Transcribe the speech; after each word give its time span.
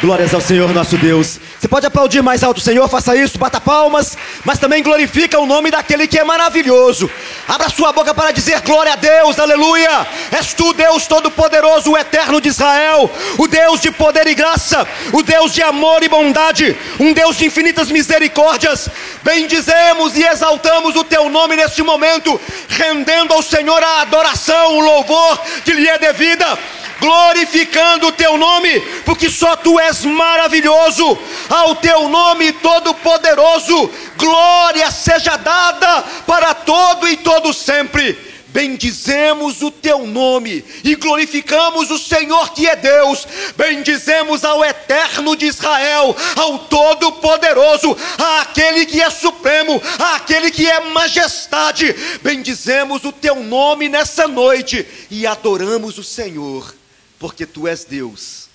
Glórias 0.00 0.32
ao 0.32 0.40
Senhor 0.40 0.72
nosso 0.72 0.96
Deus. 0.96 1.40
Você 1.58 1.66
pode 1.66 1.84
aplaudir 1.84 2.22
mais 2.22 2.44
alto, 2.44 2.60
Senhor, 2.60 2.88
faça 2.88 3.16
isso, 3.16 3.36
bata 3.36 3.60
palmas, 3.60 4.16
mas 4.44 4.56
também 4.56 4.80
glorifica 4.80 5.40
o 5.40 5.46
nome 5.46 5.72
daquele 5.72 6.06
que 6.06 6.16
é 6.16 6.22
maravilhoso. 6.22 7.10
Abra 7.48 7.68
sua 7.68 7.92
boca 7.92 8.14
para 8.14 8.30
dizer 8.30 8.60
glória 8.60 8.92
a 8.92 8.96
Deus, 8.96 9.40
aleluia. 9.40 10.06
És 10.30 10.54
tu, 10.54 10.72
Deus 10.72 11.08
Todo-Poderoso, 11.08 11.90
o 11.90 11.98
Eterno 11.98 12.40
de 12.40 12.46
Israel, 12.48 13.10
o 13.36 13.48
Deus 13.48 13.80
de 13.80 13.90
poder 13.90 14.28
e 14.28 14.36
graça, 14.36 14.86
o 15.12 15.20
Deus 15.20 15.52
de 15.52 15.62
amor 15.62 16.00
e 16.04 16.08
bondade, 16.08 16.76
um 17.00 17.12
Deus 17.12 17.36
de 17.36 17.46
infinitas 17.46 17.90
misericórdias. 17.90 18.88
Bendizemos 19.24 20.16
e 20.16 20.22
exaltamos 20.22 20.94
o 20.94 21.02
teu 21.02 21.28
nome 21.28 21.56
neste 21.56 21.82
momento, 21.82 22.40
rendendo 22.68 23.34
ao 23.34 23.42
Senhor 23.42 23.82
a 23.82 24.02
adoração, 24.02 24.78
o 24.78 24.80
louvor 24.80 25.40
que 25.64 25.72
lhe 25.72 25.88
é 25.88 25.98
devida 25.98 26.56
glorificando 27.00 28.08
o 28.08 28.12
teu 28.12 28.36
nome, 28.36 28.80
porque 29.04 29.30
só 29.30 29.56
tu 29.56 29.78
és 29.78 30.04
maravilhoso, 30.04 31.18
ao 31.48 31.76
teu 31.76 32.08
nome 32.08 32.52
todo-poderoso, 32.52 33.90
glória 34.16 34.90
seja 34.90 35.36
dada 35.36 36.02
para 36.26 36.54
todo 36.54 37.08
e 37.08 37.16
todo 37.16 37.52
sempre. 37.52 38.28
Bendizemos 38.50 39.60
o 39.60 39.70
teu 39.70 40.06
nome 40.06 40.64
e 40.82 40.94
glorificamos 40.94 41.90
o 41.90 41.98
Senhor 41.98 42.54
que 42.54 42.66
é 42.66 42.74
Deus. 42.74 43.26
Bendizemos 43.56 44.42
ao 44.42 44.64
eterno 44.64 45.36
de 45.36 45.46
Israel, 45.46 46.16
ao 46.34 46.58
todo-poderoso, 46.60 47.94
àquele 48.40 48.86
que 48.86 49.02
é 49.02 49.10
supremo, 49.10 49.80
àquele 50.14 50.50
que 50.50 50.68
é 50.68 50.80
majestade. 50.80 51.94
Bendizemos 52.22 53.04
o 53.04 53.12
teu 53.12 53.36
nome 53.36 53.86
nessa 53.88 54.26
noite 54.26 54.86
e 55.10 55.26
adoramos 55.26 55.98
o 55.98 56.02
Senhor 56.02 56.77
porque 57.18 57.46
tu 57.46 57.66
és 57.66 57.84
Deus 57.84 58.48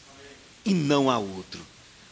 e 0.65 0.73
não 0.73 1.09
há 1.09 1.17
outro. 1.17 1.59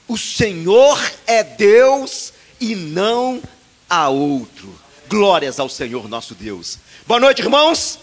O 0.07 0.17
Senhor 0.17 0.99
é 1.25 1.43
Deus 1.43 2.33
e 2.59 2.75
não 2.75 3.41
há 3.89 4.09
outro. 4.09 4.77
Glórias 5.07 5.59
ao 5.59 5.69
Senhor 5.69 6.07
nosso 6.07 6.35
Deus. 6.35 6.77
Boa 7.07 7.19
noite, 7.19 7.41
irmãos. 7.41 7.99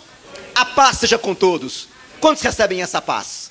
A 0.55 0.65
paz 0.65 0.99
seja 0.99 1.19
com 1.19 1.35
todos. 1.35 1.89
Quantos 2.21 2.43
recebem 2.43 2.83
essa 2.83 3.01
paz? 3.01 3.48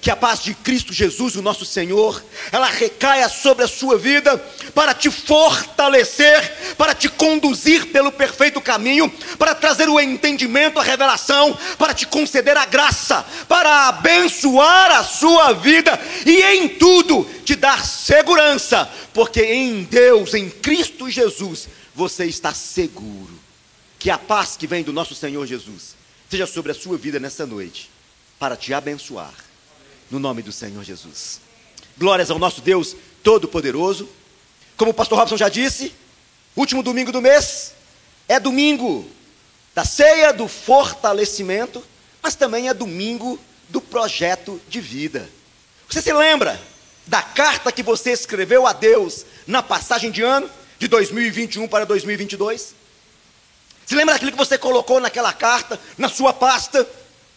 Que 0.00 0.10
a 0.10 0.16
paz 0.16 0.42
de 0.42 0.54
Cristo 0.54 0.92
Jesus, 0.94 1.36
o 1.36 1.42
nosso 1.42 1.66
Senhor, 1.66 2.22
ela 2.50 2.68
recaia 2.68 3.28
sobre 3.28 3.64
a 3.64 3.68
sua 3.68 3.98
vida 3.98 4.38
para 4.74 4.94
te 4.94 5.10
fortalecer, 5.10 6.74
para 6.78 6.94
te 6.94 7.08
conduzir 7.08 7.86
pelo 7.86 8.10
perfeito 8.10 8.60
caminho, 8.60 9.10
para 9.38 9.54
trazer 9.54 9.88
o 9.88 10.00
entendimento, 10.00 10.78
a 10.78 10.82
revelação, 10.82 11.56
para 11.76 11.92
te 11.92 12.06
conceder 12.06 12.56
a 12.56 12.64
graça, 12.64 13.24
para 13.46 13.88
abençoar 13.88 14.92
a 14.92 15.04
sua 15.04 15.52
vida 15.52 16.00
e 16.24 16.42
em 16.42 16.68
tudo 16.68 17.24
te 17.44 17.54
dar 17.54 17.84
segurança, 17.84 18.90
porque 19.12 19.42
em 19.42 19.82
Deus, 19.82 20.32
em 20.32 20.48
Cristo 20.48 21.10
Jesus, 21.10 21.68
você 21.94 22.24
está 22.24 22.54
seguro. 22.54 23.38
Que 23.98 24.08
a 24.08 24.16
paz 24.16 24.56
que 24.56 24.66
vem 24.66 24.82
do 24.82 24.94
nosso 24.94 25.14
Senhor 25.14 25.46
Jesus 25.46 25.94
seja 26.30 26.46
sobre 26.46 26.72
a 26.72 26.74
sua 26.74 26.96
vida 26.96 27.20
nessa 27.20 27.44
noite, 27.44 27.90
para 28.38 28.56
te 28.56 28.72
abençoar 28.72 29.49
no 30.10 30.18
nome 30.18 30.42
do 30.42 30.50
Senhor 30.50 30.82
Jesus. 30.82 31.40
Glórias 31.96 32.30
ao 32.30 32.38
nosso 32.38 32.60
Deus 32.60 32.96
Todo-Poderoso. 33.22 34.08
Como 34.76 34.90
o 34.90 34.94
pastor 34.94 35.18
Robson 35.18 35.36
já 35.36 35.48
disse, 35.48 35.94
último 36.56 36.82
domingo 36.82 37.12
do 37.12 37.22
mês 37.22 37.74
é 38.28 38.40
domingo 38.40 39.08
da 39.74 39.84
ceia 39.84 40.32
do 40.32 40.48
fortalecimento, 40.48 41.82
mas 42.22 42.34
também 42.34 42.68
é 42.68 42.74
domingo 42.74 43.38
do 43.68 43.80
projeto 43.80 44.60
de 44.68 44.80
vida. 44.80 45.28
Você 45.88 46.02
se 46.02 46.12
lembra 46.12 46.60
da 47.06 47.22
carta 47.22 47.72
que 47.72 47.82
você 47.82 48.10
escreveu 48.10 48.66
a 48.66 48.72
Deus 48.72 49.24
na 49.46 49.62
passagem 49.62 50.10
de 50.10 50.22
ano 50.22 50.50
de 50.78 50.88
2021 50.88 51.68
para 51.68 51.86
2022? 51.86 52.74
Se 53.86 53.94
lembra 53.94 54.14
daquilo 54.14 54.32
que 54.32 54.38
você 54.38 54.56
colocou 54.56 55.00
naquela 55.00 55.32
carta, 55.32 55.78
na 55.98 56.08
sua 56.08 56.32
pasta? 56.32 56.88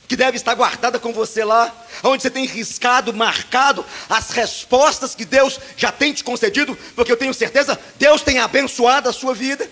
Que 0.07 0.15
deve 0.15 0.37
estar 0.37 0.53
guardada 0.53 0.99
com 0.99 1.13
você 1.13 1.43
lá, 1.43 1.73
onde 2.03 2.21
você 2.21 2.29
tem 2.29 2.45
riscado, 2.45 3.13
marcado 3.13 3.85
as 4.09 4.31
respostas 4.31 5.15
que 5.15 5.25
Deus 5.25 5.59
já 5.77 5.91
tem 5.91 6.13
te 6.13 6.23
concedido, 6.23 6.77
porque 6.95 7.11
eu 7.11 7.17
tenho 7.17 7.33
certeza, 7.33 7.79
Deus 7.95 8.21
tem 8.21 8.39
abençoado 8.39 9.09
a 9.09 9.13
sua 9.13 9.33
vida, 9.33 9.69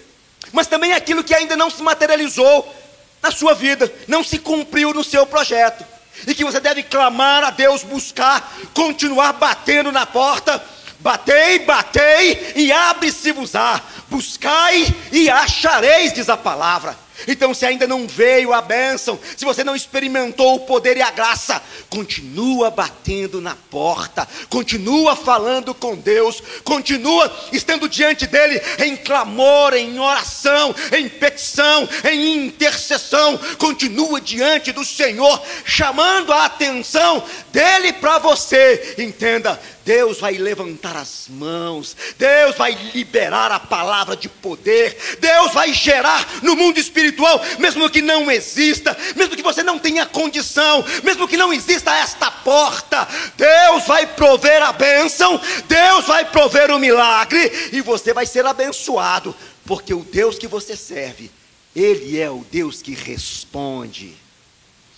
mas 0.51 0.67
também 0.67 0.93
aquilo 0.93 1.23
que 1.23 1.35
ainda 1.35 1.55
não 1.55 1.69
se 1.69 1.83
materializou 1.83 2.75
na 3.21 3.31
sua 3.31 3.53
vida, 3.53 3.93
não 4.07 4.23
se 4.23 4.39
cumpriu 4.39 4.93
no 4.93 5.03
seu 5.03 5.25
projeto, 5.25 5.85
e 6.27 6.35
que 6.35 6.43
você 6.43 6.59
deve 6.59 6.83
clamar 6.83 7.43
a 7.43 7.49
Deus, 7.49 7.83
buscar, 7.83 8.53
continuar 8.73 9.33
batendo 9.33 9.91
na 9.91 10.05
porta. 10.05 10.63
Batei, 10.99 11.59
batei 11.59 12.53
e 12.55 12.71
abre-se-vos-á. 12.71 13.81
Buscai 14.07 14.85
e 15.11 15.29
achareis, 15.29 16.13
diz 16.13 16.29
a 16.29 16.37
palavra. 16.37 16.95
Então, 17.27 17.53
se 17.53 17.65
ainda 17.65 17.87
não 17.87 18.07
veio 18.07 18.53
a 18.53 18.61
bênção, 18.61 19.19
se 19.35 19.45
você 19.45 19.63
não 19.63 19.75
experimentou 19.75 20.55
o 20.55 20.59
poder 20.61 20.97
e 20.97 21.01
a 21.01 21.11
graça, 21.11 21.61
continua 21.89 22.69
batendo 22.69 23.41
na 23.41 23.55
porta, 23.69 24.27
continua 24.49 25.15
falando 25.15 25.73
com 25.73 25.95
Deus, 25.95 26.41
continua 26.63 27.31
estando 27.51 27.87
diante 27.87 28.27
dEle 28.27 28.61
em 28.79 28.95
clamor, 28.95 29.73
em 29.73 29.99
oração, 29.99 30.73
em 30.97 31.07
petição, 31.07 31.87
em 32.09 32.45
intercessão, 32.45 33.37
continua 33.57 34.21
diante 34.21 34.71
do 34.71 34.85
Senhor, 34.85 35.41
chamando 35.65 36.31
a 36.31 36.45
atenção 36.45 37.23
dEle 37.51 37.93
para 37.93 38.19
você. 38.19 38.95
Entenda, 38.97 39.59
Deus 39.83 40.19
vai 40.19 40.33
levantar 40.33 40.95
as 40.95 41.25
mãos, 41.27 41.95
Deus 42.17 42.55
vai 42.55 42.73
liberar 42.93 43.51
a 43.51 43.59
palavra 43.59 44.15
de 44.15 44.29
poder, 44.29 45.17
Deus 45.19 45.53
vai 45.53 45.73
gerar 45.73 46.43
no 46.43 46.55
mundo 46.55 46.79
espiritual, 46.79 47.41
mesmo 47.59 47.89
que 47.89 48.01
não 48.01 48.31
exista, 48.31 48.95
mesmo 49.15 49.35
que 49.35 49.43
você 49.43 49.63
não 49.63 49.79
tenha 49.79 50.05
condição, 50.05 50.83
mesmo 51.03 51.27
que 51.27 51.37
não 51.37 51.51
exista 51.51 51.95
esta 51.95 52.29
porta, 52.29 53.07
Deus 53.35 53.85
vai 53.85 54.05
prover 54.07 54.61
a 54.61 54.71
bênção, 54.71 55.39
Deus 55.67 56.05
vai 56.05 56.25
prover 56.25 56.71
o 56.71 56.79
milagre 56.79 57.69
e 57.71 57.81
você 57.81 58.13
vai 58.13 58.25
ser 58.25 58.45
abençoado, 58.45 59.35
porque 59.65 59.93
o 59.93 60.03
Deus 60.03 60.37
que 60.37 60.47
você 60.47 60.75
serve, 60.75 61.31
Ele 61.75 62.19
é 62.19 62.29
o 62.29 62.45
Deus 62.51 62.81
que 62.81 62.93
responde. 62.93 64.15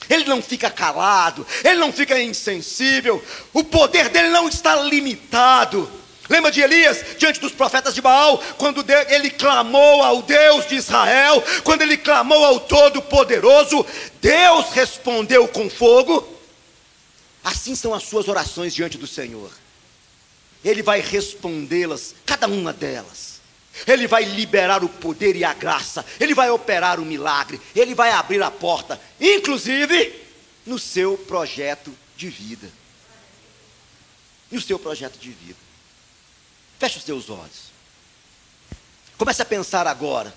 Ele 0.09 0.25
não 0.25 0.41
fica 0.41 0.69
calado, 0.69 1.46
ele 1.64 1.75
não 1.75 1.91
fica 1.91 2.22
insensível, 2.22 3.24
o 3.53 3.64
poder 3.64 4.09
dele 4.09 4.30
não 4.30 4.47
está 4.47 4.75
limitado. 4.75 5.90
Lembra 6.30 6.52
de 6.52 6.62
Elias 6.62 7.03
diante 7.18 7.40
dos 7.40 7.52
profetas 7.52 7.94
de 7.94 8.02
Baal, 8.02 8.42
quando 8.58 8.84
ele 9.09 9.30
clamou 9.30 10.02
ao 10.02 10.22
Deus 10.22 10.68
de 10.68 10.75
Israel, 10.75 11.44
quando 11.63 11.81
ele 11.81 11.97
clamou 11.97 12.46
ao 12.46 12.62
Todo-Poderoso, 12.62 13.86
Deus 14.22 14.69
respondeu 14.72 15.47
com 15.47 15.69
fogo. 15.69 16.28
Assim 17.44 17.75
são 17.75 17.94
as 17.94 18.03
suas 18.03 18.28
orações 18.30 18.74
diante 18.74 18.97
do 18.97 19.06
Senhor. 19.06 19.52
Ele 20.63 20.81
vai 20.81 21.02
respondê-las, 21.02 22.16
cada 22.25 22.47
uma 22.47 22.72
delas. 22.72 23.32
Ele 23.88 24.07
vai 24.07 24.23
liberar 24.23 24.84
o 24.84 24.89
poder 24.89 25.35
e 25.35 25.44
a 25.44 25.53
graça, 25.53 26.06
Ele 26.19 26.35
vai 26.35 26.50
operar 26.50 27.00
o 27.00 27.06
milagre, 27.06 27.59
Ele 27.75 27.95
vai 27.95 28.11
abrir 28.11 28.41
a 28.41 28.51
porta, 28.51 29.01
inclusive 29.19 30.22
no 30.66 30.78
seu 30.78 31.17
projeto 31.17 31.91
de 32.16 32.29
vida. 32.29 32.72
No 34.51 34.62
seu 34.62 34.78
projeto 34.78 35.17
de 35.17 35.31
vida. 35.31 35.57
Feche 36.79 37.00
os 37.00 37.03
seus 37.03 37.29
olhos. 37.29 37.73
Comece 39.17 39.41
a 39.41 39.45
pensar 39.45 39.88
agora 39.88 40.33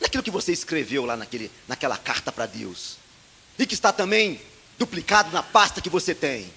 naquilo 0.00 0.22
que 0.22 0.30
você 0.30 0.52
escreveu 0.52 1.04
lá 1.04 1.16
naquele, 1.16 1.50
naquela 1.68 1.96
carta 1.96 2.32
para 2.32 2.46
Deus. 2.46 2.96
E 3.56 3.64
que 3.64 3.74
está 3.74 3.92
também 3.92 4.40
duplicado 4.78 5.30
na 5.30 5.42
pasta 5.42 5.80
que 5.80 5.88
você 5.88 6.14
tem. 6.14 6.52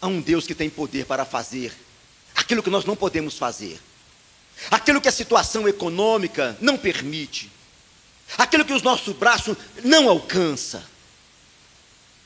Há 0.00 0.08
um 0.08 0.20
Deus 0.20 0.46
que 0.46 0.54
tem 0.54 0.68
poder 0.68 1.06
para 1.06 1.24
fazer 1.24 1.72
aquilo 2.34 2.62
que 2.62 2.70
nós 2.70 2.84
não 2.84 2.96
podemos 2.96 3.38
fazer, 3.38 3.80
aquilo 4.70 5.00
que 5.00 5.08
a 5.08 5.12
situação 5.12 5.68
econômica 5.68 6.56
não 6.60 6.76
permite, 6.76 7.50
aquilo 8.36 8.64
que 8.64 8.72
os 8.72 8.82
nossos 8.82 9.14
braços 9.14 9.56
não 9.82 10.08
alcança. 10.08 10.84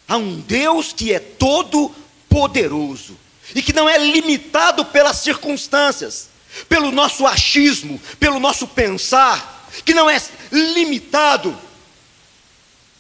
Há 0.07 0.17
um 0.17 0.41
Deus 0.41 0.93
que 0.93 1.13
é 1.13 1.19
todo 1.19 1.95
poderoso 2.29 3.17
e 3.55 3.63
que 3.63 3.73
não 3.73 3.89
é 3.89 3.99
limitado 3.99 4.85
pelas 4.87 5.19
circunstâncias, 5.19 6.29
pelo 6.69 6.91
nosso 6.91 7.27
achismo, 7.27 8.01
pelo 8.19 8.41
nosso 8.41 8.67
pensar, 8.67 9.69
que 9.85 9.95
não 9.95 10.09
é 10.09 10.21
limitado, 10.51 11.57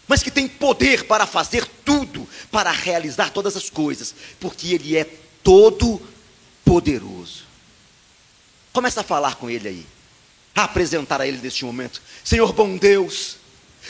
mas 0.06 0.22
que 0.22 0.31
tem 0.31 0.49
poder 0.49 1.05
para 1.05 1.26
fazer 1.26 1.66
tudo, 1.84 2.28
para 2.50 2.70
realizar 2.70 3.31
todas 3.31 3.56
as 3.56 3.69
coisas, 3.69 4.14
porque 4.40 4.75
Ele 4.75 4.96
é 4.96 5.05
todo 5.43 5.99
poderoso. 5.99 6.18
Começa 8.73 9.00
a 9.00 9.05
falar 9.05 9.37
com 9.37 9.49
ele 9.49 9.69
aí, 9.69 9.87
a 10.55 10.65
apresentar 10.65 11.20
a 11.20 11.26
ele 11.26 11.38
neste 11.38 11.65
momento. 11.65 12.03
Senhor 12.23 12.53
bom 12.53 12.76
Deus, 12.76 13.37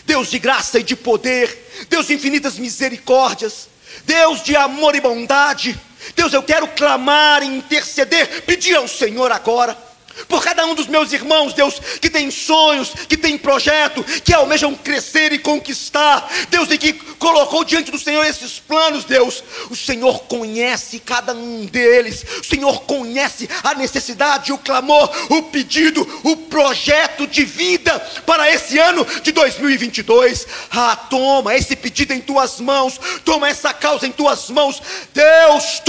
Deus 0.07 0.31
de 0.31 0.39
graça 0.39 0.79
e 0.79 0.83
de 0.83 0.95
poder, 0.95 1.87
Deus 1.89 2.07
de 2.07 2.15
infinitas 2.15 2.59
misericórdias, 2.59 3.69
Deus 4.05 4.43
de 4.43 4.55
amor 4.55 4.95
e 4.95 5.01
bondade, 5.01 5.79
Deus, 6.15 6.33
eu 6.33 6.43
quero 6.43 6.69
clamar, 6.69 7.43
interceder, 7.43 8.43
pedir 8.45 8.77
ao 8.77 8.89
Senhor 8.89 9.33
agora 9.33 9.88
por 10.27 10.43
cada 10.43 10.65
um 10.67 10.75
dos 10.75 10.87
meus 10.87 11.13
irmãos, 11.13 11.53
Deus, 11.53 11.81
que 12.01 12.11
tem 12.11 12.31
sonhos, 12.31 12.93
que 13.09 13.17
tem 13.17 13.39
projeto, 13.39 14.03
que 14.25 14.35
almejam 14.35 14.75
crescer 14.75 15.33
e 15.33 15.39
conquistar, 15.39 16.29
Deus, 16.51 16.71
e 16.71 16.79
que 16.79 16.93
colocou 16.93 17.65
diante 17.65 17.91
do 17.91 17.99
Senhor 17.99 18.25
esses 18.25 18.59
planos, 18.59 19.05
Deus. 19.05 19.43
O 19.71 19.77
Senhor 19.77 20.21
conhece 20.25 20.99
cada 20.99 21.33
um 21.33 21.67
deles, 21.67 22.25
o 22.41 22.45
Senhor 22.45 22.83
conhece 22.83 23.49
a 23.63 23.75
necessidade, 23.75 24.53
o 24.53 24.59
clamor, 24.59 25.11
o 25.31 25.43
pedido, 25.45 26.07
o 26.25 26.37
projeto 26.37 27.27
de 27.27 27.45
vida 27.45 27.99
para 28.27 28.51
esse 28.51 28.79
ano 28.79 29.07
de 29.23 29.33
2022. 29.33 30.47
Ah, 30.71 30.97
toma 30.97 31.55
esse 31.55 31.77
pedido 31.77 32.13
em 32.13 32.21
tuas 32.21 32.61
mãos, 32.61 32.99
toma 33.25 33.49
essa 33.49 33.73
causa 33.73 34.07
em 34.07 34.13
tuas 34.13 34.51
mãos, 34.51 34.83
Deus 35.13 35.81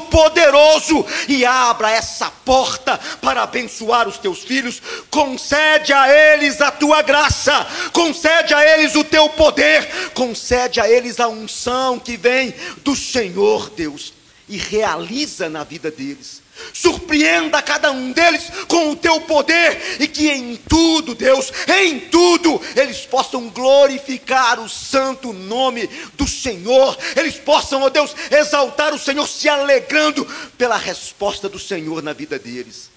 Todo-Poderoso, 0.00 1.04
e 1.28 1.44
abra 1.44 1.90
essa 1.90 2.30
porta 2.30 2.98
para 3.20 3.42
abençoar 3.42 4.08
os 4.08 4.18
teus 4.18 4.40
filhos, 4.40 4.80
concede 5.10 5.92
a 5.92 6.08
eles 6.08 6.60
a 6.60 6.70
tua 6.70 7.02
graça, 7.02 7.66
concede 7.92 8.54
a 8.54 8.64
eles 8.64 8.94
o 8.94 9.04
teu 9.04 9.28
poder, 9.30 10.10
concede 10.12 10.80
a 10.80 10.88
eles 10.88 11.20
a 11.20 11.28
unção 11.28 11.98
que 11.98 12.16
vem 12.16 12.54
do 12.78 12.94
Senhor 12.94 13.70
Deus 13.70 14.12
e 14.48 14.56
realiza 14.56 15.48
na 15.48 15.64
vida 15.64 15.90
deles. 15.90 16.45
Surpreenda 16.72 17.62
cada 17.62 17.90
um 17.90 18.12
deles 18.12 18.44
com 18.68 18.90
o 18.90 18.96
teu 18.96 19.20
poder 19.22 20.00
e 20.00 20.08
que 20.08 20.28
em 20.28 20.56
tudo, 20.56 21.14
Deus, 21.14 21.52
em 21.68 22.00
tudo, 22.00 22.60
eles 22.74 23.06
possam 23.06 23.48
glorificar 23.48 24.58
o 24.60 24.68
santo 24.68 25.32
nome 25.32 25.86
do 26.14 26.26
Senhor. 26.26 26.96
Eles 27.14 27.36
possam, 27.36 27.82
ó 27.82 27.88
Deus, 27.88 28.14
exaltar 28.30 28.94
o 28.94 28.98
Senhor, 28.98 29.26
se 29.26 29.48
alegrando 29.48 30.24
pela 30.56 30.76
resposta 30.76 31.48
do 31.48 31.58
Senhor 31.58 32.02
na 32.02 32.12
vida 32.12 32.38
deles. 32.38 32.90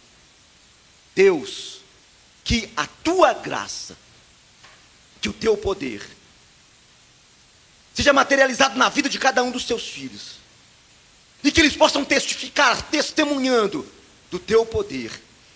Deus, 1.16 1.82
que 2.44 2.70
a 2.76 2.88
tua 2.88 3.34
graça, 3.34 3.98
que 5.22 5.30
o 5.30 5.34
teu 5.34 5.58
poder, 5.58 6.02
seja 7.94 8.14
materializado 8.14 8.78
na 8.78 8.88
vida 8.88 9.10
de 9.10 9.20
cada 9.20 9.44
um 9.44 9.52
dos 9.52 9.66
teus 9.66 9.88
filhos, 9.88 10.39
e 11.44 11.52
que 11.52 11.62
eles 11.62 11.76
possam 11.76 12.04
testificar, 12.04 12.82
testemunhando 12.90 13.86
do 14.30 14.40
teu 14.40 14.66
poder 14.66 15.12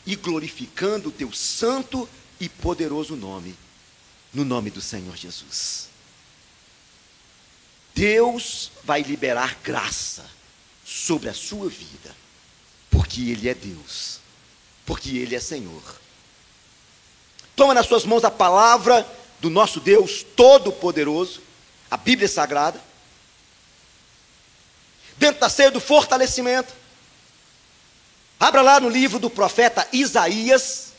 e 0.06 0.15
glorificando 0.15 1.09
o 1.09 1.12
teu 1.12 1.31
santo 1.31 2.07
e 2.39 2.47
poderoso 2.50 3.15
nome, 3.15 3.56
no 4.33 4.44
nome 4.44 4.69
do 4.69 4.81
Senhor 4.81 5.15
Jesus. 5.15 5.89
Deus 7.94 8.71
vai 8.83 9.01
liberar 9.01 9.57
graça 9.63 10.25
sobre 10.85 11.30
a 11.30 11.33
sua 11.33 11.69
vida, 11.69 12.15
porque 12.89 13.29
Ele 13.29 13.47
é 13.47 13.53
Deus 13.53 14.24
porque 14.86 15.18
Ele 15.18 15.36
é 15.36 15.39
Senhor. 15.39 15.81
Toma 17.56 17.74
nas 17.74 17.88
suas 17.88 18.06
mãos 18.06 18.24
a 18.24 18.31
palavra 18.31 19.06
do 19.39 19.50
nosso 19.50 19.79
Deus 19.79 20.25
Todo-Poderoso, 20.36 21.41
a 21.89 21.97
Bíblia 21.97 22.27
Sagrada. 22.27 22.81
Dentro 25.24 25.40
da 25.40 25.48
ceia 25.48 25.72
do 25.72 25.80
fortalecimento. 25.80 26.74
Abra 28.38 28.62
lá 28.62 28.81
no 28.81 28.90
livro 28.90 29.20
do 29.20 29.30
profeta 29.30 29.88
Isaías, 29.94 30.92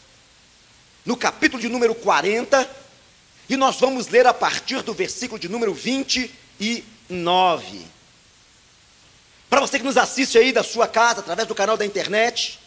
no 1.05 1.15
capítulo 1.15 1.61
de 1.61 1.69
número 1.69 1.95
40, 1.95 2.67
e 3.51 3.55
nós 3.55 3.79
vamos 3.79 4.09
ler 4.09 4.27
a 4.27 4.33
partir 4.33 4.81
do 4.81 4.95
versículo 4.95 5.39
de 5.39 5.47
número 5.47 5.75
29. 5.75 7.87
Para 9.51 9.61
você 9.61 9.79
que 9.79 9.85
nos 9.85 9.99
assiste 9.99 10.39
aí 10.39 10.53
da 10.53 10.63
sua 10.63 10.89
casa, 10.89 11.21
através 11.21 11.47
do 11.47 11.55
canal 11.55 11.77
da 11.77 11.85
internet, 11.85 12.59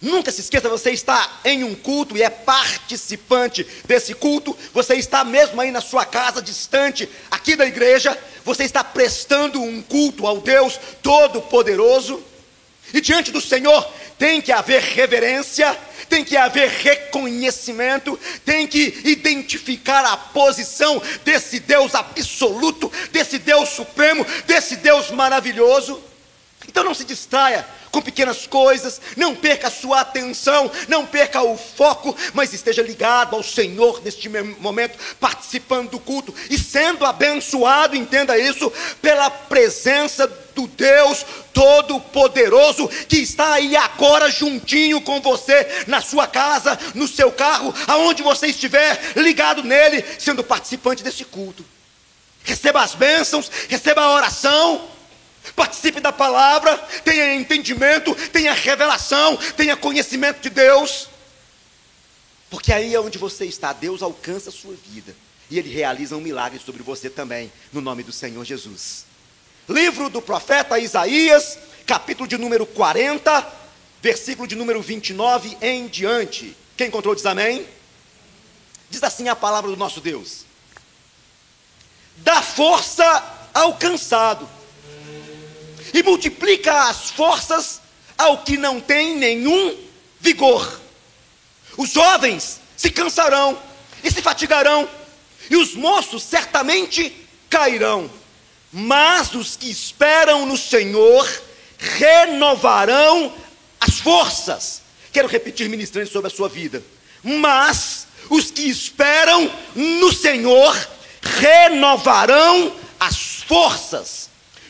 Nunca 0.00 0.30
se 0.30 0.40
esqueça, 0.42 0.68
você 0.68 0.92
está 0.92 1.40
em 1.44 1.64
um 1.64 1.74
culto 1.74 2.16
e 2.16 2.22
é 2.22 2.30
participante 2.30 3.66
desse 3.84 4.14
culto, 4.14 4.56
você 4.72 4.94
está 4.94 5.24
mesmo 5.24 5.60
aí 5.60 5.72
na 5.72 5.80
sua 5.80 6.04
casa, 6.04 6.40
distante 6.40 7.08
aqui 7.28 7.56
da 7.56 7.66
igreja, 7.66 8.16
você 8.44 8.62
está 8.62 8.84
prestando 8.84 9.60
um 9.60 9.82
culto 9.82 10.24
ao 10.24 10.40
Deus 10.40 10.78
Todo-Poderoso, 11.02 12.22
e 12.94 13.00
diante 13.00 13.32
do 13.32 13.40
Senhor 13.40 13.84
tem 14.16 14.40
que 14.40 14.52
haver 14.52 14.80
reverência, 14.80 15.76
tem 16.08 16.24
que 16.24 16.36
haver 16.36 16.68
reconhecimento, 16.68 18.18
tem 18.44 18.68
que 18.68 19.00
identificar 19.04 20.04
a 20.04 20.16
posição 20.16 21.02
desse 21.24 21.58
Deus 21.58 21.94
absoluto, 21.96 22.90
desse 23.10 23.38
Deus 23.38 23.70
supremo, 23.70 24.24
desse 24.46 24.76
Deus 24.76 25.10
maravilhoso. 25.10 26.00
Então 26.68 26.84
não 26.84 26.92
se 26.92 27.04
distraia 27.04 27.66
com 27.90 28.02
pequenas 28.02 28.46
coisas, 28.46 29.00
não 29.16 29.34
perca 29.34 29.68
a 29.68 29.70
sua 29.70 30.00
atenção, 30.00 30.70
não 30.86 31.06
perca 31.06 31.42
o 31.42 31.56
foco, 31.56 32.14
mas 32.34 32.52
esteja 32.52 32.82
ligado 32.82 33.34
ao 33.34 33.42
Senhor 33.42 34.02
neste 34.04 34.28
momento, 34.28 34.98
participando 35.18 35.90
do 35.90 35.98
culto 35.98 36.34
e 36.50 36.58
sendo 36.58 37.06
abençoado, 37.06 37.96
entenda 37.96 38.38
isso, 38.38 38.70
pela 39.00 39.30
presença 39.30 40.26
do 40.54 40.66
Deus 40.66 41.24
Todo-Poderoso 41.54 42.86
que 43.08 43.16
está 43.16 43.54
aí 43.54 43.74
agora 43.74 44.30
juntinho 44.30 45.00
com 45.00 45.20
você, 45.20 45.84
na 45.86 46.02
sua 46.02 46.26
casa, 46.26 46.78
no 46.94 47.08
seu 47.08 47.32
carro, 47.32 47.74
aonde 47.86 48.22
você 48.22 48.48
estiver, 48.48 49.12
ligado 49.16 49.64
nele, 49.64 50.04
sendo 50.18 50.44
participante 50.44 51.02
desse 51.02 51.24
culto. 51.24 51.64
Receba 52.44 52.82
as 52.82 52.94
bênçãos, 52.94 53.50
receba 53.68 54.02
a 54.02 54.14
oração 54.14 54.97
participe 55.54 56.00
da 56.00 56.12
palavra, 56.12 56.76
tenha 57.04 57.34
entendimento, 57.34 58.14
tenha 58.30 58.52
revelação, 58.52 59.36
tenha 59.56 59.76
conhecimento 59.76 60.40
de 60.40 60.50
Deus. 60.50 61.08
Porque 62.50 62.72
aí 62.72 62.94
é 62.94 63.00
onde 63.00 63.18
você 63.18 63.44
está, 63.44 63.72
Deus 63.72 64.02
alcança 64.02 64.48
a 64.50 64.52
sua 64.52 64.74
vida 64.74 65.14
e 65.50 65.58
Ele 65.58 65.70
realiza 65.70 66.16
um 66.16 66.20
milagre 66.20 66.58
sobre 66.58 66.82
você 66.82 67.08
também, 67.08 67.50
no 67.72 67.80
nome 67.80 68.02
do 68.02 68.12
Senhor 68.12 68.44
Jesus. 68.44 69.06
Livro 69.68 70.08
do 70.08 70.20
profeta 70.20 70.78
Isaías, 70.78 71.58
capítulo 71.86 72.28
de 72.28 72.36
número 72.36 72.66
40, 72.66 73.46
versículo 74.02 74.46
de 74.46 74.54
número 74.54 74.80
29 74.80 75.56
em 75.60 75.86
diante. 75.86 76.56
Quem 76.76 76.88
encontrou 76.88 77.14
diz 77.14 77.26
amém? 77.26 77.66
Diz 78.90 79.02
assim 79.02 79.28
a 79.28 79.36
palavra 79.36 79.70
do 79.70 79.76
nosso 79.76 80.00
Deus: 80.00 80.44
Dá 82.18 82.42
força 82.42 83.48
ao 83.52 83.74
cansado 83.76 84.48
e 85.92 86.02
multiplica 86.02 86.88
as 86.88 87.10
forças 87.10 87.80
ao 88.16 88.38
que 88.38 88.56
não 88.56 88.80
tem 88.80 89.16
nenhum 89.16 89.76
vigor. 90.20 90.80
Os 91.76 91.90
jovens 91.90 92.60
se 92.76 92.90
cansarão 92.90 93.58
e 94.02 94.10
se 94.10 94.20
fatigarão, 94.20 94.88
e 95.50 95.56
os 95.56 95.74
moços 95.74 96.22
certamente 96.22 97.14
cairão, 97.48 98.10
mas 98.72 99.34
os 99.34 99.56
que 99.56 99.70
esperam 99.70 100.44
no 100.44 100.56
Senhor 100.56 101.26
renovarão 101.78 103.32
as 103.80 103.98
forças. 103.98 104.82
Quero 105.12 105.28
repetir 105.28 105.68
ministrando 105.68 106.10
sobre 106.10 106.28
a 106.28 106.34
sua 106.34 106.48
vida. 106.48 106.82
Mas 107.22 108.06
os 108.28 108.50
que 108.50 108.68
esperam 108.68 109.50
no 109.74 110.12
Senhor 110.12 110.76
renovarão 111.22 112.76
as 113.00 113.16
forças 113.46 114.27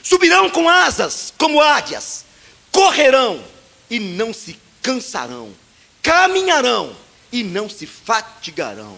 subirão 0.08 0.48
com 0.48 0.66
asas 0.66 1.34
como 1.36 1.60
águias, 1.60 2.24
correrão 2.72 3.44
e 3.90 4.00
não 4.00 4.32
se 4.32 4.58
cansarão, 4.80 5.54
caminharão 6.02 6.96
e 7.30 7.44
não 7.44 7.68
se 7.68 7.86
fatigarão. 7.86 8.96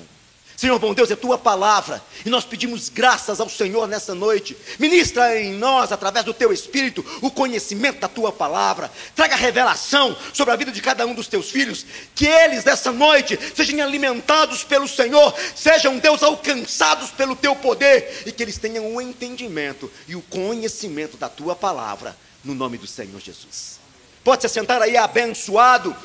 Senhor 0.61 0.79
bom 0.79 0.93
Deus, 0.93 1.11
é 1.11 1.17
tua 1.17 1.39
palavra, 1.39 2.03
e 2.23 2.29
nós 2.29 2.45
pedimos 2.45 2.91
graças 2.91 3.41
ao 3.41 3.49
Senhor 3.49 3.89
nessa 3.89 4.15
noite. 4.15 4.55
Ministra 4.79 5.41
em 5.41 5.55
nós, 5.55 5.91
através 5.91 6.23
do 6.23 6.35
teu 6.35 6.53
espírito, 6.53 7.03
o 7.23 7.31
conhecimento 7.31 7.99
da 7.99 8.09
tua 8.09 8.31
palavra. 8.31 8.93
Traga 9.17 9.37
revelação 9.37 10.15
sobre 10.35 10.53
a 10.53 10.57
vida 10.59 10.71
de 10.71 10.83
cada 10.83 11.07
um 11.07 11.15
dos 11.15 11.29
teus 11.29 11.51
filhos, 11.51 11.87
que 12.15 12.27
eles 12.27 12.63
nessa 12.63 12.93
noite 12.93 13.39
sejam 13.57 13.81
alimentados 13.81 14.63
pelo 14.63 14.87
Senhor, 14.87 15.35
sejam 15.57 15.97
Deus 15.97 16.23
alcançados 16.23 17.09
pelo 17.09 17.35
teu 17.35 17.57
poder 17.57 18.25
e 18.27 18.31
que 18.31 18.43
eles 18.43 18.59
tenham 18.59 18.95
o 18.95 19.01
entendimento 19.01 19.91
e 20.07 20.15
o 20.15 20.21
conhecimento 20.21 21.17
da 21.17 21.31
tua 21.31 21.57
palavra, 21.57 22.15
no 22.45 22.55
nome 22.55 22.77
do 22.77 22.87
Senhor 22.87 23.19
Jesus. 23.19 23.81
Pode 24.23 24.43
se 24.43 24.49
sentar 24.51 24.83
aí 24.83 24.99
abençoado 24.99 25.97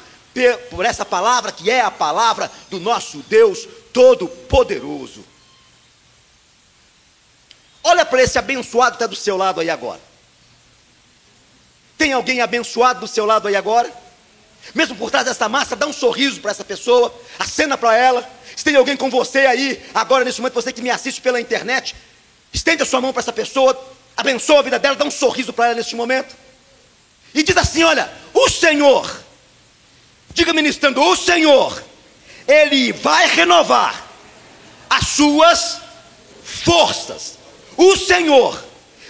por 0.70 0.86
essa 0.86 1.04
palavra 1.04 1.52
que 1.52 1.70
é 1.70 1.82
a 1.82 1.92
palavra 1.92 2.50
do 2.70 2.80
nosso 2.80 3.18
Deus 3.28 3.68
Todo-Poderoso. 3.96 5.24
Olha 7.82 8.06
para 8.06 8.22
esse 8.22 8.38
abençoado 8.38 8.98
que 8.98 9.04
está 9.04 9.08
do 9.08 9.16
seu 9.16 9.38
lado 9.38 9.62
aí 9.62 9.70
agora. 9.70 10.02
Tem 11.98 12.12
alguém 12.12 12.42
abençoado 12.42 13.00
do 13.00 13.08
seu 13.08 13.25
lado 13.25 13.48
aí 13.48 13.56
agora? 13.56 13.90
Mesmo 14.74 14.98
por 14.98 15.10
trás 15.10 15.25
dessa 15.25 15.48
máscara, 15.48 15.80
dá 15.80 15.88
um 15.88 15.94
sorriso 15.94 16.42
para 16.42 16.52
essa 16.52 16.66
pessoa, 16.66 17.14
acena 17.40 17.78
para 17.78 17.96
ela. 17.96 18.30
Se 18.54 18.66
tem 18.66 18.75
alguém 18.75 18.98
com 18.98 19.10
você 19.10 19.46
aí, 19.46 19.82
agora 19.94 20.25
nesse 20.25 20.42
momento, 20.42 20.56
você 20.56 20.74
que 20.74 20.82
me 20.82 20.90
assiste 20.90 21.22
pela 21.22 21.40
internet, 21.40 21.96
estende 22.52 22.84
a 22.84 22.86
sua 22.86 23.00
mão 23.00 23.14
para 23.14 23.22
essa 23.22 23.32
pessoa, 23.32 23.96
Abençoa 24.18 24.60
a 24.60 24.64
vida 24.64 24.80
dela, 24.80 24.96
dá 24.96 25.06
um 25.06 25.12
sorriso 25.12 25.52
para 25.52 25.68
ela 25.68 25.75
neste 25.75 25.96
momento. 25.96 26.36
E 27.34 27.44
diz 27.44 27.56
assim: 27.58 27.84
Olha, 27.84 28.10
o 28.34 28.50
Senhor, 28.50 29.24
diga 30.34 30.54
ministrando, 30.54 31.02
o 31.02 31.16
Senhor, 31.16 31.84
Ele 32.48 32.92
vai 32.92 33.28
renovar 33.28 34.06
as 34.90 35.08
suas 35.08 35.82
forças. 36.44 37.38
O 37.75 37.96
Senhor 37.96 38.64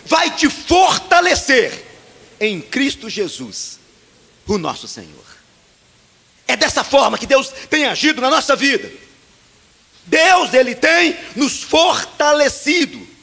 vai 0.06 0.32
te 0.32 0.50
fortalecer 0.50 1.86
em 2.40 2.62
Cristo 2.62 3.10
Jesus, 3.10 3.80
o 4.48 4.58
nosso 4.58 4.88
Senhor. 4.88 5.26
É 6.48 6.56
dessa 6.56 6.84
forma 6.84 7.18
que 7.18 7.26
Deus 7.26 7.50
tem 7.70 7.86
agido 7.86 8.22
na 8.22 8.30
nossa 8.30 8.56
vida. 8.56 8.92
Deus, 10.06 10.54
Ele 10.54 10.76
tem 10.76 11.18
nos 11.36 11.64
fortalecido. 11.64 13.15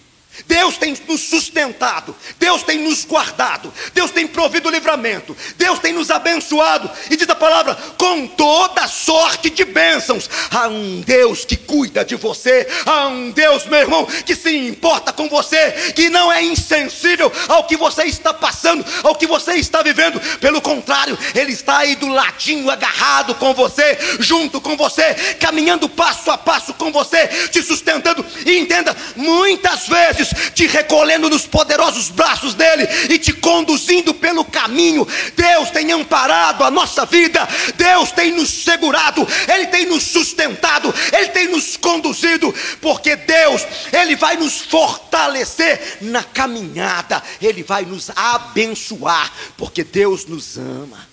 Deus 0.47 0.77
tem 0.79 0.97
nos 1.07 1.21
sustentado, 1.21 2.17
Deus 2.39 2.63
tem 2.63 2.79
nos 2.79 3.05
guardado, 3.05 3.73
Deus 3.93 4.11
tem 4.11 4.27
provido 4.27 4.71
livramento, 4.71 5.37
Deus 5.57 5.79
tem 5.79 5.93
nos 5.93 6.11
abençoado, 6.11 6.91
e 7.11 7.17
diz 7.17 7.29
a 7.29 7.35
palavra, 7.35 7.75
com 7.99 8.27
toda 8.27 8.87
sorte 8.89 9.51
de 9.51 9.65
bênçãos. 9.65 10.29
Há 10.51 10.69
um 10.69 11.01
Deus 11.01 11.45
que 11.45 11.57
cuida 11.57 12.05
de 12.05 12.17
você, 12.17 12.67
há 12.87 13.09
um 13.09 13.31
Deus, 13.31 13.67
meu 13.67 13.81
irmão, 13.81 14.07
que 14.07 14.35
se 14.35 14.57
importa 14.57 15.13
com 15.13 15.29
você, 15.29 15.93
que 15.95 16.09
não 16.09 16.33
é 16.33 16.43
insensível 16.43 17.31
ao 17.49 17.65
que 17.65 17.77
você 17.77 18.05
está 18.05 18.33
passando, 18.33 18.85
ao 19.03 19.15
que 19.15 19.27
você 19.27 19.55
está 19.55 19.83
vivendo, 19.83 20.21
pelo 20.39 20.63
contrário, 20.63 21.19
Ele 21.35 21.53
está 21.53 21.79
aí 21.79 21.95
do 21.95 22.09
ladinho, 22.09 22.71
agarrado 22.71 23.35
com 23.35 23.53
você, 23.53 23.99
junto 24.19 24.61
com 24.61 24.77
você, 24.77 25.15
caminhando 25.39 25.89
passo 25.89 26.31
a 26.31 26.39
passo 26.39 26.73
com 26.75 26.91
você, 26.91 27.27
te 27.49 27.63
sustentando, 27.63 28.25
e 28.47 28.59
entenda, 28.59 28.97
muitas 29.15 29.87
vezes 29.87 30.22
te 30.55 30.67
recolhendo 30.67 31.29
nos 31.29 31.47
poderosos 31.47 32.09
braços 32.11 32.55
dele 32.55 32.87
e 33.11 33.19
te 33.19 33.33
conduzindo 33.33 34.15
pelo 34.15 34.45
caminho. 34.45 35.07
Deus 35.37 35.71
tem 35.71 35.93
amparado 35.93 36.65
a 36.65 36.71
nossa 36.71 37.05
vida, 37.07 37.49
Deus 37.77 38.13
tem 38.13 38.33
nos 38.33 38.51
segurado, 38.51 39.27
Ele 39.53 39.67
tem 39.67 39.87
nos 39.87 40.03
sustentado, 40.03 40.93
Ele 41.13 41.29
tem 41.29 41.49
nos 41.49 41.77
conduzido, 41.77 42.55
porque 42.81 43.17
Deus, 43.17 43.67
Ele 43.93 44.17
vai 44.17 44.37
nos 44.37 44.61
fortalecer 44.61 45.99
na 46.01 46.23
caminhada, 46.23 47.23
Ele 47.41 47.63
vai 47.63 47.85
nos 47.85 48.11
abençoar, 48.15 49.33
porque 49.57 49.85
Deus 49.85 50.27
nos 50.27 50.57
ama. 50.57 51.12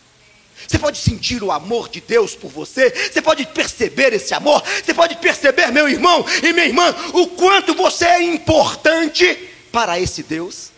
Você 0.70 0.78
pode 0.78 1.00
sentir 1.00 1.42
o 1.42 1.52
amor 1.52 1.90
de 1.90 2.00
Deus 2.00 2.36
por 2.36 2.52
você, 2.52 2.92
você 2.92 3.24
pode 3.24 3.44
perceber 3.48 4.14
esse 4.14 4.36
amor, 4.36 4.62
você 4.64 4.94
pode 4.94 5.16
perceber, 5.16 5.72
meu 5.72 5.90
irmão 5.90 6.24
e 6.44 6.54
minha 6.54 6.68
irmã, 6.68 6.96
o 7.12 7.26
quanto 7.26 7.74
você 7.74 8.06
é 8.06 8.22
importante 8.22 9.50
para 9.72 10.00
esse 10.00 10.22
Deus. 10.22 10.70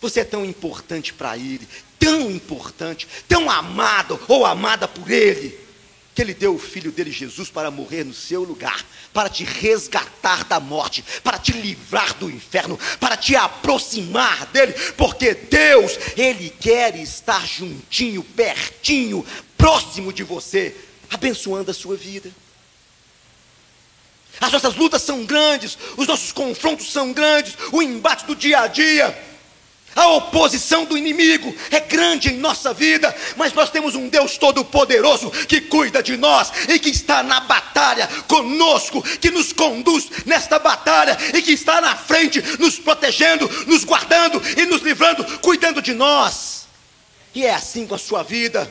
Você 0.00 0.20
é 0.20 0.24
tão 0.24 0.44
importante 0.44 1.14
para 1.14 1.36
Ele, 1.36 1.68
tão 2.00 2.28
importante, 2.32 3.06
tão 3.28 3.48
amado 3.48 4.18
ou 4.26 4.44
amada 4.44 4.88
por 4.88 5.08
Ele 5.08 5.67
que 6.18 6.22
ele 6.22 6.34
deu 6.34 6.56
o 6.56 6.58
filho 6.58 6.90
dele, 6.90 7.12
Jesus, 7.12 7.48
para 7.48 7.70
morrer 7.70 8.02
no 8.02 8.12
seu 8.12 8.42
lugar, 8.42 8.84
para 9.12 9.28
te 9.28 9.44
resgatar 9.44 10.42
da 10.46 10.58
morte, 10.58 11.04
para 11.22 11.38
te 11.38 11.52
livrar 11.52 12.12
do 12.14 12.28
inferno, 12.28 12.76
para 12.98 13.16
te 13.16 13.36
aproximar 13.36 14.46
dele, 14.46 14.72
porque 14.96 15.32
Deus, 15.32 15.96
ele 16.16 16.50
quer 16.50 16.96
estar 16.96 17.46
juntinho, 17.46 18.24
pertinho, 18.24 19.24
próximo 19.56 20.12
de 20.12 20.24
você, 20.24 20.74
abençoando 21.08 21.70
a 21.70 21.74
sua 21.74 21.94
vida. 21.94 22.32
As 24.40 24.50
nossas 24.50 24.74
lutas 24.74 25.02
são 25.02 25.24
grandes, 25.24 25.78
os 25.96 26.08
nossos 26.08 26.32
confrontos 26.32 26.90
são 26.90 27.12
grandes, 27.12 27.54
o 27.70 27.80
embate 27.80 28.26
do 28.26 28.34
dia 28.34 28.62
a 28.62 28.66
dia. 28.66 29.37
A 29.96 30.06
oposição 30.12 30.84
do 30.84 30.96
inimigo 30.96 31.54
é 31.70 31.80
grande 31.80 32.28
em 32.28 32.36
nossa 32.36 32.72
vida, 32.72 33.14
mas 33.36 33.52
nós 33.52 33.70
temos 33.70 33.94
um 33.94 34.08
Deus 34.08 34.38
todo-poderoso 34.38 35.30
que 35.30 35.60
cuida 35.60 36.02
de 36.02 36.16
nós 36.16 36.52
e 36.68 36.78
que 36.78 36.88
está 36.88 37.22
na 37.22 37.40
batalha 37.40 38.08
conosco, 38.28 39.02
que 39.18 39.30
nos 39.30 39.52
conduz 39.52 40.08
nesta 40.24 40.58
batalha 40.58 41.16
e 41.34 41.42
que 41.42 41.52
está 41.52 41.80
na 41.80 41.96
frente, 41.96 42.40
nos 42.58 42.78
protegendo, 42.78 43.48
nos 43.66 43.84
guardando 43.84 44.40
e 44.56 44.66
nos 44.66 44.82
livrando, 44.82 45.24
cuidando 45.40 45.82
de 45.82 45.94
nós. 45.94 46.66
E 47.34 47.44
é 47.44 47.54
assim 47.54 47.86
com 47.86 47.94
a 47.94 47.98
sua 47.98 48.22
vida. 48.22 48.70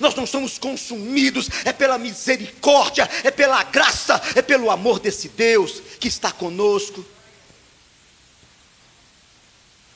Nós 0.00 0.14
não 0.14 0.26
somos 0.26 0.58
consumidos, 0.58 1.48
é 1.64 1.72
pela 1.72 1.98
misericórdia, 1.98 3.08
é 3.24 3.30
pela 3.30 3.62
graça, 3.64 4.20
é 4.34 4.40
pelo 4.40 4.70
amor 4.70 4.98
desse 4.98 5.28
Deus 5.28 5.82
que 6.00 6.08
está 6.08 6.32
conosco. 6.32 7.04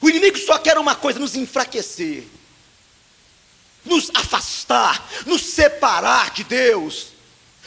O 0.06 0.08
inimigo 0.08 0.38
só 0.38 0.56
quer 0.56 0.78
uma 0.78 0.94
coisa: 0.94 1.18
nos 1.18 1.34
enfraquecer, 1.34 2.22
nos 3.84 4.08
afastar, 4.14 5.04
nos 5.26 5.42
separar 5.42 6.30
de 6.30 6.44
Deus 6.44 7.08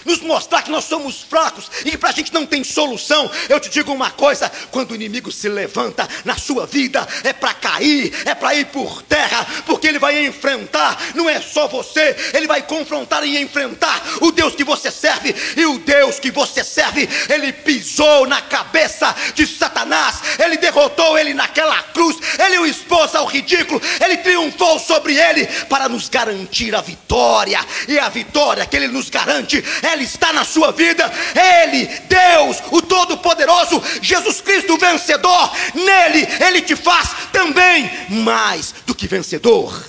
nos 0.06 0.22
mostrar 0.22 0.62
que 0.62 0.72
nós 0.72 0.86
somos 0.86 1.22
fracos 1.22 1.70
e 1.86 1.92
que 1.92 1.98
para 1.98 2.10
a 2.10 2.14
gente 2.14 2.34
não 2.34 2.46
tem 2.46 2.64
solução. 2.64 3.30
Eu 3.48 3.60
te 3.60 3.70
digo 3.70 3.92
uma 3.92 4.12
coisa: 4.12 4.52
quando 4.72 4.92
o 4.92 4.96
inimigo 4.96 5.32
se 5.32 5.50
levanta 5.50 6.08
na 6.26 6.38
sua 6.38 6.66
vida, 6.66 7.08
é 7.24 7.34
para 7.34 7.54
cair, 7.54 8.14
é 8.26 8.36
para 8.36 8.56
ir 8.56 8.66
por 8.68 9.02
terra, 9.04 9.46
porque 9.66 9.88
ele 9.88 10.00
vai 10.00 10.26
enfrentar, 10.26 10.98
não 11.16 11.30
é 11.30 11.42
só 11.42 11.68
você, 11.68 12.16
ele 12.34 12.48
vai 12.48 12.62
confrontar 12.62 13.24
e 13.24 13.42
enfrentar 13.42 14.02
o 14.22 14.32
Deus 14.32 14.56
que 14.56 14.64
você 14.64 14.92
serve, 14.92 15.36
e 15.56 15.66
o 15.66 15.80
Deus 15.80 16.20
que 16.20 16.32
você 16.32 16.64
serve, 16.64 17.08
ele 17.30 17.52
pisou 17.52 18.28
na 18.28 18.42
cabeça 18.42 19.16
de 19.34 19.46
Satanás, 19.46 20.22
ele 20.40 20.58
derrotou 20.58 21.18
ele 21.18 21.34
naquela 21.34 21.82
cruz, 21.84 22.18
ele 22.40 22.60
o 22.60 22.66
expôs 22.66 23.16
ao 23.16 23.26
ridículo, 23.26 23.82
ele 24.04 24.18
triunfou 24.18 24.80
sobre 24.80 25.18
ele 25.18 25.46
para 25.68 25.90
nos 25.90 26.10
garantir 26.10 26.76
a 26.76 26.82
vitória, 26.82 27.60
e 27.88 28.00
a 28.00 28.10
vitória 28.10 28.66
que 28.66 28.76
ele 28.76 28.88
nos 28.88 29.10
garante 29.10 29.64
é 29.82 29.89
ele 29.94 30.04
está 30.04 30.34
na 30.34 30.44
sua 30.44 30.72
vida. 30.72 31.04
Ele, 31.36 31.86
Deus, 31.86 32.58
o 32.72 32.82
Todo-Poderoso, 32.82 33.82
Jesus 34.02 34.42
Cristo, 34.42 34.74
o 34.74 34.78
vencedor, 34.78 35.52
nele, 35.74 36.28
Ele 36.46 36.62
te 36.62 36.76
faz 36.76 37.10
também 37.32 37.90
mais 38.10 38.74
do 38.86 38.96
que 38.96 39.08
vencedor. 39.08 39.88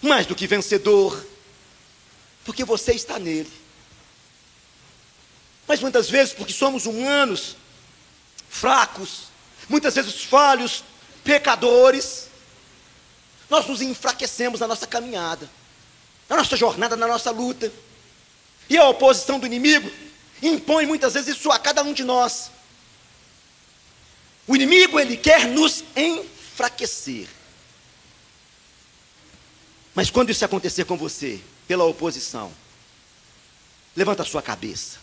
Mais 0.00 0.26
do 0.26 0.34
que 0.34 0.46
vencedor, 0.46 1.24
porque 2.44 2.64
você 2.64 2.92
está 2.92 3.18
nele. 3.18 3.50
Mas 5.66 5.80
muitas 5.80 6.10
vezes, 6.10 6.34
porque 6.34 6.52
somos 6.52 6.86
humanos, 6.86 7.56
fracos, 8.48 9.28
muitas 9.68 9.94
vezes 9.94 10.24
falhos, 10.24 10.82
pecadores, 11.22 12.28
nós 13.48 13.66
nos 13.66 13.80
enfraquecemos 13.80 14.60
na 14.60 14.66
nossa 14.66 14.86
caminhada, 14.86 15.48
na 16.28 16.36
nossa 16.36 16.56
jornada, 16.56 16.96
na 16.96 17.06
nossa 17.06 17.30
luta. 17.30 17.72
E 18.72 18.78
a 18.78 18.88
oposição 18.88 19.38
do 19.38 19.44
inimigo 19.44 19.92
impõe 20.42 20.86
muitas 20.86 21.12
vezes 21.12 21.36
isso 21.36 21.52
a 21.52 21.58
cada 21.58 21.82
um 21.82 21.92
de 21.92 22.02
nós. 22.02 22.50
O 24.46 24.56
inimigo, 24.56 24.98
ele 24.98 25.14
quer 25.14 25.46
nos 25.46 25.84
enfraquecer. 25.94 27.28
Mas 29.94 30.08
quando 30.08 30.30
isso 30.30 30.42
acontecer 30.42 30.86
com 30.86 30.96
você, 30.96 31.38
pela 31.68 31.84
oposição, 31.84 32.50
levanta 33.94 34.22
a 34.22 34.26
sua 34.26 34.40
cabeça 34.40 34.98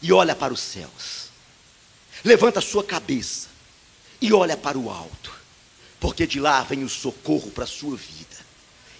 e 0.00 0.10
olha 0.10 0.34
para 0.34 0.54
os 0.54 0.60
céus. 0.60 1.28
Levanta 2.24 2.60
a 2.60 2.62
sua 2.62 2.82
cabeça 2.82 3.48
e 4.22 4.32
olha 4.32 4.56
para 4.56 4.78
o 4.78 4.90
alto, 4.90 5.38
porque 6.00 6.26
de 6.26 6.40
lá 6.40 6.62
vem 6.62 6.82
o 6.82 6.88
socorro 6.88 7.50
para 7.50 7.64
a 7.64 7.66
sua 7.66 7.94
vida. 7.94 8.38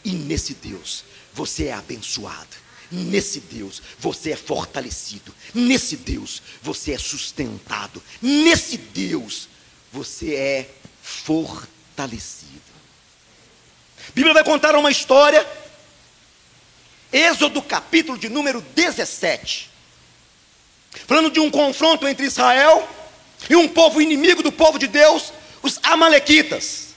E 0.05 0.11
nesse 0.11 0.52
Deus 0.52 1.02
você 1.33 1.69
é 1.69 1.73
abençoado. 1.73 2.67
Nesse 2.90 3.40
Deus 3.40 3.83
você 3.99 4.33
é 4.33 4.37
fortalecido. 4.37 5.35
Nesse 5.54 5.97
Deus 5.97 6.42
você 6.62 6.92
é 6.92 6.99
sustentado. 6.99 8.02
Nesse 8.21 8.78
Deus 8.78 9.49
você 9.92 10.35
é 10.35 10.71
fortalecido. 11.02 12.49
A 14.09 14.12
Bíblia 14.14 14.33
vai 14.33 14.45
contar 14.45 14.75
uma 14.75 14.90
história. 14.90 15.47
Êxodo 17.12 17.61
capítulo 17.61 18.16
de 18.16 18.28
número 18.28 18.61
17. 18.75 19.71
Falando 21.07 21.30
de 21.30 21.40
um 21.40 21.50
confronto 21.50 22.09
entre 22.09 22.26
Israel 22.26 22.88
e 23.49 23.57
um 23.57 23.68
povo 23.68 24.00
inimigo 24.00 24.42
do 24.42 24.50
povo 24.50 24.78
de 24.78 24.87
Deus, 24.87 25.33
os 25.62 25.78
Amalequitas. 25.83 26.88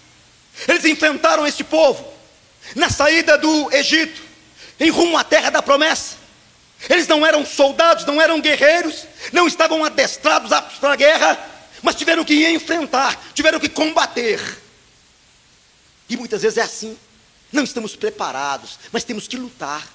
Eles 0.67 0.85
enfrentaram 0.85 1.45
este 1.45 1.63
povo 1.63 2.05
na 2.75 2.89
saída 2.89 3.37
do 3.37 3.71
Egito 3.73 4.30
em 4.81 4.89
rumo 4.89 5.15
à 5.15 5.23
terra 5.23 5.51
da 5.51 5.61
promessa. 5.61 6.15
Eles 6.89 7.07
não 7.07 7.23
eram 7.23 7.45
soldados, 7.45 8.03
não 8.05 8.19
eram 8.19 8.41
guerreiros, 8.41 9.05
não 9.31 9.47
estavam 9.47 9.85
adestrados 9.85 10.51
aptos 10.51 10.79
para 10.79 10.93
a 10.93 10.95
guerra, 10.95 11.39
mas 11.83 11.95
tiveram 11.95 12.25
que 12.25 12.47
enfrentar, 12.47 13.31
tiveram 13.35 13.59
que 13.59 13.69
combater. 13.69 14.41
E 16.09 16.17
muitas 16.17 16.41
vezes 16.41 16.57
é 16.57 16.63
assim. 16.63 16.97
Não 17.51 17.63
estamos 17.63 17.95
preparados, 17.95 18.79
mas 18.91 19.03
temos 19.03 19.27
que 19.27 19.37
lutar. 19.37 19.87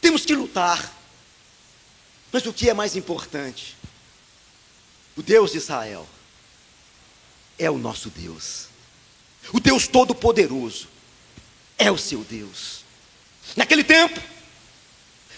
Temos 0.00 0.24
que 0.24 0.34
lutar. 0.34 0.92
Mas 2.30 2.46
o 2.46 2.52
que 2.52 2.70
é 2.70 2.74
mais 2.74 2.94
importante? 2.94 3.76
O 5.16 5.22
Deus 5.22 5.50
de 5.50 5.58
Israel 5.58 6.06
é 7.58 7.68
o 7.68 7.78
nosso 7.78 8.08
Deus. 8.08 8.68
O 9.52 9.58
Deus 9.58 9.88
Todo-Poderoso 9.88 10.88
é 11.76 11.90
o 11.90 11.98
seu 11.98 12.22
Deus. 12.22 12.75
Naquele 13.56 13.82
tempo, 13.82 14.20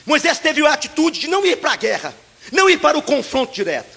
Moisés 0.05 0.39
teve 0.39 0.67
a 0.67 0.73
atitude 0.73 1.21
de 1.21 1.29
não 1.29 1.47
ir 1.47 1.57
para 1.57 1.73
a 1.73 1.77
guerra, 1.77 2.15
não 2.51 2.69
ir 2.69 2.79
para 2.79 2.99
o 2.99 3.03
confronto 3.03 3.55
direto. 3.55 3.97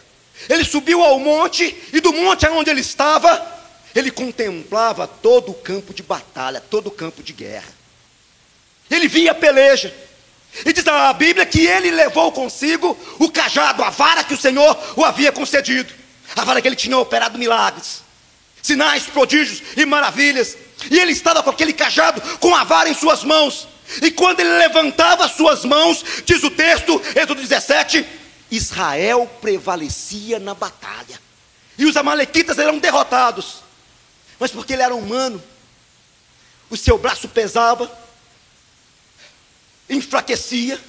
Ele 0.49 0.63
subiu 0.63 1.01
ao 1.01 1.19
monte 1.19 1.75
e 1.91 1.99
do 1.99 2.13
monte 2.13 2.45
aonde 2.45 2.69
ele 2.69 2.81
estava, 2.81 3.59
ele 3.95 4.11
contemplava 4.11 5.07
todo 5.07 5.51
o 5.51 5.55
campo 5.55 5.93
de 5.93 6.03
batalha, 6.03 6.61
todo 6.61 6.87
o 6.87 6.91
campo 6.91 7.23
de 7.23 7.33
guerra. 7.33 7.73
Ele 8.89 9.07
via 9.07 9.31
a 9.31 9.35
peleja. 9.35 9.93
E 10.65 10.73
diz 10.73 10.85
a 10.85 11.13
Bíblia 11.13 11.45
que 11.45 11.65
ele 11.65 11.91
levou 11.91 12.31
consigo 12.31 12.97
o 13.19 13.31
cajado, 13.31 13.83
a 13.83 13.89
vara 13.89 14.23
que 14.23 14.33
o 14.33 14.37
Senhor 14.37 14.77
o 14.97 15.05
havia 15.05 15.31
concedido. 15.31 15.93
A 16.35 16.43
vara 16.43 16.61
que 16.61 16.67
ele 16.67 16.75
tinha 16.75 16.97
operado 16.97 17.37
milagres, 17.37 18.03
sinais, 18.61 19.03
prodígios 19.03 19.61
e 19.77 19.85
maravilhas. 19.85 20.57
E 20.89 20.99
ele 20.99 21.13
estava 21.13 21.41
com 21.41 21.49
aquele 21.49 21.71
cajado, 21.71 22.21
com 22.39 22.53
a 22.53 22.63
vara 22.63 22.89
em 22.89 22.93
suas 22.93 23.23
mãos. 23.23 23.70
E 24.01 24.11
quando 24.11 24.39
ele 24.39 24.57
levantava 24.57 25.25
as 25.25 25.31
suas 25.31 25.65
mãos, 25.65 26.03
diz 26.25 26.43
o 26.43 26.51
texto, 26.51 27.01
Êxodo 27.15 27.41
17, 27.41 28.05
Israel 28.51 29.29
prevalecia 29.41 30.39
na 30.39 30.53
batalha. 30.53 31.19
E 31.77 31.85
os 31.85 31.97
amalequitas 31.97 32.59
eram 32.59 32.77
derrotados. 32.77 33.57
Mas 34.39 34.51
porque 34.51 34.73
ele 34.73 34.81
era 34.81 34.95
humano, 34.95 35.41
o 36.69 36.77
seu 36.77 36.97
braço 36.97 37.27
pesava, 37.27 37.91
enfraquecia, 39.89 40.79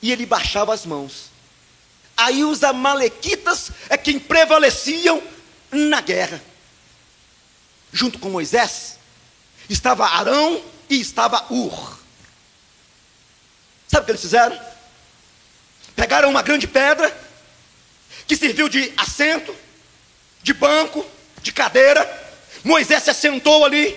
e 0.00 0.12
ele 0.12 0.26
baixava 0.26 0.74
as 0.74 0.84
mãos. 0.84 1.30
Aí 2.16 2.44
os 2.44 2.62
amalequitas 2.62 3.70
é 3.88 3.96
quem 3.96 4.18
prevaleciam 4.18 5.22
na 5.70 6.00
guerra. 6.00 6.42
Junto 7.92 8.18
com 8.18 8.30
Moisés, 8.30 8.98
estava 9.68 10.06
Arão 10.06 10.62
e 10.88 11.00
estava 11.00 11.44
Ur. 11.50 11.93
Sabe 13.94 14.02
o 14.02 14.04
que 14.06 14.10
eles 14.10 14.22
fizeram? 14.22 14.60
Pegaram 15.94 16.28
uma 16.28 16.42
grande 16.42 16.66
pedra, 16.66 17.16
que 18.26 18.36
serviu 18.36 18.68
de 18.68 18.92
assento, 18.96 19.54
de 20.42 20.52
banco, 20.52 21.06
de 21.40 21.52
cadeira. 21.52 22.04
Moisés 22.64 23.04
se 23.04 23.10
assentou 23.10 23.64
ali, 23.64 23.96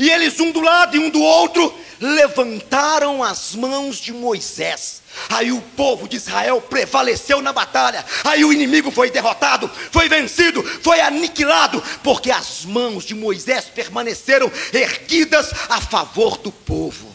e 0.00 0.10
eles, 0.10 0.40
um 0.40 0.50
do 0.50 0.60
lado 0.60 0.96
e 0.96 0.98
um 0.98 1.10
do 1.10 1.22
outro, 1.22 1.72
levantaram 2.00 3.22
as 3.22 3.54
mãos 3.54 3.98
de 3.98 4.12
Moisés. 4.12 5.00
Aí 5.28 5.52
o 5.52 5.62
povo 5.62 6.08
de 6.08 6.16
Israel 6.16 6.60
prevaleceu 6.60 7.40
na 7.40 7.52
batalha. 7.52 8.04
Aí 8.24 8.44
o 8.44 8.52
inimigo 8.52 8.90
foi 8.90 9.12
derrotado, 9.12 9.70
foi 9.92 10.08
vencido, 10.08 10.60
foi 10.82 11.00
aniquilado, 11.00 11.80
porque 12.02 12.32
as 12.32 12.64
mãos 12.64 13.04
de 13.04 13.14
Moisés 13.14 13.66
permaneceram 13.66 14.50
erguidas 14.72 15.52
a 15.68 15.80
favor 15.80 16.36
do 16.36 16.50
povo. 16.50 17.14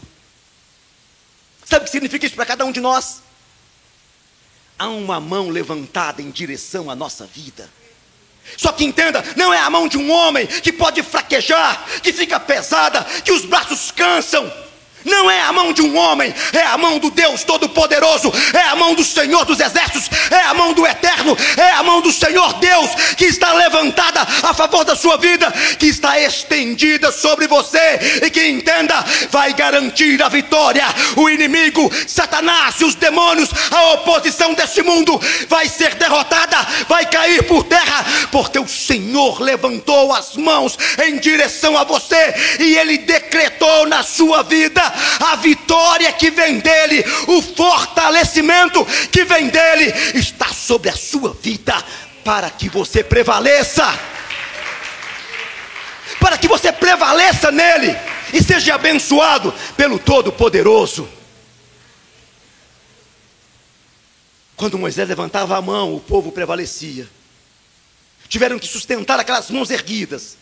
Sabe 1.69 1.83
o 1.83 1.85
que 1.85 1.91
significa 1.91 2.25
isso 2.25 2.35
para 2.35 2.45
cada 2.45 2.65
um 2.65 2.71
de 2.71 2.79
nós? 2.79 3.21
Há 4.77 4.88
uma 4.88 5.19
mão 5.19 5.49
levantada 5.49 6.21
em 6.21 6.31
direção 6.31 6.89
à 6.89 6.95
nossa 6.95 7.27
vida. 7.27 7.69
Só 8.57 8.71
que 8.71 8.83
entenda, 8.83 9.23
não 9.35 9.53
é 9.53 9.59
a 9.59 9.69
mão 9.69 9.88
de 9.88 9.97
um 9.97 10.09
homem 10.09 10.47
que 10.47 10.73
pode 10.73 11.03
fraquejar, 11.03 11.85
que 12.01 12.11
fica 12.11 12.39
pesada, 12.39 13.03
que 13.23 13.31
os 13.31 13.45
braços 13.45 13.91
cansam 13.91 14.51
não 15.05 15.29
é 15.29 15.41
a 15.41 15.51
mão 15.51 15.71
de 15.71 15.81
um 15.81 15.97
homem, 15.97 16.33
é 16.53 16.61
a 16.63 16.77
mão 16.77 16.99
do 16.99 17.09
Deus 17.09 17.43
Todo-Poderoso, 17.43 18.31
é 18.53 18.61
a 18.61 18.75
mão 18.75 18.93
do 18.93 19.03
Senhor 19.03 19.45
dos 19.45 19.59
Exércitos, 19.59 20.09
é 20.31 20.41
a 20.45 20.53
mão 20.53 20.73
do 20.73 20.85
Eterno, 20.85 21.37
é 21.57 21.71
a 21.71 21.83
mão 21.83 22.01
do 22.01 22.11
Senhor 22.11 22.53
Deus 22.55 22.89
que 23.15 23.25
está 23.25 23.53
levantada 23.53 24.21
a 24.21 24.53
favor 24.53 24.83
da 24.83 24.95
sua 24.95 25.17
vida, 25.17 25.51
que 25.77 25.87
está 25.87 26.19
estendida 26.19 27.11
sobre 27.11 27.47
você 27.47 28.21
e 28.25 28.29
que 28.29 28.47
entenda, 28.47 29.03
vai 29.31 29.53
garantir 29.53 30.21
a 30.21 30.29
vitória. 30.29 30.85
O 31.15 31.29
inimigo, 31.29 31.91
Satanás 32.07 32.75
e 32.79 32.85
os 32.85 32.95
demônios, 32.95 33.49
a 33.71 33.93
oposição 33.93 34.53
deste 34.53 34.81
mundo 34.81 35.19
vai 35.47 35.67
ser 35.67 35.95
derrotada, 35.95 36.57
vai 36.88 37.05
cair 37.05 37.43
por 37.43 37.63
terra, 37.63 38.05
porque 38.31 38.59
o 38.59 38.67
Senhor 38.67 39.41
levantou 39.41 40.13
as 40.13 40.35
mãos 40.35 40.77
em 41.05 41.17
direção 41.17 41.77
a 41.77 41.83
você 41.83 42.33
e 42.59 42.75
ele 42.75 42.97
decretou 42.99 43.88
na 43.88 44.03
sua 44.03 44.43
vida 44.43 44.88
a 45.19 45.36
vitória 45.36 46.12
que 46.13 46.32
vem 46.32 46.60
dele, 46.60 47.04
o 47.28 47.41
fortalecimento 47.41 48.86
que 49.12 49.23
vem 49.23 49.49
dele, 49.49 49.93
está 50.15 50.47
sobre 50.47 50.89
a 50.89 50.95
sua 50.95 51.34
vida, 51.34 51.75
para 52.23 52.49
que 52.49 52.69
você 52.69 53.04
prevaleça. 53.04 53.88
Para 56.19 56.38
que 56.38 56.47
você 56.47 56.71
prevaleça 56.71 57.52
nele 57.52 57.95
e 58.34 58.43
seja 58.43 58.75
abençoado 58.75 59.54
pelo 59.75 59.97
Todo-Poderoso. 59.97 61.08
Quando 64.56 64.78
Moisés 64.78 65.08
levantava 65.08 65.58
a 65.58 65.62
mão, 65.62 65.95
o 65.95 66.02
povo 66.02 66.34
prevalecia. 66.34 67.10
Tiveram 68.28 68.60
que 68.60 68.67
sustentar 68.67 69.17
aquelas 69.17 69.49
mãos 69.49 69.71
erguidas. 69.71 70.38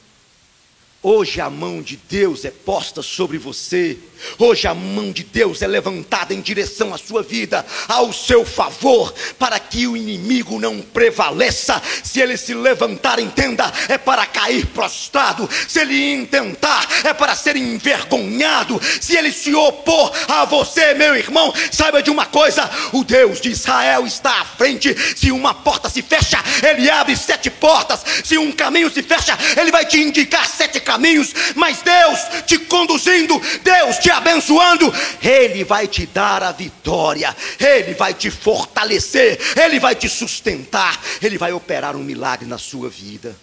Hoje 1.04 1.40
a 1.40 1.50
mão 1.50 1.82
de 1.84 1.96
Deus 1.96 2.44
é 2.44 2.50
posta 2.50 3.04
sobre 3.04 3.38
você. 3.38 3.98
Hoje 4.38 4.68
a 4.68 4.74
mão 4.74 5.12
de 5.12 5.24
Deus 5.24 5.62
é 5.62 5.68
levantada 5.68 6.34
em 6.34 6.42
direção 6.42 6.94
à 6.94 6.98
sua 6.98 7.24
vida, 7.24 7.66
ao 7.88 8.12
seu 8.14 8.46
favor, 8.46 9.14
para 9.38 9.60
que 9.60 9.88
o 9.88 9.98
inimigo 9.98 10.60
não 10.60 10.80
prevaleça. 10.82 11.82
Se 12.04 12.20
ele 12.20 12.38
se 12.38 12.54
levantar, 12.54 13.20
entenda, 13.20 13.72
é 13.88 13.98
para 13.98 14.26
cair 14.26 14.66
prostrado. 14.68 15.50
Se 15.68 15.80
ele 15.80 16.14
intentar, 16.14 16.88
é 17.04 17.14
para 17.14 17.36
ser 17.36 17.56
envergonhado. 17.56 18.80
Se 19.02 19.16
ele 19.16 19.32
se 19.32 19.54
opor 19.54 20.12
a 20.28 20.46
você, 20.46 20.94
meu 20.94 21.16
irmão, 21.16 21.54
saiba 21.72 22.02
de 22.02 22.10
uma 22.10 22.26
coisa: 22.26 22.70
o 22.94 23.04
Deus 23.04 23.42
de 23.42 23.50
Israel 23.50 24.06
está 24.06 24.42
à 24.42 24.46
frente. 24.46 24.96
Se 25.16 25.32
uma 25.32 25.54
porta 25.54 25.90
se 25.90 26.02
fecha, 26.02 26.44
ele 26.64 26.90
abre 26.90 27.16
sete 27.16 27.50
portas. 27.50 28.04
Se 28.24 28.38
um 28.38 28.52
caminho 28.52 28.92
se 28.92 29.04
fecha, 29.04 29.38
ele 29.60 29.72
vai 29.72 29.86
te 29.86 30.00
indicar 30.00 30.48
sete 30.48 30.80
caminhos. 30.80 31.34
Mas 31.56 31.82
Deus 31.82 32.20
te 32.46 32.58
conduzindo, 32.60 33.42
Deus 33.64 33.98
te 33.98 34.07
te 34.08 34.12
abençoando, 34.12 34.86
Ele 35.22 35.65
vai 35.65 35.86
te 35.86 36.06
dar 36.06 36.41
a 36.41 36.54
vitória, 36.54 37.36
Ele 37.60 37.93
vai 37.93 38.13
te 38.13 38.32
fortalecer, 38.32 39.38
Ele 39.60 39.82
vai 39.82 39.96
te 39.96 40.08
sustentar, 40.08 40.98
Ele 41.22 41.38
vai 41.38 41.52
operar 41.52 41.93
um 41.93 42.04
milagre 42.04 42.48
na 42.48 42.58
sua 42.58 42.89
vida. 42.89 43.36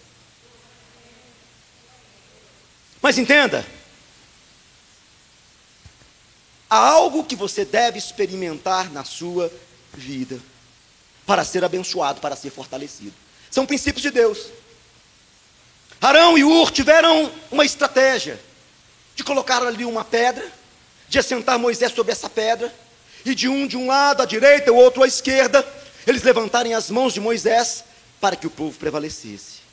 Mas 2.99 3.19
entenda, 3.19 3.63
há 6.67 6.77
algo 6.77 7.23
que 7.23 7.35
você 7.35 7.63
deve 7.63 7.99
experimentar 7.99 8.91
na 8.91 9.03
sua 9.03 9.53
vida 9.93 10.39
para 11.27 11.45
ser 11.45 11.63
abençoado, 11.63 12.19
para 12.19 12.35
ser 12.35 12.49
fortalecido. 12.49 13.13
São 13.51 13.67
princípios 13.67 14.01
de 14.01 14.09
Deus. 14.09 14.47
Arão 16.01 16.35
e 16.35 16.43
Ur 16.43 16.71
tiveram 16.71 17.31
uma 17.51 17.63
estratégia 17.63 18.39
de 19.15 19.23
colocar 19.23 19.63
ali 19.63 19.85
uma 19.85 20.03
pedra, 20.03 20.45
de 21.07 21.17
assentar 21.17 21.57
Moisés 21.57 21.91
sobre 21.93 22.11
essa 22.11 22.29
pedra, 22.29 22.73
e 23.25 23.33
de 23.33 23.47
um 23.47 23.65
de 23.65 23.75
um 23.75 23.87
lado 23.87 24.21
à 24.21 24.25
direita, 24.25 24.71
o 24.71 24.75
outro 24.75 25.01
à 25.01 25.07
esquerda, 25.07 25.65
eles 26.05 26.21
levantarem 26.21 26.75
as 26.75 26.91
mãos 26.91 27.13
de 27.13 27.19
Moisés 27.19 27.83
para 28.21 28.35
que 28.35 28.45
o 28.45 28.49
povo 28.51 28.77
prevalecesse. 28.77 29.65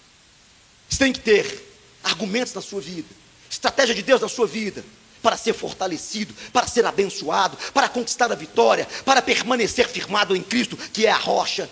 Você 0.88 0.98
tem 0.98 1.12
que 1.12 1.20
ter 1.20 1.68
argumentos 2.02 2.54
na 2.54 2.62
sua 2.62 2.80
vida, 2.80 3.08
estratégia 3.50 3.94
de 3.94 4.02
Deus 4.02 4.20
na 4.20 4.28
sua 4.28 4.46
vida, 4.46 4.82
para 5.22 5.36
ser 5.36 5.52
fortalecido, 5.52 6.34
para 6.52 6.66
ser 6.66 6.84
abençoado, 6.84 7.56
para 7.72 7.88
conquistar 7.88 8.32
a 8.32 8.34
vitória, 8.34 8.88
para 9.04 9.22
permanecer 9.22 9.88
firmado 9.88 10.34
em 10.34 10.42
Cristo, 10.42 10.76
que 10.76 11.06
é 11.06 11.10
a 11.10 11.16
rocha. 11.16 11.68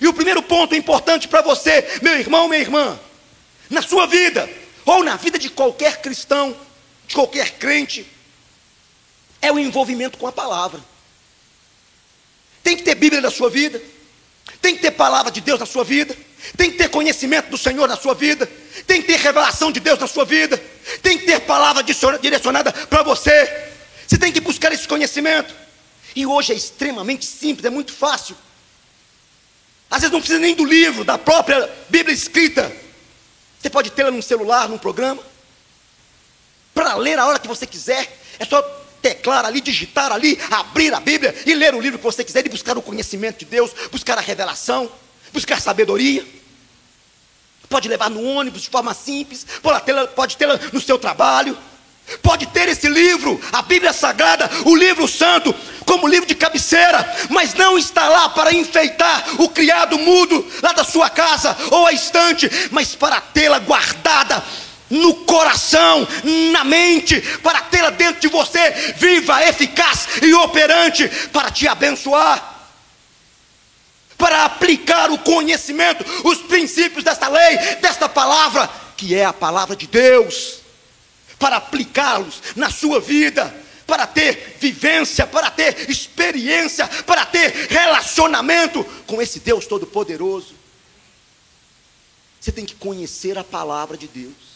E 0.00 0.08
o 0.08 0.14
primeiro 0.14 0.42
ponto 0.42 0.74
importante 0.74 1.28
para 1.28 1.42
você, 1.42 1.98
meu 2.02 2.18
irmão, 2.18 2.48
minha 2.48 2.60
irmã, 2.60 2.98
na 3.70 3.80
sua 3.80 4.06
vida, 4.06 4.48
ou 4.84 5.04
na 5.04 5.16
vida 5.16 5.38
de 5.38 5.48
qualquer 5.48 6.00
cristão, 6.00 6.56
de 7.06 7.14
qualquer 7.14 7.52
crente, 7.58 8.06
é 9.40 9.52
o 9.52 9.58
envolvimento 9.58 10.18
com 10.18 10.26
a 10.26 10.32
palavra. 10.32 10.80
Tem 12.62 12.76
que 12.76 12.82
ter 12.82 12.94
Bíblia 12.94 13.20
na 13.20 13.30
sua 13.30 13.50
vida, 13.50 13.80
tem 14.60 14.74
que 14.74 14.80
ter 14.80 14.90
palavra 14.92 15.30
de 15.30 15.40
Deus 15.40 15.60
na 15.60 15.66
sua 15.66 15.84
vida, 15.84 16.16
tem 16.56 16.70
que 16.70 16.78
ter 16.78 16.88
conhecimento 16.88 17.50
do 17.50 17.58
Senhor 17.58 17.86
na 17.86 17.96
sua 17.96 18.14
vida, 18.14 18.50
tem 18.86 19.02
que 19.02 19.08
ter 19.08 19.18
revelação 19.18 19.70
de 19.70 19.80
Deus 19.80 19.98
na 19.98 20.06
sua 20.06 20.24
vida, 20.24 20.56
tem 21.02 21.18
que 21.18 21.26
ter 21.26 21.40
palavra 21.40 21.82
direcionada 21.82 22.72
para 22.72 23.02
você. 23.02 23.70
Você 24.06 24.16
tem 24.16 24.32
que 24.32 24.40
buscar 24.40 24.72
esse 24.72 24.88
conhecimento. 24.88 25.54
E 26.16 26.24
hoje 26.24 26.52
é 26.52 26.56
extremamente 26.56 27.26
simples, 27.26 27.66
é 27.66 27.70
muito 27.70 27.92
fácil. 27.92 28.36
Às 29.90 30.00
vezes 30.00 30.12
não 30.12 30.20
precisa 30.20 30.40
nem 30.40 30.54
do 30.54 30.64
livro, 30.64 31.04
da 31.04 31.18
própria 31.18 31.70
Bíblia 31.88 32.14
escrita. 32.14 32.74
Você 33.60 33.68
pode 33.68 33.90
tê-la 33.90 34.10
num 34.10 34.22
celular, 34.22 34.68
num 34.68 34.78
programa 34.78 35.22
para 36.74 36.96
ler 36.96 37.18
a 37.18 37.26
hora 37.26 37.38
que 37.38 37.48
você 37.48 37.66
quiser. 37.66 38.20
É 38.38 38.44
só 38.44 38.60
teclar 39.00 39.44
ali, 39.44 39.60
digitar 39.60 40.10
ali, 40.10 40.38
abrir 40.50 40.92
a 40.92 40.98
Bíblia 40.98 41.34
e 41.46 41.54
ler 41.54 41.74
o 41.74 41.80
livro 41.80 41.98
que 41.98 42.04
você 42.04 42.24
quiser 42.24 42.44
e 42.46 42.48
buscar 42.48 42.76
o 42.76 42.82
conhecimento 42.82 43.40
de 43.40 43.44
Deus, 43.44 43.70
buscar 43.92 44.18
a 44.18 44.20
revelação, 44.20 44.90
buscar 45.32 45.60
sabedoria. 45.60 46.24
pode 47.68 47.88
levar 47.88 48.08
no 48.08 48.22
ônibus 48.22 48.62
de 48.62 48.70
forma 48.70 48.94
simples, 48.94 49.46
pode 50.14 50.36
tê-la 50.36 50.58
no 50.72 50.80
seu 50.80 50.98
trabalho, 50.98 51.56
pode 52.22 52.46
ter 52.46 52.68
esse 52.68 52.88
livro, 52.88 53.40
a 53.52 53.62
Bíblia 53.62 53.92
Sagrada, 53.92 54.50
o 54.64 54.74
livro 54.74 55.06
santo, 55.06 55.54
como 55.84 56.08
livro 56.08 56.26
de 56.26 56.34
cabeceira, 56.34 57.04
mas 57.28 57.52
não 57.54 57.76
está 57.76 58.08
lá 58.08 58.28
para 58.30 58.54
enfeitar 58.54 59.24
o 59.38 59.48
criado 59.50 59.98
mudo 59.98 60.46
lá 60.62 60.72
da 60.72 60.84
sua 60.84 61.10
casa 61.10 61.56
ou 61.70 61.86
a 61.86 61.92
estante, 61.92 62.50
mas 62.70 62.94
para 62.94 63.20
tê-la 63.20 63.58
guardada 63.58 64.42
no 64.94 65.14
coração, 65.24 66.06
na 66.52 66.64
mente, 66.64 67.20
para 67.42 67.60
tê-la 67.62 67.90
dentro 67.90 68.20
de 68.20 68.28
você, 68.28 68.70
viva, 68.96 69.42
eficaz 69.44 70.06
e 70.22 70.32
operante, 70.34 71.08
para 71.32 71.50
te 71.50 71.66
abençoar 71.68 72.54
para 74.16 74.44
aplicar 74.44 75.10
o 75.10 75.18
conhecimento, 75.18 76.04
os 76.24 76.38
princípios 76.38 77.04
desta 77.04 77.28
lei, 77.28 77.58
desta 77.80 78.08
palavra, 78.08 78.70
que 78.96 79.14
é 79.14 79.24
a 79.24 79.32
palavra 79.32 79.76
de 79.76 79.86
Deus, 79.86 80.60
para 81.38 81.56
aplicá-los 81.56 82.40
na 82.56 82.70
sua 82.70 83.00
vida, 83.00 83.54
para 83.86 84.06
ter 84.06 84.56
vivência, 84.58 85.26
para 85.26 85.50
ter 85.50 85.90
experiência, 85.90 86.86
para 87.04 87.26
ter 87.26 87.52
relacionamento 87.68 88.82
com 89.06 89.20
esse 89.20 89.40
Deus 89.40 89.66
Todo-Poderoso. 89.66 90.54
Você 92.40 92.52
tem 92.52 92.64
que 92.64 92.74
conhecer 92.74 93.36
a 93.36 93.44
palavra 93.44 93.96
de 93.96 94.06
Deus. 94.06 94.53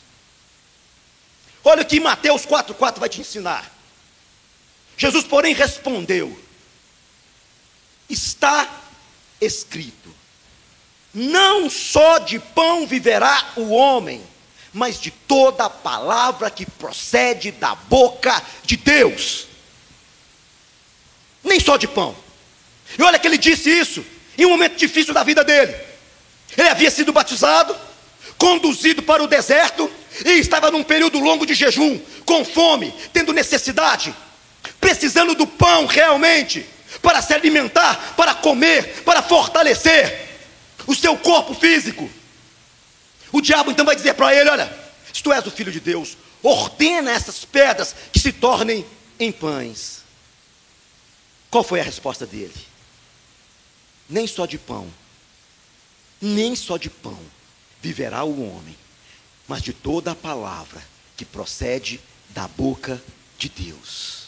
Olha 1.68 1.82
o 1.82 1.84
que 1.84 2.00
Mateus 2.00 2.46
4,4 2.46 2.98
vai 2.98 3.10
te 3.10 3.20
ensinar. 3.20 3.70
Jesus, 4.96 5.26
porém, 5.26 5.52
respondeu: 5.52 6.34
Está 8.08 8.66
escrito: 9.38 10.08
Não 11.12 11.68
só 11.68 12.20
de 12.20 12.38
pão 12.38 12.86
viverá 12.86 13.52
o 13.54 13.68
homem, 13.68 14.26
mas 14.72 14.98
de 14.98 15.10
toda 15.10 15.66
a 15.66 15.70
palavra 15.70 16.50
que 16.50 16.64
procede 16.64 17.52
da 17.52 17.74
boca 17.74 18.42
de 18.64 18.78
Deus. 18.78 19.46
Nem 21.44 21.60
só 21.60 21.76
de 21.76 21.86
pão. 21.86 22.16
E 22.98 23.02
olha 23.02 23.18
que 23.18 23.26
ele 23.26 23.36
disse 23.36 23.68
isso 23.68 24.02
em 24.38 24.46
um 24.46 24.50
momento 24.50 24.76
difícil 24.76 25.12
da 25.12 25.22
vida 25.22 25.44
dele. 25.44 25.76
Ele 26.56 26.68
havia 26.70 26.90
sido 26.90 27.12
batizado, 27.12 27.76
conduzido 28.38 29.02
para 29.02 29.22
o 29.22 29.26
deserto 29.26 29.97
e 30.24 30.38
estava 30.38 30.70
num 30.70 30.82
período 30.82 31.18
longo 31.18 31.46
de 31.46 31.54
jejum, 31.54 31.98
com 32.24 32.44
fome, 32.44 32.92
tendo 33.12 33.32
necessidade, 33.32 34.14
precisando 34.80 35.34
do 35.34 35.46
pão 35.46 35.86
realmente 35.86 36.66
para 37.02 37.20
se 37.22 37.34
alimentar, 37.34 38.14
para 38.16 38.34
comer, 38.34 39.02
para 39.04 39.22
fortalecer 39.22 40.28
o 40.86 40.94
seu 40.94 41.16
corpo 41.16 41.54
físico. 41.54 42.10
O 43.30 43.40
diabo 43.40 43.70
então 43.70 43.84
vai 43.84 43.94
dizer 43.94 44.14
para 44.14 44.34
ele: 44.34 44.48
Olha, 44.50 44.72
se 45.12 45.22
tu 45.22 45.32
és 45.32 45.46
o 45.46 45.50
filho 45.50 45.70
de 45.70 45.80
Deus, 45.80 46.16
ordena 46.42 47.10
essas 47.12 47.44
pedras 47.44 47.94
que 48.12 48.18
se 48.18 48.32
tornem 48.32 48.84
em 49.18 49.30
pães. 49.30 50.02
Qual 51.50 51.64
foi 51.64 51.80
a 51.80 51.84
resposta 51.84 52.26
dele? 52.26 52.54
Nem 54.08 54.26
só 54.26 54.46
de 54.46 54.58
pão, 54.58 54.88
nem 56.20 56.56
só 56.56 56.76
de 56.76 56.88
pão 56.88 57.18
viverá 57.80 58.24
o 58.24 58.42
homem, 58.42 58.76
mas 59.48 59.62
de 59.62 59.72
toda 59.72 60.12
a 60.12 60.14
palavra 60.14 60.80
que 61.16 61.24
procede 61.24 62.00
da 62.30 62.46
boca 62.46 63.02
de 63.36 63.48
Deus 63.48 64.18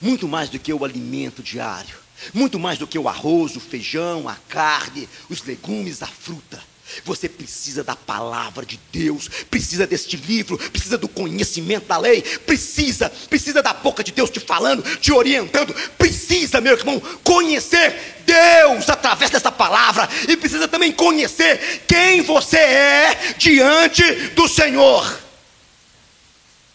muito 0.00 0.28
mais 0.28 0.48
do 0.48 0.58
que 0.58 0.72
o 0.72 0.84
alimento 0.84 1.42
diário, 1.42 1.96
muito 2.32 2.58
mais 2.58 2.78
do 2.78 2.86
que 2.86 2.98
o 2.98 3.08
arroz, 3.08 3.56
o 3.56 3.60
feijão, 3.60 4.28
a 4.28 4.36
carne, 4.48 5.08
os 5.28 5.42
legumes, 5.42 6.02
a 6.02 6.06
fruta. 6.06 6.62
Você 7.04 7.28
precisa 7.28 7.82
da 7.82 7.96
palavra 7.96 8.64
de 8.64 8.78
Deus, 8.92 9.28
precisa 9.50 9.86
deste 9.86 10.16
livro, 10.16 10.56
precisa 10.70 10.96
do 10.96 11.08
conhecimento 11.08 11.86
da 11.86 11.98
lei, 11.98 12.22
precisa, 12.22 13.10
precisa 13.28 13.62
da 13.62 13.72
boca 13.72 14.04
de 14.04 14.12
Deus 14.12 14.30
te 14.30 14.40
falando, 14.40 14.82
te 14.98 15.12
orientando, 15.12 15.74
precisa, 15.98 16.60
meu 16.60 16.76
irmão, 16.76 17.00
conhecer 17.22 18.22
Deus 18.24 18.88
através 18.88 19.30
dessa 19.30 19.50
palavra 19.52 20.08
e 20.28 20.36
precisa 20.36 20.68
também 20.68 20.92
conhecer 20.92 21.84
quem 21.86 22.22
você 22.22 22.58
é 22.58 23.34
diante 23.36 24.02
do 24.30 24.48
Senhor. 24.48 25.20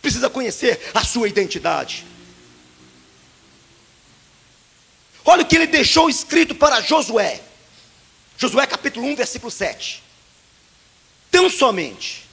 Precisa 0.02 0.30
conhecer 0.30 0.91
a 0.93 1.04
sua 1.04 1.28
identidade. 1.28 2.06
Olha 5.24 5.43
o 5.43 5.45
que 5.45 5.56
ele 5.56 5.67
deixou 5.67 6.10
escrito 6.10 6.56
para 6.56 6.82
Josué. 6.82 7.41
Josué 8.42 8.66
capítulo 8.66 9.06
1, 9.06 9.16
versículo 9.18 9.52
7. 9.52 10.02
Tão 11.30 11.48
somente, 11.48 12.26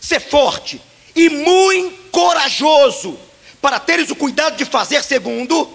ser 0.00 0.18
forte 0.18 0.80
e 1.14 1.28
muito 1.28 2.10
corajoso, 2.10 3.20
para 3.60 3.78
teres 3.78 4.10
o 4.10 4.16
cuidado 4.16 4.56
de 4.56 4.64
fazer 4.64 5.04
segundo 5.04 5.70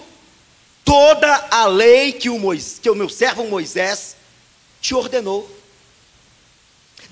toda 0.83 1.47
a 1.51 1.67
lei 1.67 2.11
que 2.11 2.27
o, 2.27 2.39
Moisés, 2.39 2.79
que 2.79 2.89
o 2.89 2.95
meu 2.95 3.07
servo 3.07 3.45
Moisés 3.45 4.15
te 4.81 4.95
ordenou. 4.95 5.47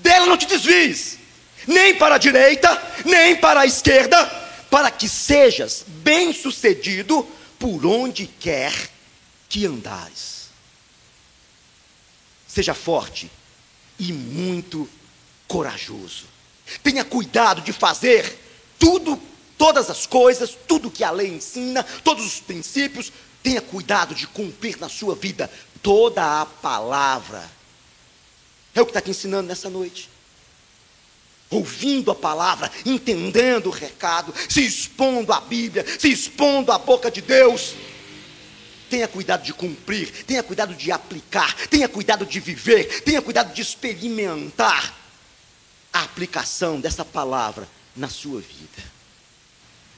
Dela 0.00 0.26
não 0.26 0.36
te 0.36 0.46
desvies, 0.46 1.18
nem 1.68 1.94
para 1.94 2.16
a 2.16 2.18
direita, 2.18 2.82
nem 3.04 3.36
para 3.36 3.60
a 3.60 3.66
esquerda, 3.66 4.26
para 4.68 4.90
que 4.90 5.08
sejas 5.08 5.84
bem-sucedido 5.86 7.22
por 7.60 7.86
onde 7.86 8.26
quer 8.26 8.74
que 9.48 9.64
andares. 9.64 10.35
Seja 12.56 12.72
forte 12.72 13.30
e 13.98 14.14
muito 14.14 14.88
corajoso. 15.46 16.24
Tenha 16.82 17.04
cuidado 17.04 17.60
de 17.60 17.70
fazer 17.70 18.34
tudo, 18.78 19.20
todas 19.58 19.90
as 19.90 20.06
coisas, 20.06 20.56
tudo 20.66 20.90
que 20.90 21.04
a 21.04 21.10
lei 21.10 21.28
ensina, 21.28 21.82
todos 22.02 22.24
os 22.24 22.40
princípios. 22.40 23.12
Tenha 23.42 23.60
cuidado 23.60 24.14
de 24.14 24.26
cumprir 24.26 24.78
na 24.80 24.88
sua 24.88 25.14
vida 25.14 25.50
toda 25.82 26.40
a 26.40 26.46
palavra. 26.46 27.46
É 28.74 28.80
o 28.80 28.86
que 28.86 28.90
está 28.90 29.02
te 29.02 29.10
ensinando 29.10 29.48
nessa 29.48 29.68
noite. 29.68 30.08
Ouvindo 31.50 32.10
a 32.10 32.14
palavra, 32.14 32.72
entendendo 32.86 33.66
o 33.66 33.70
recado, 33.70 34.32
se 34.48 34.64
expondo 34.64 35.30
à 35.30 35.42
Bíblia, 35.42 35.84
se 35.98 36.10
expondo 36.10 36.72
à 36.72 36.78
boca 36.78 37.10
de 37.10 37.20
Deus. 37.20 37.74
Tenha 38.88 39.08
cuidado 39.08 39.42
de 39.42 39.52
cumprir, 39.52 40.24
tenha 40.24 40.42
cuidado 40.42 40.74
de 40.74 40.92
aplicar, 40.92 41.54
tenha 41.68 41.88
cuidado 41.88 42.24
de 42.24 42.38
viver, 42.38 43.02
tenha 43.02 43.20
cuidado 43.20 43.52
de 43.52 43.60
experimentar 43.60 44.94
a 45.92 46.02
aplicação 46.02 46.80
dessa 46.80 47.04
palavra 47.04 47.68
na 47.96 48.08
sua 48.08 48.40
vida. 48.40 48.96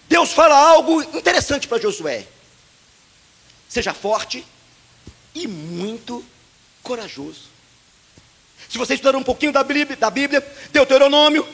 Deus 0.09 0.33
fala 0.33 0.57
algo 0.57 1.03
interessante 1.03 1.69
para 1.69 1.83
Josué. 1.83 2.27
Seja 3.69 3.93
forte 3.93 4.45
e 5.35 5.47
muito 5.47 6.25
corajoso. 6.83 7.43
Se 8.69 8.79
você 8.79 8.95
estudar 8.95 9.17
um 9.17 9.23
pouquinho 9.23 9.53
da 9.53 9.63
Bíblia, 9.63 9.97
da 9.97 10.11
Bíblia, 10.11 10.41
Deuteronômio, 10.73 11.47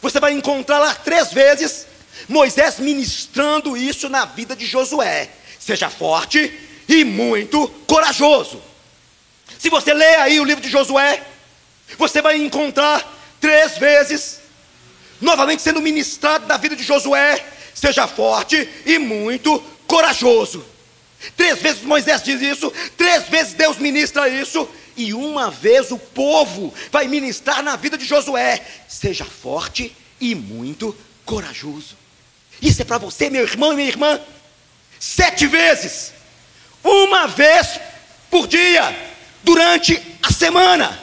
você 0.00 0.20
vai 0.20 0.32
encontrar 0.32 0.78
lá 0.78 0.94
três 0.94 1.32
vezes 1.32 1.86
Moisés 2.28 2.78
ministrando 2.78 3.76
isso 3.76 4.08
na 4.08 4.24
vida 4.24 4.56
de 4.56 4.66
Josué. 4.66 5.30
Seja 5.68 5.90
forte 5.90 6.50
e 6.88 7.04
muito 7.04 7.68
corajoso. 7.86 8.58
Se 9.58 9.68
você 9.68 9.92
ler 9.92 10.18
aí 10.20 10.40
o 10.40 10.44
livro 10.44 10.62
de 10.62 10.70
Josué, 10.70 11.22
você 11.98 12.22
vai 12.22 12.38
encontrar 12.38 13.06
três 13.38 13.76
vezes, 13.76 14.40
novamente 15.20 15.60
sendo 15.60 15.82
ministrado 15.82 16.46
na 16.46 16.56
vida 16.56 16.74
de 16.74 16.82
Josué: 16.82 17.44
seja 17.74 18.06
forte 18.06 18.66
e 18.86 18.98
muito 18.98 19.62
corajoso. 19.86 20.64
Três 21.36 21.58
vezes 21.58 21.82
Moisés 21.82 22.22
diz 22.22 22.40
isso, 22.40 22.72
três 22.96 23.24
vezes 23.24 23.52
Deus 23.52 23.76
ministra 23.76 24.26
isso, 24.26 24.66
e 24.96 25.12
uma 25.12 25.50
vez 25.50 25.90
o 25.90 25.98
povo 25.98 26.72
vai 26.90 27.06
ministrar 27.08 27.62
na 27.62 27.76
vida 27.76 27.98
de 27.98 28.06
Josué: 28.06 28.66
seja 28.88 29.26
forte 29.26 29.94
e 30.18 30.34
muito 30.34 30.96
corajoso. 31.26 31.94
Isso 32.62 32.80
é 32.80 32.86
para 32.86 32.96
você, 32.96 33.28
meu 33.28 33.42
irmão 33.42 33.74
e 33.74 33.76
minha 33.76 33.88
irmã 33.88 34.18
sete 34.98 35.46
vezes, 35.46 36.12
uma 36.82 37.26
vez 37.26 37.80
por 38.30 38.46
dia, 38.46 38.96
durante 39.42 40.00
a 40.22 40.32
semana. 40.32 40.98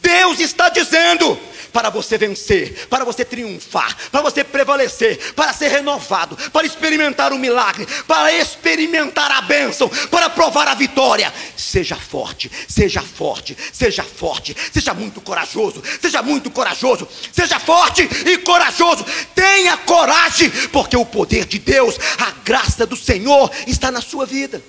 Deus 0.00 0.38
está 0.40 0.68
dizendo: 0.68 1.38
para 1.72 1.90
você 1.90 2.18
vencer, 2.18 2.86
para 2.88 3.04
você 3.04 3.24
triunfar, 3.24 3.96
para 4.10 4.20
você 4.20 4.44
prevalecer, 4.44 5.32
para 5.34 5.52
ser 5.52 5.68
renovado, 5.68 6.36
para 6.50 6.66
experimentar 6.66 7.32
o 7.32 7.38
milagre, 7.38 7.86
para 8.06 8.32
experimentar 8.32 9.30
a 9.30 9.42
bênção, 9.42 9.88
para 10.10 10.28
provar 10.28 10.68
a 10.68 10.74
vitória. 10.74 11.32
Seja 11.56 11.96
forte, 11.96 12.50
seja 12.68 13.00
forte, 13.00 13.56
seja 13.72 14.02
forte, 14.02 14.54
seja 14.72 14.92
muito 14.92 15.20
corajoso, 15.20 15.82
seja 16.00 16.22
muito 16.22 16.50
corajoso, 16.50 17.08
seja 17.32 17.58
forte 17.58 18.02
e 18.26 18.38
corajoso. 18.38 19.04
Tenha 19.34 19.76
coragem, 19.78 20.50
porque 20.70 20.96
o 20.96 21.06
poder 21.06 21.46
de 21.46 21.58
Deus, 21.58 21.96
a 22.18 22.30
graça 22.44 22.86
do 22.86 22.96
Senhor 22.96 23.50
está 23.66 23.90
na 23.90 24.00
sua 24.00 24.26
vida. 24.26 24.62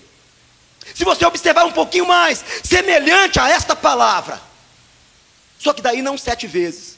Se 0.93 1.03
você 1.03 1.25
observar 1.25 1.65
um 1.65 1.71
pouquinho 1.71 2.05
mais, 2.05 2.43
semelhante 2.63 3.39
a 3.39 3.49
esta 3.49 3.75
palavra, 3.75 4.52
Só 5.63 5.73
que 5.73 5.82
daí 5.82 6.02
não 6.02 6.17
sete 6.17 6.45
vezes. 6.45 6.97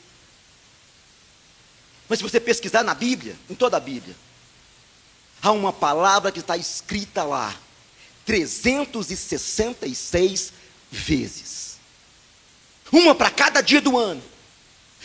Mas 2.09 2.17
se 2.17 2.23
você 2.23 2.39
pesquisar 2.39 2.81
na 2.83 2.95
Bíblia, 2.95 3.35
em 3.47 3.53
toda 3.53 3.77
a 3.77 3.79
Bíblia, 3.79 4.15
há 5.39 5.51
uma 5.51 5.71
palavra 5.71 6.31
que 6.31 6.39
está 6.39 6.57
escrita 6.57 7.23
lá 7.23 7.55
366 8.25 10.51
vezes. 10.91 11.77
Uma 12.91 13.13
para 13.13 13.29
cada 13.29 13.61
dia 13.61 13.79
do 13.79 13.99
ano. 13.99 14.23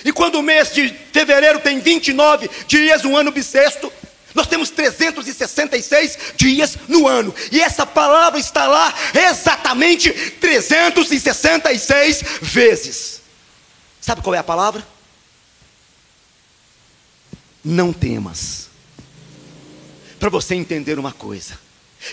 E 0.02 0.10
quando 0.10 0.36
o 0.36 0.42
mês 0.42 0.72
de 0.72 0.88
fevereiro 1.12 1.60
tem 1.60 1.80
29 1.80 2.48
dias, 2.66 3.04
um 3.04 3.14
ano 3.14 3.30
bissexto, 3.30 3.92
nós 4.34 4.46
temos 4.46 4.70
366 4.70 6.32
dias 6.34 6.78
no 6.88 7.06
ano. 7.06 7.34
E 7.52 7.60
essa 7.60 7.84
palavra 7.84 8.40
está 8.40 8.66
lá 8.66 8.94
exatamente 9.12 10.10
366 10.12 12.22
vezes. 12.40 13.19
Sabe 14.10 14.22
qual 14.22 14.34
é 14.34 14.38
a 14.38 14.42
palavra? 14.42 14.84
Não 17.64 17.92
temas. 17.92 18.68
Para 20.18 20.28
você 20.28 20.56
entender 20.56 20.98
uma 20.98 21.12
coisa. 21.12 21.56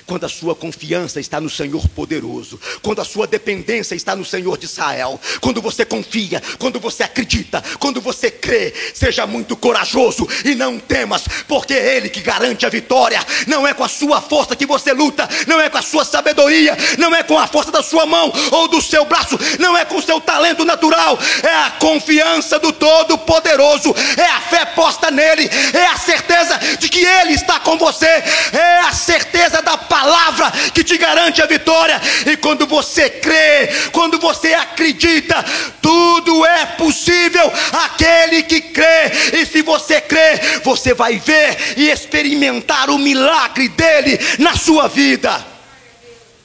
Quando 0.05 0.25
a 0.25 0.29
sua 0.29 0.55
confiança 0.55 1.19
está 1.19 1.39
no 1.39 1.49
Senhor 1.49 1.87
poderoso, 1.89 2.59
quando 2.81 3.01
a 3.01 3.05
sua 3.05 3.27
dependência 3.27 3.95
está 3.95 4.15
no 4.15 4.25
Senhor 4.25 4.57
de 4.57 4.65
Israel, 4.65 5.19
quando 5.41 5.61
você 5.61 5.85
confia, 5.85 6.41
quando 6.59 6.79
você 6.79 7.03
acredita, 7.03 7.63
quando 7.79 8.01
você 8.01 8.29
crê, 8.29 8.73
seja 8.93 9.25
muito 9.25 9.55
corajoso 9.55 10.27
e 10.43 10.55
não 10.55 10.79
temas, 10.79 11.23
porque 11.47 11.73
é 11.73 11.97
Ele 11.97 12.09
que 12.09 12.21
garante 12.21 12.65
a 12.65 12.69
vitória. 12.69 13.19
Não 13.47 13.67
é 13.67 13.73
com 13.73 13.83
a 13.83 13.87
sua 13.87 14.21
força 14.21 14.55
que 14.55 14.65
você 14.65 14.93
luta, 14.93 15.27
não 15.47 15.59
é 15.59 15.69
com 15.69 15.77
a 15.77 15.81
sua 15.81 16.03
sabedoria, 16.03 16.77
não 16.97 17.15
é 17.15 17.23
com 17.23 17.37
a 17.37 17.47
força 17.47 17.71
da 17.71 17.83
sua 17.83 18.05
mão 18.05 18.31
ou 18.51 18.67
do 18.67 18.81
seu 18.81 19.05
braço, 19.05 19.37
não 19.59 19.77
é 19.77 19.85
com 19.85 19.97
o 19.97 20.01
seu 20.01 20.19
talento 20.19 20.65
natural, 20.65 21.17
é 21.43 21.55
a 21.65 21.71
confiança 21.71 22.59
do 22.59 22.71
Todo-Poderoso, 22.71 23.95
é 24.17 24.25
a 24.25 24.41
fé 24.41 24.65
posta 24.65 25.09
nele, 25.11 25.49
é 25.73 25.87
a 25.87 25.97
certeza 25.97 26.57
de 26.79 26.89
que 26.89 27.05
Ele 27.05 27.33
está 27.33 27.59
com 27.59 27.77
você, 27.77 28.05
é 28.05 28.79
a 28.79 28.93
certeza 28.93 29.61
da 29.61 29.76
palavra 29.77 30.51
que 30.73 30.83
te 30.83 30.97
garante 30.97 31.41
a 31.41 31.45
vitória. 31.45 32.01
E 32.25 32.37
quando 32.37 32.65
você 32.65 33.09
crê, 33.09 33.67
quando 33.91 34.19
você 34.19 34.53
acredita, 34.53 35.43
tudo 35.81 36.45
é 36.45 36.65
possível 36.65 37.51
aquele 37.85 38.43
que 38.43 38.61
crê. 38.61 39.11
E 39.33 39.45
se 39.45 39.61
você 39.61 40.01
crê, 40.01 40.59
você 40.63 40.93
vai 40.93 41.19
ver 41.19 41.77
e 41.77 41.89
experimentar 41.89 42.89
o 42.89 42.97
milagre 42.97 43.69
dele 43.69 44.19
na 44.39 44.55
sua 44.55 44.87
vida. 44.87 45.45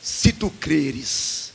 Se 0.03 0.33
tu 0.33 0.51
creres, 0.61 1.53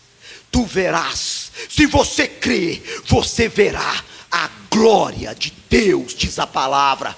tu 0.52 0.64
verás. 0.66 1.52
Se 1.70 1.86
você 1.86 2.28
crê, 2.28 2.82
você 3.06 3.48
verá 3.48 4.04
a 4.32 4.50
glória 4.70 5.34
de 5.34 5.52
Deus, 5.70 6.14
diz 6.14 6.40
a 6.40 6.48
palavra. 6.48 7.16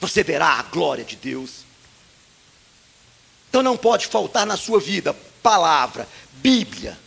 Você 0.00 0.22
verá 0.22 0.58
a 0.58 0.62
glória 0.62 1.04
de 1.04 1.16
Deus. 1.16 1.65
Então 3.48 3.62
não 3.62 3.76
pode 3.76 4.06
faltar 4.06 4.46
na 4.46 4.56
sua 4.56 4.80
vida 4.80 5.14
palavra, 5.42 6.08
Bíblia, 6.34 6.98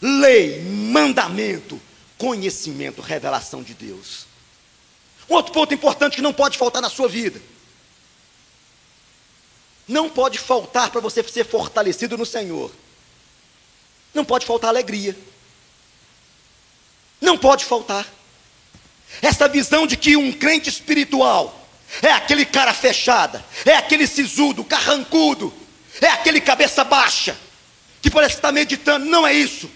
lei, 0.00 0.60
mandamento, 0.62 1.80
conhecimento, 2.16 3.00
revelação 3.00 3.62
de 3.62 3.74
Deus. 3.74 4.26
Um 5.28 5.34
outro 5.34 5.52
ponto 5.52 5.74
importante 5.74 6.16
que 6.16 6.22
não 6.22 6.32
pode 6.32 6.56
faltar 6.56 6.80
na 6.80 6.88
sua 6.88 7.08
vida. 7.08 7.40
Não 9.88 10.08
pode 10.08 10.38
faltar 10.38 10.90
para 10.90 11.00
você 11.00 11.22
ser 11.24 11.44
fortalecido 11.44 12.16
no 12.16 12.24
Senhor. 12.24 12.70
Não 14.14 14.24
pode 14.24 14.46
faltar 14.46 14.70
alegria. 14.70 15.16
Não 17.20 17.36
pode 17.36 17.64
faltar. 17.64 18.06
Essa 19.20 19.48
visão 19.48 19.86
de 19.86 19.96
que 19.96 20.16
um 20.16 20.32
crente 20.32 20.68
espiritual 20.68 21.68
é 22.02 22.12
aquele 22.12 22.46
cara 22.46 22.72
fechada, 22.72 23.44
é 23.64 23.74
aquele 23.74 24.06
sisudo, 24.06 24.62
carrancudo, 24.62 25.52
é 26.00 26.08
aquele 26.08 26.40
cabeça 26.40 26.84
baixa, 26.84 27.36
que 28.00 28.10
parece 28.10 28.36
estar 28.36 28.52
meditando. 28.52 29.06
Não 29.06 29.26
é 29.26 29.32
isso. 29.32 29.70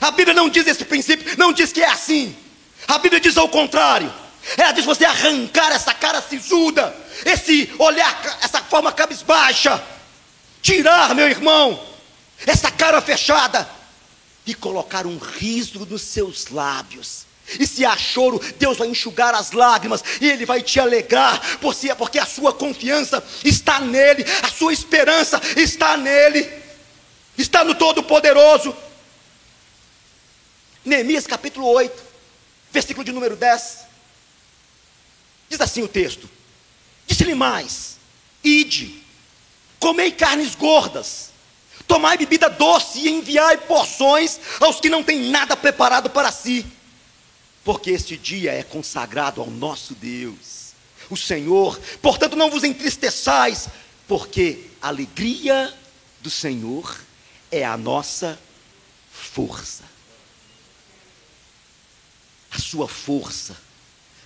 A 0.00 0.10
Bíblia 0.10 0.34
não 0.34 0.48
diz 0.48 0.66
esse 0.66 0.84
princípio, 0.84 1.36
não 1.38 1.52
diz 1.52 1.72
que 1.72 1.82
é 1.82 1.88
assim. 1.88 2.36
A 2.88 2.98
Bíblia 2.98 3.20
diz 3.20 3.36
ao 3.36 3.48
contrário. 3.48 4.12
Ela 4.56 4.72
diz 4.72 4.84
você 4.84 5.04
arrancar 5.04 5.70
essa 5.70 5.94
cara 5.94 6.20
sisuda, 6.20 6.94
esse 7.24 7.72
olhar, 7.78 8.38
essa 8.42 8.60
forma 8.60 8.92
cabisbaixa, 8.92 9.82
tirar, 10.60 11.14
meu 11.14 11.28
irmão, 11.28 11.80
essa 12.44 12.70
cara 12.70 13.00
fechada 13.00 13.68
e 14.44 14.52
colocar 14.54 15.06
um 15.06 15.18
riso 15.18 15.86
nos 15.86 16.02
seus 16.02 16.48
lábios. 16.48 17.24
E 17.58 17.66
se 17.66 17.84
há 17.84 17.96
choro, 17.96 18.40
Deus 18.58 18.78
vai 18.78 18.88
enxugar 18.88 19.34
as 19.34 19.52
lágrimas 19.52 20.02
e 20.20 20.28
Ele 20.28 20.46
vai 20.46 20.62
te 20.62 20.78
alegrar, 20.80 21.40
porque 21.96 22.18
a 22.18 22.26
sua 22.26 22.52
confiança 22.52 23.22
está 23.44 23.80
nele, 23.80 24.24
a 24.42 24.48
sua 24.48 24.72
esperança 24.72 25.40
está 25.56 25.96
nele, 25.96 26.50
está 27.36 27.64
no 27.64 27.74
Todo-Poderoso. 27.74 28.74
Neemias 30.84 31.26
capítulo 31.26 31.66
8, 31.68 32.02
versículo 32.70 33.04
de 33.04 33.12
número 33.12 33.36
10. 33.36 33.78
Diz 35.48 35.60
assim 35.60 35.82
o 35.82 35.88
texto: 35.88 36.28
Disse-lhe 37.06 37.34
mais: 37.34 37.96
Ide, 38.42 39.02
comei 39.78 40.10
carnes 40.10 40.54
gordas, 40.54 41.30
tomai 41.86 42.16
bebida 42.16 42.48
doce 42.48 43.00
e 43.00 43.10
enviai 43.10 43.58
porções 43.58 44.40
aos 44.60 44.80
que 44.80 44.88
não 44.88 45.02
têm 45.02 45.30
nada 45.30 45.56
preparado 45.56 46.10
para 46.10 46.32
si 46.32 46.66
porque 47.64 47.90
este 47.90 48.16
dia 48.16 48.52
é 48.52 48.62
consagrado 48.62 49.40
ao 49.40 49.50
nosso 49.50 49.94
Deus, 49.94 50.72
o 51.08 51.16
Senhor. 51.16 51.78
Portanto, 52.00 52.36
não 52.36 52.50
vos 52.50 52.64
entristeçais, 52.64 53.68
porque 54.08 54.66
a 54.80 54.88
alegria 54.88 55.72
do 56.20 56.30
Senhor 56.30 56.98
é 57.50 57.64
a 57.64 57.76
nossa 57.76 58.38
força. 59.10 59.84
A 62.50 62.58
sua 62.58 62.88
força 62.88 63.56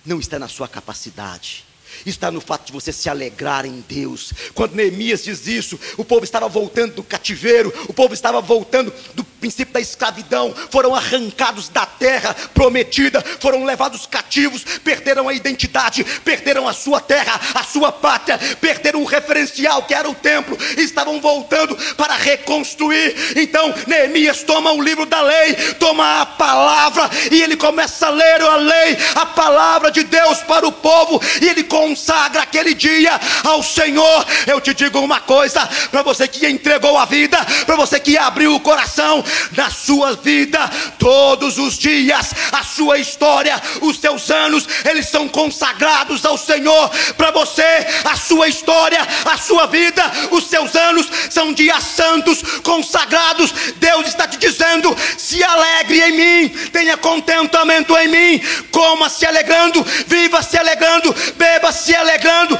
não 0.05 0.19
está 0.19 0.39
na 0.39 0.47
sua 0.47 0.67
capacidade, 0.67 1.65
está 2.05 2.31
no 2.31 2.41
fato 2.41 2.65
de 2.67 2.71
você 2.71 2.91
se 2.91 3.09
alegrar 3.09 3.65
em 3.65 3.81
Deus. 3.87 4.33
Quando 4.53 4.75
Neemias 4.75 5.23
diz 5.23 5.47
isso, 5.47 5.79
o 5.97 6.03
povo 6.03 6.23
estava 6.23 6.47
voltando 6.47 6.95
do 6.95 7.03
cativeiro, 7.03 7.73
o 7.87 7.93
povo 7.93 8.13
estava 8.13 8.41
voltando 8.41 8.93
do 9.13 9.23
princípio 9.39 9.73
da 9.73 9.79
escravidão, 9.79 10.53
foram 10.69 10.95
arrancados 10.95 11.69
da 11.69 11.85
terra 11.85 12.35
prometida, 12.53 13.23
foram 13.39 13.63
levados 13.63 14.05
cativos, 14.05 14.63
perderam 14.83 15.29
a 15.29 15.33
identidade, 15.33 16.03
perderam 16.23 16.67
a 16.67 16.73
sua 16.73 16.99
terra, 16.99 17.39
a 17.53 17.63
sua 17.63 17.91
pátria, 17.91 18.39
perderam 18.59 19.01
o 19.01 19.05
referencial 19.05 19.83
que 19.83 19.93
era 19.93 20.09
o 20.09 20.15
templo, 20.15 20.57
estavam 20.77 21.19
voltando 21.21 21.75
para 21.95 22.15
reconstruir. 22.15 23.15
Então 23.35 23.73
Neemias 23.85 24.43
toma 24.43 24.71
o 24.71 24.81
livro 24.81 25.05
da 25.05 25.21
lei, 25.21 25.53
toma 25.79 26.21
a 26.21 26.25
palavra 26.25 27.09
e 27.31 27.41
ele 27.41 27.55
começa 27.55 28.07
a 28.07 28.09
ler 28.09 28.41
a 28.41 28.55
lei, 28.55 28.97
a 29.15 29.25
palavra 29.25 29.91
de 29.91 30.03
Deus 30.03 30.39
para 30.39 30.67
o 30.67 30.71
povo, 30.71 31.21
e 31.41 31.47
ele 31.47 31.63
consagra 31.63 32.41
aquele 32.41 32.73
dia 32.73 33.19
ao 33.43 33.61
Senhor. 33.63 34.25
Eu 34.45 34.59
te 34.59 34.73
digo 34.73 34.99
uma 34.99 35.19
coisa, 35.19 35.67
para 35.91 36.01
você 36.01 36.27
que 36.27 36.47
entregou 36.47 36.97
a 36.97 37.05
vida, 37.05 37.37
para 37.65 37.75
você 37.75 37.99
que 37.99 38.17
abriu 38.17 38.55
o 38.55 38.59
coração, 38.59 39.23
na 39.55 39.69
sua 39.69 40.15
vida, 40.15 40.59
todos 40.99 41.57
os 41.57 41.77
dias, 41.77 42.33
a 42.51 42.63
sua 42.63 42.97
história, 42.97 43.61
os 43.81 43.97
seus 43.99 44.29
anos, 44.29 44.67
eles 44.85 45.07
são 45.07 45.27
consagrados 45.27 46.25
ao 46.25 46.37
Senhor. 46.37 46.89
Para 47.15 47.31
você, 47.31 47.85
a 48.05 48.15
sua 48.15 48.47
história, 48.47 48.99
a 49.25 49.37
sua 49.37 49.67
vida, 49.67 50.03
os 50.31 50.45
seus 50.45 50.75
anos 50.75 51.07
são 51.29 51.53
dias 51.53 51.83
santos, 51.83 52.41
consagrados. 52.63 53.51
Deus 53.77 54.07
está 54.07 54.27
te 54.27 54.37
dizendo: 54.37 54.95
se 55.17 55.43
alegre 55.43 56.01
em 56.01 56.11
mim, 56.11 56.49
tenha 56.71 56.97
contentamento 56.97 57.95
em 57.97 58.07
mim, 58.07 58.41
coma 58.71 59.09
se 59.09 59.25
alegrando, 59.25 59.83
viva 60.07 60.41
se 60.41 60.57
alegrando, 60.57 61.15
beba 61.35 61.71
se 61.71 61.95
alegrando 61.95 62.57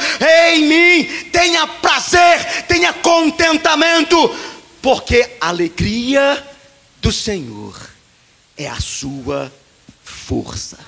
em 0.54 0.64
mim, 0.64 1.04
tenha 1.32 1.68
prazer, 1.68 2.64
tenha 2.68 2.94
contentamento, 2.94 4.36
porque 4.82 5.38
alegria 5.40 6.57
do 7.02 7.12
Senhor 7.12 7.90
é 8.58 8.68
a 8.68 8.80
sua 8.80 9.52
força. 10.04 10.80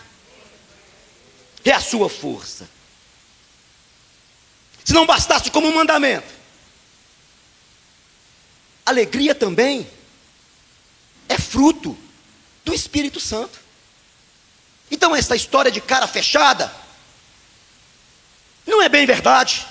É 1.64 1.72
a 1.72 1.80
sua 1.80 2.10
força. 2.10 2.70
Se 4.84 4.94
não 4.94 5.06
bastasse 5.06 5.52
como 5.52 5.68
um 5.68 5.76
mandamento, 5.76 6.34
alegria 8.86 9.36
também 9.36 9.88
é 11.28 11.38
fruto 11.38 11.96
do 12.66 12.74
Espírito 12.74 13.20
Santo. 13.20 13.60
Então, 14.90 15.16
essa 15.16 15.36
história 15.36 15.72
de 15.72 15.80
cara 15.80 16.08
fechada 16.08 16.74
não 18.66 18.82
é 18.82 18.90
bem 18.90 19.06
verdade. 19.06 19.68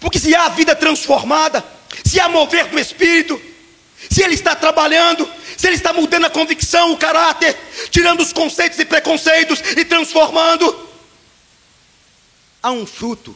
Porque 0.00 0.18
se 0.18 0.34
há 0.34 0.48
vida 0.50 0.76
transformada, 0.76 1.64
se 2.04 2.20
há 2.20 2.28
mover 2.28 2.68
do 2.68 2.78
Espírito, 2.78 3.40
se 4.10 4.22
Ele 4.24 4.34
está 4.34 4.56
trabalhando, 4.56 5.30
se 5.56 5.68
Ele 5.68 5.76
está 5.76 5.92
mudando 5.92 6.26
a 6.26 6.30
convicção, 6.30 6.92
o 6.92 6.98
caráter, 6.98 7.56
tirando 7.90 8.20
os 8.20 8.32
conceitos 8.32 8.78
e 8.80 8.84
preconceitos 8.84 9.60
e 9.60 9.84
transformando. 9.84 10.90
Há 12.60 12.72
um 12.72 12.84
fruto, 12.84 13.34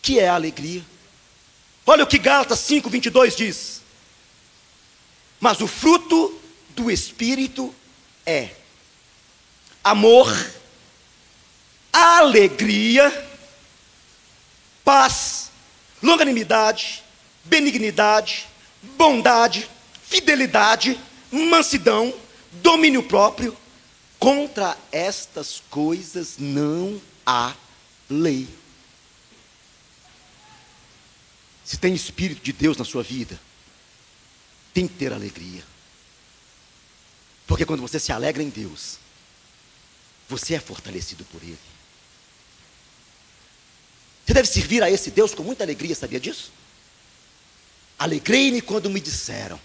que 0.00 0.18
é 0.18 0.28
a 0.28 0.34
alegria. 0.34 0.82
Olha 1.86 2.02
o 2.02 2.06
que 2.06 2.18
Gálatas 2.18 2.60
5, 2.60 2.88
22 2.88 3.36
diz. 3.36 3.82
Mas 5.38 5.60
o 5.60 5.66
fruto 5.66 6.40
do 6.70 6.90
Espírito 6.90 7.74
é 8.24 8.50
amor, 9.84 10.34
alegria, 11.92 13.28
paz, 14.82 15.50
longanimidade, 16.02 17.04
benignidade, 17.44 18.47
bondade, 18.82 19.68
fidelidade, 20.02 20.98
mansidão, 21.30 22.14
domínio 22.52 23.02
próprio. 23.02 23.56
Contra 24.18 24.76
estas 24.90 25.62
coisas 25.70 26.36
não 26.38 27.00
há 27.24 27.54
lei. 28.10 28.48
Se 31.64 31.76
tem 31.76 31.94
Espírito 31.94 32.42
de 32.42 32.52
Deus 32.52 32.76
na 32.76 32.84
sua 32.84 33.02
vida, 33.02 33.38
tem 34.74 34.88
que 34.88 34.94
ter 34.94 35.12
alegria. 35.12 35.62
Porque 37.46 37.64
quando 37.64 37.80
você 37.80 38.00
se 38.00 38.10
alegra 38.10 38.42
em 38.42 38.48
Deus, 38.48 38.98
você 40.28 40.54
é 40.54 40.60
fortalecido 40.60 41.24
por 41.26 41.42
Ele. 41.42 41.58
Você 44.26 44.34
deve 44.34 44.48
servir 44.48 44.82
a 44.82 44.90
esse 44.90 45.10
Deus 45.10 45.34
com 45.34 45.42
muita 45.42 45.64
alegria, 45.64 45.94
sabia 45.94 46.20
disso? 46.20 46.52
Alegrei-me 47.98 48.60
quando 48.60 48.88
me 48.88 49.00
disseram: 49.00 49.58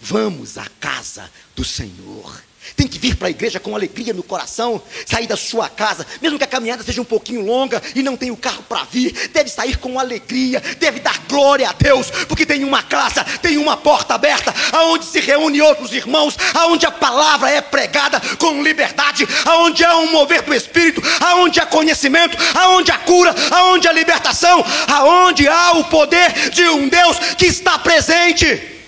Vamos 0.00 0.58
à 0.58 0.66
casa 0.80 1.30
do 1.54 1.64
Senhor. 1.64 2.42
Tem 2.76 2.86
que 2.86 2.98
vir 2.98 3.16
para 3.16 3.28
a 3.28 3.30
igreja 3.30 3.58
com 3.58 3.74
alegria 3.74 4.12
no 4.12 4.22
coração, 4.22 4.82
sair 5.06 5.26
da 5.26 5.36
sua 5.36 5.68
casa, 5.68 6.06
mesmo 6.20 6.38
que 6.38 6.44
a 6.44 6.46
caminhada 6.46 6.82
seja 6.82 7.00
um 7.00 7.04
pouquinho 7.04 7.44
longa 7.44 7.82
e 7.94 8.02
não 8.02 8.16
tenha 8.16 8.32
o 8.32 8.36
carro 8.36 8.62
para 8.68 8.84
vir, 8.84 9.30
deve 9.32 9.48
sair 9.48 9.78
com 9.78 9.98
alegria, 9.98 10.60
deve 10.78 11.00
dar 11.00 11.18
glória 11.28 11.68
a 11.68 11.72
Deus, 11.72 12.10
porque 12.28 12.44
tem 12.44 12.62
uma 12.62 12.82
casa, 12.82 13.24
tem 13.40 13.56
uma 13.56 13.76
porta 13.76 14.14
aberta, 14.14 14.54
aonde 14.72 15.06
se 15.06 15.20
reúne 15.20 15.62
outros 15.62 15.92
irmãos, 15.92 16.36
aonde 16.54 16.84
a 16.84 16.90
palavra 16.90 17.50
é 17.50 17.60
pregada 17.60 18.20
com 18.38 18.62
liberdade, 18.62 19.26
aonde 19.44 19.82
há 19.84 19.96
um 19.96 20.12
mover 20.12 20.42
do 20.42 20.54
Espírito, 20.54 21.02
aonde 21.20 21.60
há 21.60 21.66
conhecimento, 21.66 22.36
aonde 22.54 22.90
há 22.90 22.98
cura, 22.98 23.34
aonde 23.50 23.88
há 23.88 23.92
libertação, 23.92 24.64
aonde 24.86 25.48
há 25.48 25.72
o 25.72 25.84
poder 25.84 26.50
de 26.50 26.68
um 26.68 26.88
Deus 26.88 27.18
que 27.36 27.46
está 27.46 27.78
presente. 27.78 28.79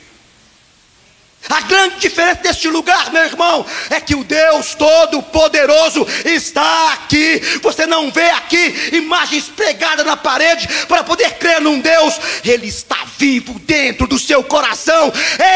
A 1.53 1.61
grande 1.61 2.01
diferença 2.01 2.41
deste 2.41 2.67
lugar, 2.67 3.13
meu 3.13 3.25
irmão, 3.25 3.67
é 3.91 4.01
que 4.01 4.15
o 4.15 4.25
Deus 4.25 4.75
Todo-Poderoso 4.75 6.07
está 6.25 6.95
aqui. 6.95 7.43
Você 7.61 7.85
não 7.85 8.11
vê 8.11 8.31
aqui 8.31 8.97
imagens 8.97 9.51
pregadas 9.51 10.07
na 10.07 10.17
parede 10.17 10.67
para 10.87 11.05
poder 11.05 11.35
crer 11.35 11.61
num 11.61 11.79
Deus. 11.79 12.19
Ele 12.43 12.69
está 12.69 13.05
vivo 13.19 13.59
dentro 13.59 14.07
do 14.07 14.19
seu 14.19 14.43
coração. 14.43 15.13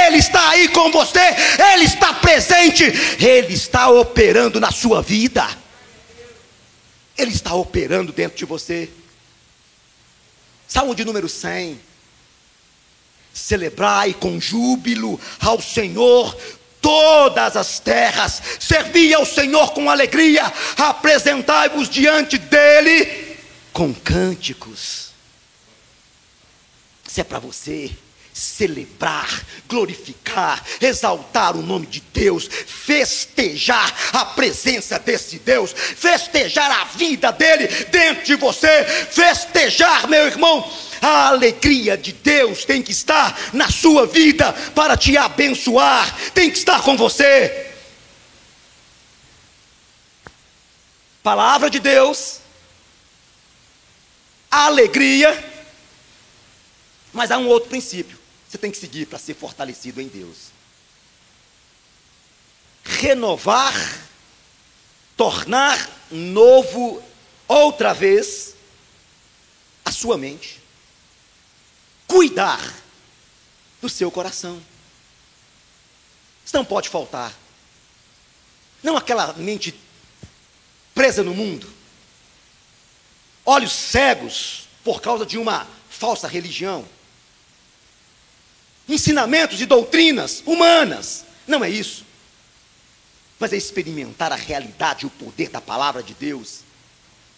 Ele 0.07 0.19
está 0.19 0.51
aí 0.51 0.69
com 0.69 0.93
você. 0.93 1.35
Ele 1.73 1.87
está 1.87 2.13
presente. 2.13 2.85
Ele 3.19 3.55
está 3.55 3.89
operando 3.89 4.61
na 4.61 4.71
sua 4.71 5.01
vida. 5.01 5.49
Ele 7.17 7.33
está 7.33 7.55
operando 7.55 8.13
dentro 8.13 8.37
de 8.37 8.45
você. 8.45 8.91
Salmo 10.69 10.95
de 10.95 11.07
número 11.07 11.27
100. 11.27 11.86
Celebrai 13.37 14.15
com 14.15 14.41
júbilo 14.41 15.21
ao 15.41 15.61
Senhor 15.61 16.35
todas 16.81 17.57
as 17.57 17.79
terras, 17.79 18.41
servi 18.59 19.13
ao 19.13 19.27
Senhor 19.27 19.73
com 19.73 19.91
alegria, 19.91 20.51
apresentai-vos 20.77 21.89
diante 21.91 22.39
dele 22.39 23.37
com 23.73 23.93
cânticos. 23.93 25.11
Se 27.07 27.21
é 27.21 27.25
para 27.25 27.39
você 27.39 27.91
celebrar, 28.37 29.43
glorificar, 29.67 30.63
exaltar 30.79 31.57
o 31.57 31.63
nome 31.63 31.87
de 31.87 32.01
Deus, 32.13 32.47
festejar 32.47 33.91
a 34.13 34.27
presença 34.27 34.99
desse 34.99 35.39
Deus, 35.39 35.73
festejar 35.73 36.71
a 36.71 36.85
vida 36.85 37.33
dele 37.33 37.67
dentro 37.87 38.27
de 38.27 38.35
você, 38.35 38.85
festejar, 38.85 40.07
meu 40.07 40.27
irmão, 40.27 40.71
a 41.01 41.29
alegria 41.29 41.97
de 41.97 42.13
Deus 42.13 42.67
tem 42.67 42.83
que 42.83 42.93
estar 42.93 43.55
na 43.55 43.71
sua 43.71 44.07
vida 44.07 44.53
para 44.75 44.99
te 44.99 45.17
abençoar, 45.17 46.15
tem 46.35 46.51
que 46.51 46.59
estar 46.59 46.83
com 46.83 46.95
você. 46.95 47.73
Palavra 51.23 51.71
de 51.71 51.81
Deus, 51.81 52.41
alegria, 54.51 55.43
mas 57.15 57.31
há 57.31 57.39
um 57.39 57.49
outro 57.49 57.71
princípio. 57.71 58.16
Você 58.49 58.59
tem 58.59 58.71
que 58.71 58.77
seguir 58.77 59.07
para 59.07 59.19
ser 59.19 59.35
fortalecido 59.35 60.01
em 60.01 60.09
Deus. 60.09 60.51
Renovar, 62.85 63.75
tornar 65.17 65.91
novo 66.11 67.03
outra 67.49 67.93
vez 67.93 68.55
a 69.85 69.91
sua 69.91 70.17
mente 70.17 70.67
cuidar 72.07 72.75
do 73.81 73.89
seu 73.89 74.11
coração. 74.11 74.63
Isso 76.45 76.57
não 76.57 76.65
pode 76.65 76.89
faltar. 76.89 77.35
Não 78.83 78.97
aquela 78.97 79.33
mente 79.35 79.75
presa 80.95 81.23
no 81.23 81.35
mundo, 81.35 81.69
olhos 83.45 83.73
cegos 83.73 84.69
por 84.83 85.01
causa 85.01 85.27
de 85.27 85.37
uma 85.37 85.67
falsa 85.91 86.27
religião, 86.29 86.89
ensinamentos 88.89 89.61
e 89.61 89.67
doutrinas 89.67 90.43
humanas. 90.47 91.25
Não 91.47 91.65
é 91.65 91.71
isso. 91.71 92.05
Mas 93.39 93.53
é 93.53 93.57
experimentar 93.57 94.33
a 94.33 94.37
realidade 94.37 95.05
e 95.05 95.07
o 95.07 95.11
poder 95.11 95.51
da 95.51 95.61
palavra 95.61 96.03
de 96.03 96.15
Deus. 96.15 96.61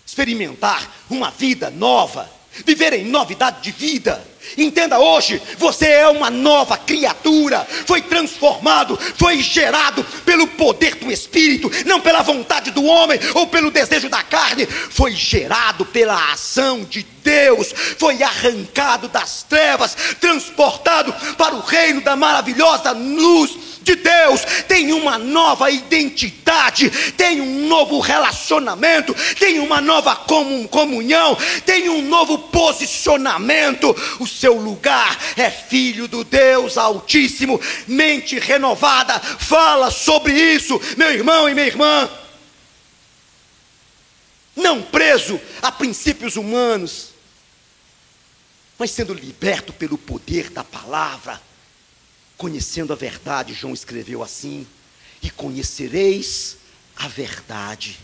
Experimentar 0.07 0.91
uma 1.11 1.31
vida 1.31 1.71
nova 1.71 2.38
viver 2.65 2.93
em 2.95 3.05
novidade 3.05 3.63
de 3.63 3.71
vida. 3.71 4.23
Entenda 4.57 4.99
hoje, 4.99 5.41
você 5.59 5.87
é 5.87 6.09
uma 6.09 6.31
nova 6.31 6.77
criatura, 6.77 7.67
foi 7.87 8.01
transformado, 8.01 8.99
foi 9.17 9.43
gerado 9.43 10.03
pelo 10.25 10.47
poder 10.47 10.95
do 10.95 11.11
Espírito, 11.11 11.71
não 11.85 12.01
pela 12.01 12.23
vontade 12.23 12.71
do 12.71 12.85
homem 12.85 13.19
ou 13.35 13.47
pelo 13.47 13.71
desejo 13.71 14.09
da 14.09 14.23
carne, 14.23 14.67
foi 14.67 15.13
gerado 15.13 15.85
pela 15.85 16.33
ação 16.33 16.83
de 16.83 17.05
Deus, 17.23 17.75
foi 17.99 18.23
arrancado 18.23 19.09
das 19.09 19.43
trevas, 19.43 19.97
transportado 20.19 21.13
para 21.37 21.55
o 21.55 21.61
reino 21.61 22.01
da 22.01 22.17
maravilhosa 22.17 22.93
luz 22.93 23.78
de 23.89 23.97
Deus, 23.97 24.43
tem 24.67 24.93
uma 24.93 25.17
nova 25.17 25.71
identidade, 25.71 26.91
tem 27.13 27.41
um 27.41 27.67
novo 27.67 28.01
relacionamento, 28.01 29.15
tem 29.39 29.59
uma 29.59 29.81
nova 29.81 30.15
comunhão, 30.15 31.37
tem 31.65 31.89
um 31.89 32.03
novo 32.03 32.39
posicionamento. 32.39 33.97
O 34.21 34.27
seu 34.27 34.55
lugar 34.55 35.19
é 35.37 35.51
filho 35.51 36.07
do 36.07 36.23
Deus 36.23 36.77
Altíssimo, 36.77 37.61
mente 37.87 38.39
renovada. 38.39 39.19
Fala 39.21 39.91
sobre 39.91 40.35
isso, 40.35 40.79
meu 40.97 41.11
irmão 41.11 41.49
e 41.49 41.55
minha 41.55 41.67
irmã. 41.67 42.11
Não 44.55 44.83
preso 44.83 45.41
a 45.63 45.73
princípios 45.73 46.37
humanos, 46.37 47.11
mas 48.79 48.91
sendo 48.91 49.15
liberto 49.15 49.73
pelo 49.73 49.97
poder 49.97 50.51
da 50.51 50.63
palavra 50.65 51.48
Conhecendo 52.39 52.93
a 52.93 52.97
verdade, 52.97 53.53
João 53.53 53.75
escreveu 53.75 54.23
assim: 54.23 54.67
E 55.21 55.29
conhecereis 55.29 56.57
a 56.97 57.09
verdade, 57.09 57.99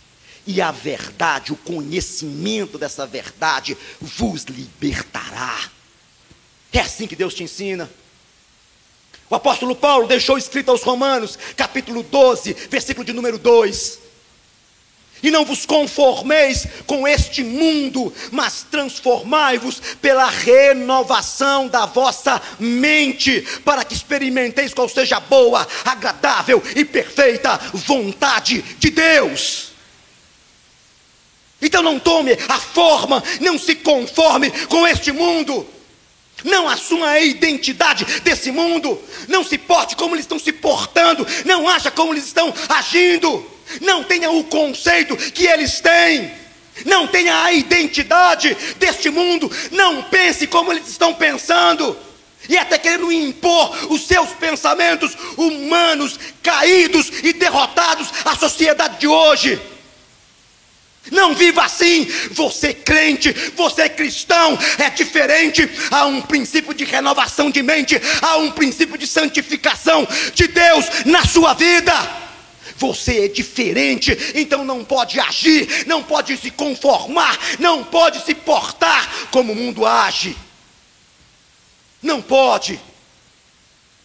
e 0.46 0.60
a 0.60 0.70
verdade, 0.70 1.52
o 1.52 1.56
conhecimento 1.56 2.76
dessa 2.76 3.06
verdade, 3.06 3.78
vos 4.00 4.44
libertará. 4.44 5.70
É 6.72 6.80
assim 6.80 7.06
que 7.06 7.16
Deus 7.16 7.32
te 7.32 7.44
ensina. 7.44 7.88
O 9.30 9.34
apóstolo 9.36 9.74
Paulo 9.74 10.08
deixou 10.08 10.36
escrito 10.36 10.70
aos 10.70 10.82
Romanos, 10.82 11.38
capítulo 11.56 12.02
12, 12.02 12.52
versículo 12.68 13.06
de 13.06 13.12
número 13.12 13.38
2 13.38 14.03
e 15.24 15.30
não 15.30 15.42
vos 15.42 15.64
conformeis 15.64 16.66
com 16.86 17.08
este 17.08 17.42
mundo, 17.42 18.12
mas 18.30 18.66
transformai-vos 18.70 19.80
pela 20.00 20.28
renovação 20.28 21.66
da 21.66 21.86
vossa 21.86 22.40
mente, 22.60 23.40
para 23.64 23.84
que 23.84 23.94
experimenteis 23.94 24.74
qual 24.74 24.86
seja 24.86 25.16
a 25.16 25.20
boa, 25.20 25.66
agradável 25.82 26.62
e 26.76 26.84
perfeita 26.84 27.58
vontade 27.72 28.60
de 28.78 28.90
Deus. 28.90 29.68
Então 31.62 31.82
não 31.82 31.98
tome 31.98 32.36
a 32.46 32.58
forma, 32.58 33.24
não 33.40 33.58
se 33.58 33.76
conforme 33.76 34.50
com 34.66 34.86
este 34.86 35.10
mundo. 35.10 35.66
Não 36.44 36.68
assuma 36.68 37.08
a 37.08 37.20
identidade 37.20 38.04
desse 38.20 38.50
mundo. 38.50 39.00
Não 39.26 39.42
se 39.42 39.56
porte 39.56 39.96
como 39.96 40.14
eles 40.14 40.24
estão 40.24 40.38
se 40.38 40.52
portando. 40.52 41.26
Não 41.46 41.66
acha 41.66 41.90
como 41.90 42.12
eles 42.12 42.26
estão 42.26 42.52
agindo. 42.68 43.53
Não 43.80 44.04
tenha 44.04 44.30
o 44.30 44.44
conceito 44.44 45.16
que 45.16 45.46
eles 45.46 45.80
têm. 45.80 46.30
Não 46.84 47.06
tenha 47.06 47.42
a 47.42 47.52
identidade 47.52 48.56
deste 48.78 49.10
mundo. 49.10 49.50
Não 49.70 50.02
pense 50.04 50.46
como 50.46 50.72
eles 50.72 50.88
estão 50.88 51.14
pensando. 51.14 51.96
E 52.48 52.58
até 52.58 52.78
querendo 52.78 53.10
impor 53.10 53.92
os 53.92 54.06
seus 54.06 54.30
pensamentos 54.30 55.16
humanos, 55.36 56.18
caídos 56.42 57.10
e 57.22 57.32
derrotados 57.32 58.08
à 58.24 58.36
sociedade 58.36 58.98
de 58.98 59.06
hoje. 59.06 59.60
Não 61.10 61.34
viva 61.34 61.64
assim. 61.64 62.06
Você 62.32 62.72
crente, 62.72 63.32
você 63.54 63.88
cristão, 63.88 64.58
é 64.78 64.90
diferente. 64.90 65.68
Há 65.90 66.06
um 66.06 66.20
princípio 66.20 66.74
de 66.74 66.84
renovação 66.84 67.50
de 67.50 67.62
mente, 67.62 68.00
há 68.20 68.36
um 68.36 68.50
princípio 68.50 68.98
de 68.98 69.06
santificação 69.06 70.06
de 70.34 70.48
Deus 70.48 70.86
na 71.04 71.24
sua 71.24 71.54
vida. 71.54 72.23
Você 72.76 73.24
é 73.24 73.28
diferente, 73.28 74.16
então 74.34 74.64
não 74.64 74.84
pode 74.84 75.18
agir, 75.20 75.86
não 75.86 76.02
pode 76.02 76.36
se 76.36 76.50
conformar, 76.50 77.38
não 77.58 77.84
pode 77.84 78.24
se 78.24 78.34
portar 78.34 79.28
como 79.30 79.52
o 79.52 79.56
mundo 79.56 79.86
age. 79.86 80.36
Não 82.02 82.20
pode. 82.20 82.80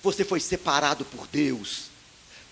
Você 0.01 0.23
foi 0.23 0.39
separado 0.39 1.03
por 1.03 1.27
Deus 1.27 1.88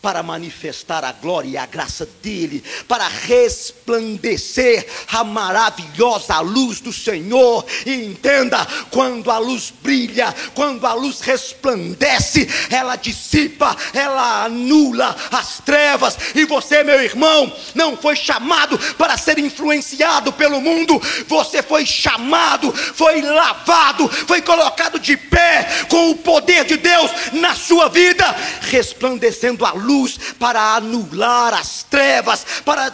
para 0.07 0.23
manifestar 0.23 1.03
a 1.03 1.11
glória 1.11 1.49
e 1.49 1.57
a 1.57 1.65
graça 1.65 2.07
dele, 2.23 2.63
para 2.87 3.05
resplandecer 3.09 4.87
a 5.11 5.21
maravilhosa 5.21 6.39
luz 6.39 6.79
do 6.79 6.93
Senhor. 6.93 7.65
E 7.85 8.05
entenda: 8.05 8.65
quando 8.89 9.29
a 9.29 9.37
luz 9.37 9.73
brilha, 9.83 10.33
quando 10.55 10.87
a 10.87 10.93
luz 10.93 11.19
resplandece, 11.19 12.47
ela 12.69 12.95
dissipa, 12.95 13.75
ela 13.93 14.45
anula 14.45 15.13
as 15.29 15.59
trevas. 15.59 16.17
E 16.33 16.45
você, 16.45 16.85
meu 16.85 17.03
irmão, 17.03 17.53
não 17.75 17.97
foi 17.97 18.15
chamado 18.15 18.79
para 18.95 19.17
ser 19.17 19.37
influenciado 19.37 20.31
pelo 20.31 20.61
mundo, 20.61 21.01
você 21.27 21.61
foi 21.61 21.85
chamado, 21.85 22.71
foi 22.71 23.21
lavado, 23.21 24.07
foi 24.07 24.41
colocado 24.41 24.99
de 24.99 25.17
pé 25.17 25.67
com 25.89 26.11
o 26.11 26.15
poder 26.15 26.63
de 26.63 26.77
Deus 26.77 27.11
na 27.33 27.53
sua 27.55 27.89
vida, 27.89 28.23
resplandecendo 28.61 29.65
a 29.65 29.73
luz 29.73 29.96
para 30.37 30.75
anular 30.75 31.53
as 31.53 31.83
trevas, 31.83 32.45
para 32.65 32.93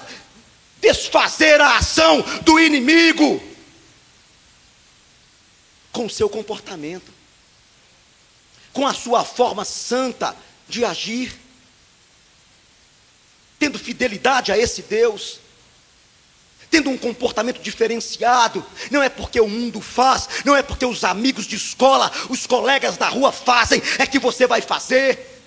desfazer 0.80 1.60
a 1.62 1.78
ação 1.78 2.22
do 2.44 2.60
inimigo 2.60 3.42
com 5.92 6.06
o 6.06 6.10
seu 6.10 6.28
comportamento, 6.28 7.12
com 8.74 8.86
a 8.86 8.94
sua 8.94 9.24
forma 9.24 9.64
santa 9.64 10.36
de 10.68 10.84
agir, 10.84 11.40
tendo 13.60 13.80
fidelidade 13.80 14.52
a 14.52 14.58
esse 14.58 14.82
Deus, 14.82 15.40
tendo 16.70 16.90
um 16.90 16.98
comportamento 16.98 17.62
diferenciado, 17.62 18.66
não 18.90 19.04
é 19.04 19.08
porque 19.08 19.40
o 19.40 19.48
mundo 19.48 19.80
faz, 19.80 20.28
não 20.44 20.56
é 20.56 20.64
porque 20.64 20.86
os 20.86 21.04
amigos 21.04 21.46
de 21.46 21.56
escola, 21.56 22.12
os 22.30 22.48
colegas 22.48 22.98
da 22.98 23.08
rua 23.08 23.32
fazem, 23.32 23.80
é 24.00 24.08
que 24.08 24.18
você 24.18 24.48
vai 24.48 24.60
fazer. 24.60 25.43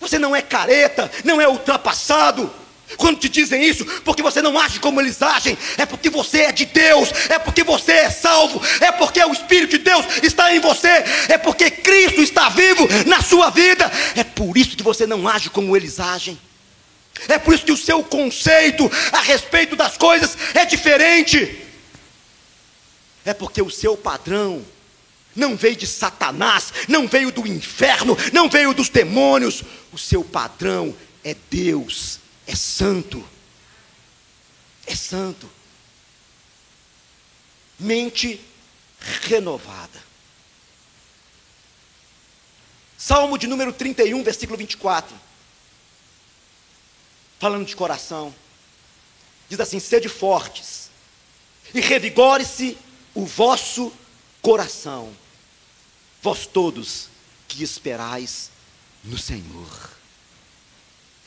Você 0.00 0.18
não 0.18 0.34
é 0.34 0.40
careta, 0.40 1.10
não 1.24 1.40
é 1.40 1.46
ultrapassado. 1.46 2.50
Quando 2.96 3.20
te 3.20 3.28
dizem 3.28 3.62
isso, 3.62 3.84
porque 4.02 4.22
você 4.22 4.42
não 4.42 4.58
age 4.58 4.80
como 4.80 5.00
eles 5.00 5.22
agem, 5.22 5.56
é 5.78 5.86
porque 5.86 6.10
você 6.10 6.40
é 6.40 6.52
de 6.52 6.64
Deus, 6.64 7.08
é 7.28 7.38
porque 7.38 7.62
você 7.62 7.92
é 7.92 8.10
salvo, 8.10 8.60
é 8.80 8.90
porque 8.90 9.22
o 9.24 9.32
Espírito 9.32 9.78
de 9.78 9.78
Deus 9.78 10.04
está 10.24 10.52
em 10.52 10.58
você, 10.58 10.88
é 11.28 11.38
porque 11.38 11.70
Cristo 11.70 12.20
está 12.20 12.48
vivo 12.48 12.88
na 13.06 13.22
sua 13.22 13.50
vida. 13.50 13.90
É 14.16 14.24
por 14.24 14.56
isso 14.58 14.76
que 14.76 14.82
você 14.82 15.06
não 15.06 15.28
age 15.28 15.50
como 15.50 15.76
eles 15.76 16.00
agem. 16.00 16.36
É 17.28 17.38
por 17.38 17.54
isso 17.54 17.64
que 17.64 17.72
o 17.72 17.76
seu 17.76 18.02
conceito 18.02 18.90
a 19.12 19.20
respeito 19.20 19.76
das 19.76 19.96
coisas 19.96 20.36
é 20.54 20.64
diferente. 20.64 21.62
É 23.24 23.34
porque 23.34 23.60
o 23.60 23.70
seu 23.70 23.96
padrão 23.96 24.64
não 25.34 25.56
veio 25.56 25.76
de 25.76 25.86
Satanás, 25.86 26.72
não 26.88 27.06
veio 27.06 27.30
do 27.30 27.46
inferno, 27.46 28.16
não 28.32 28.48
veio 28.48 28.74
dos 28.74 28.88
demônios. 28.88 29.62
O 29.92 29.98
seu 29.98 30.24
padrão 30.24 30.94
é 31.24 31.36
Deus, 31.50 32.18
é 32.46 32.54
santo. 32.54 33.26
É 34.86 34.94
santo. 34.94 35.48
Mente 37.78 38.40
renovada. 39.22 40.10
Salmo 42.98 43.38
de 43.38 43.46
número 43.46 43.72
31, 43.72 44.22
versículo 44.22 44.58
24. 44.58 45.16
Falando 47.38 47.66
de 47.66 47.74
coração. 47.74 48.34
Diz 49.48 49.58
assim: 49.58 49.80
sede 49.80 50.08
fortes, 50.08 50.90
e 51.72 51.80
revigore-se 51.80 52.76
o 53.14 53.24
vosso 53.24 53.92
coração 54.42 55.14
vós 56.22 56.46
todos 56.46 57.08
que 57.48 57.62
esperais 57.62 58.50
no 59.02 59.18
Senhor. 59.18 59.90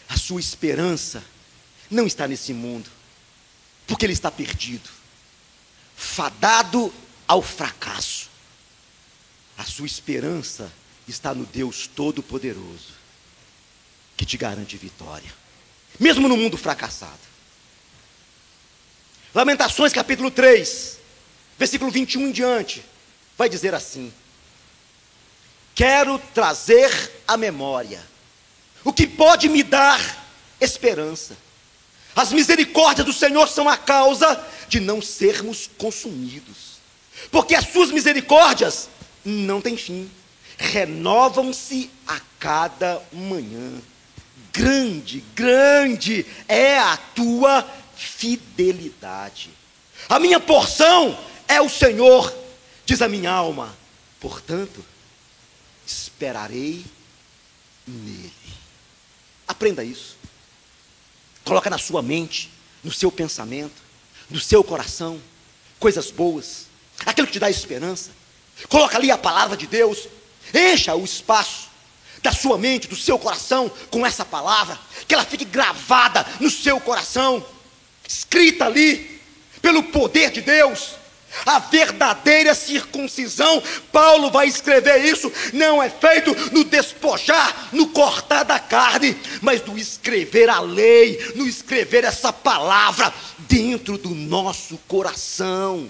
A 0.07 0.17
sua 0.17 0.39
esperança 0.39 1.23
não 1.89 2.05
está 2.05 2.27
nesse 2.27 2.53
mundo, 2.53 2.89
porque 3.87 4.05
ele 4.05 4.13
está 4.13 4.31
perdido, 4.31 4.89
fadado 5.95 6.93
ao 7.27 7.41
fracasso. 7.41 8.29
A 9.57 9.63
sua 9.63 9.85
esperança 9.85 10.71
está 11.07 11.33
no 11.33 11.45
Deus 11.45 11.87
Todo-Poderoso, 11.87 12.93
que 14.15 14.25
te 14.25 14.37
garante 14.37 14.77
vitória, 14.77 15.31
mesmo 15.99 16.27
no 16.27 16.37
mundo 16.37 16.57
fracassado. 16.57 17.33
Lamentações 19.33 19.91
capítulo 19.91 20.29
3, 20.29 20.99
versículo 21.57 21.91
21 21.91 22.27
em 22.27 22.31
diante, 22.31 22.83
vai 23.37 23.49
dizer 23.49 23.73
assim: 23.73 24.13
quero 25.75 26.19
trazer 26.33 27.11
à 27.27 27.37
memória 27.37 28.01
o 28.83 28.91
que 28.91 29.07
pode 29.07 29.49
me 29.49 29.63
dar 29.63 29.99
esperança. 30.59 31.35
As 32.15 32.31
misericórdias 32.31 33.05
do 33.05 33.13
Senhor 33.13 33.47
são 33.47 33.67
a 33.67 33.75
causa 33.75 34.45
de 34.67 34.79
não 34.79 35.01
sermos 35.01 35.69
consumidos, 35.77 36.79
porque 37.31 37.55
as 37.55 37.67
suas 37.69 37.91
misericórdias 37.91 38.87
não 39.25 39.61
têm 39.61 39.75
fim, 39.77 40.09
renovam-se 40.57 41.89
a 42.07 42.19
cada 42.39 43.01
manhã. 43.11 43.81
Grande, 44.51 45.23
grande 45.33 46.25
é 46.47 46.77
a 46.77 46.95
tua 47.15 47.67
fidelidade. 47.95 49.49
A 50.07 50.19
minha 50.19 50.39
porção 50.39 51.17
é 51.47 51.59
o 51.59 51.69
Senhor, 51.69 52.31
diz 52.85 53.01
a 53.01 53.09
minha 53.09 53.31
alma. 53.31 53.75
Portanto, 54.19 54.83
esperarei 55.85 56.85
nele. 57.85 58.31
Aprenda 59.47 59.83
isso. 59.83 60.17
Coloca 61.43 61.69
na 61.69 61.77
sua 61.77 62.01
mente, 62.01 62.49
no 62.83 62.91
seu 62.91 63.11
pensamento, 63.11 63.81
no 64.29 64.39
seu 64.39 64.63
coração, 64.63 65.21
coisas 65.79 66.09
boas, 66.09 66.67
aquilo 67.05 67.27
que 67.27 67.33
te 67.33 67.39
dá 67.39 67.49
esperança. 67.49 68.11
Coloca 68.69 68.97
ali 68.97 69.11
a 69.11 69.17
palavra 69.17 69.57
de 69.57 69.67
Deus. 69.67 70.07
Encha 70.53 70.95
o 70.95 71.03
espaço 71.03 71.67
da 72.21 72.31
sua 72.31 72.57
mente, 72.57 72.87
do 72.87 72.95
seu 72.95 73.19
coração 73.19 73.69
com 73.91 74.05
essa 74.05 74.23
palavra, 74.23 74.79
que 75.07 75.13
ela 75.13 75.25
fique 75.25 75.43
gravada 75.43 76.25
no 76.39 76.49
seu 76.49 76.79
coração, 76.79 77.45
escrita 78.07 78.65
ali 78.65 79.21
pelo 79.61 79.83
poder 79.83 80.31
de 80.31 80.41
Deus. 80.41 80.95
A 81.45 81.59
verdadeira 81.59 82.53
circuncisão, 82.53 83.61
Paulo 83.91 84.29
vai 84.29 84.47
escrever 84.47 85.03
isso, 85.03 85.31
não 85.51 85.81
é 85.81 85.89
feito 85.89 86.33
no 86.51 86.63
despojar, 86.63 87.69
no 87.71 87.87
cortar 87.87 88.43
da 88.43 88.59
carne, 88.59 89.17
mas 89.41 89.63
no 89.65 89.77
escrever 89.77 90.49
a 90.49 90.59
lei, 90.59 91.33
no 91.35 91.47
escrever 91.47 92.03
essa 92.03 92.31
palavra 92.31 93.13
dentro 93.39 93.97
do 93.97 94.09
nosso 94.09 94.77
coração. 94.87 95.89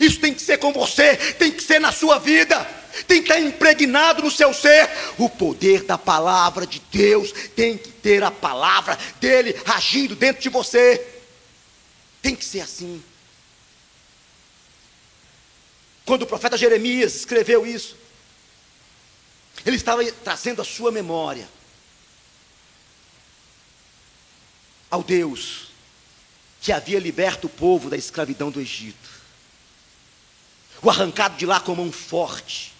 Isso 0.00 0.18
tem 0.18 0.32
que 0.32 0.40
ser 0.40 0.58
com 0.58 0.72
você, 0.72 1.16
tem 1.16 1.52
que 1.52 1.62
ser 1.62 1.78
na 1.78 1.92
sua 1.92 2.18
vida, 2.18 2.58
tem 3.06 3.22
que 3.22 3.30
estar 3.30 3.40
impregnado 3.40 4.22
no 4.22 4.30
seu 4.30 4.54
ser. 4.54 4.88
O 5.18 5.28
poder 5.28 5.84
da 5.84 5.98
palavra 5.98 6.66
de 6.66 6.80
Deus 6.90 7.32
tem 7.54 7.76
que 7.76 7.90
ter 7.90 8.22
a 8.22 8.30
palavra 8.30 8.98
dele 9.20 9.54
agindo 9.66 10.16
dentro 10.16 10.42
de 10.42 10.48
você. 10.48 11.04
Tem 12.22 12.34
que 12.34 12.44
ser 12.44 12.60
assim. 12.60 13.02
Quando 16.12 16.24
o 16.24 16.26
profeta 16.26 16.58
Jeremias 16.58 17.14
escreveu 17.14 17.66
isso, 17.66 17.96
ele 19.64 19.76
estava 19.76 20.04
trazendo 20.12 20.60
a 20.60 20.64
sua 20.64 20.92
memória 20.92 21.48
ao 24.90 25.02
Deus 25.02 25.68
que 26.60 26.70
havia 26.70 27.00
liberto 27.00 27.46
o 27.46 27.50
povo 27.50 27.88
da 27.88 27.96
escravidão 27.96 28.50
do 28.50 28.60
Egito. 28.60 29.08
o 30.82 30.90
arrancado 30.90 31.38
de 31.38 31.46
lá 31.46 31.60
com 31.60 31.74
mão 31.74 31.90
forte, 31.90 32.74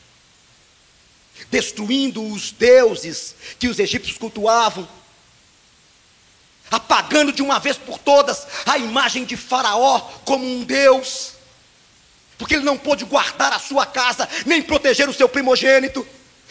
destruindo 1.50 2.22
os 2.22 2.52
deuses 2.52 3.34
que 3.58 3.66
os 3.66 3.78
egípcios 3.78 4.18
cultuavam, 4.18 4.86
apagando 6.70 7.32
de 7.32 7.40
uma 7.40 7.58
vez 7.58 7.78
por 7.78 7.98
todas 7.98 8.46
a 8.66 8.76
imagem 8.76 9.24
de 9.24 9.38
Faraó 9.38 10.00
como 10.26 10.44
um 10.44 10.64
Deus, 10.64 11.31
porque 12.42 12.56
ele 12.56 12.64
não 12.64 12.76
pôde 12.76 13.04
guardar 13.04 13.52
a 13.52 13.58
sua 13.60 13.86
casa, 13.86 14.28
nem 14.44 14.60
proteger 14.60 15.08
o 15.08 15.12
seu 15.12 15.28
primogênito. 15.28 16.04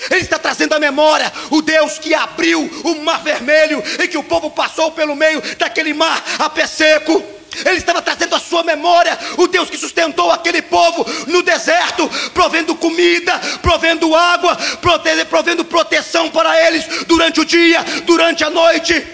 Ele 0.09 0.21
está 0.21 0.39
trazendo 0.39 0.73
à 0.73 0.79
memória 0.79 1.29
o 1.49 1.61
Deus 1.61 1.99
que 1.99 2.13
abriu 2.13 2.61
o 2.85 3.03
mar 3.03 3.21
vermelho 3.21 3.83
e 3.99 4.07
que 4.07 4.17
o 4.17 4.23
povo 4.23 4.49
passou 4.49 4.93
pelo 4.93 5.17
meio 5.17 5.41
daquele 5.57 5.93
mar 5.93 6.23
a 6.39 6.49
pé 6.49 6.65
seco. 6.65 7.21
Ele 7.65 7.75
estava 7.75 8.01
trazendo 8.01 8.33
à 8.33 8.39
sua 8.39 8.63
memória 8.63 9.19
o 9.37 9.47
Deus 9.47 9.69
que 9.69 9.77
sustentou 9.77 10.31
aquele 10.31 10.61
povo 10.61 11.05
no 11.27 11.43
deserto, 11.43 12.09
provendo 12.33 12.73
comida, 12.73 13.37
provendo 13.61 14.15
água, 14.15 14.57
provendo 15.29 15.65
proteção 15.65 16.31
para 16.31 16.57
eles 16.67 16.85
durante 17.05 17.41
o 17.41 17.45
dia, 17.45 17.83
durante 18.05 18.45
a 18.45 18.49
noite, 18.49 19.05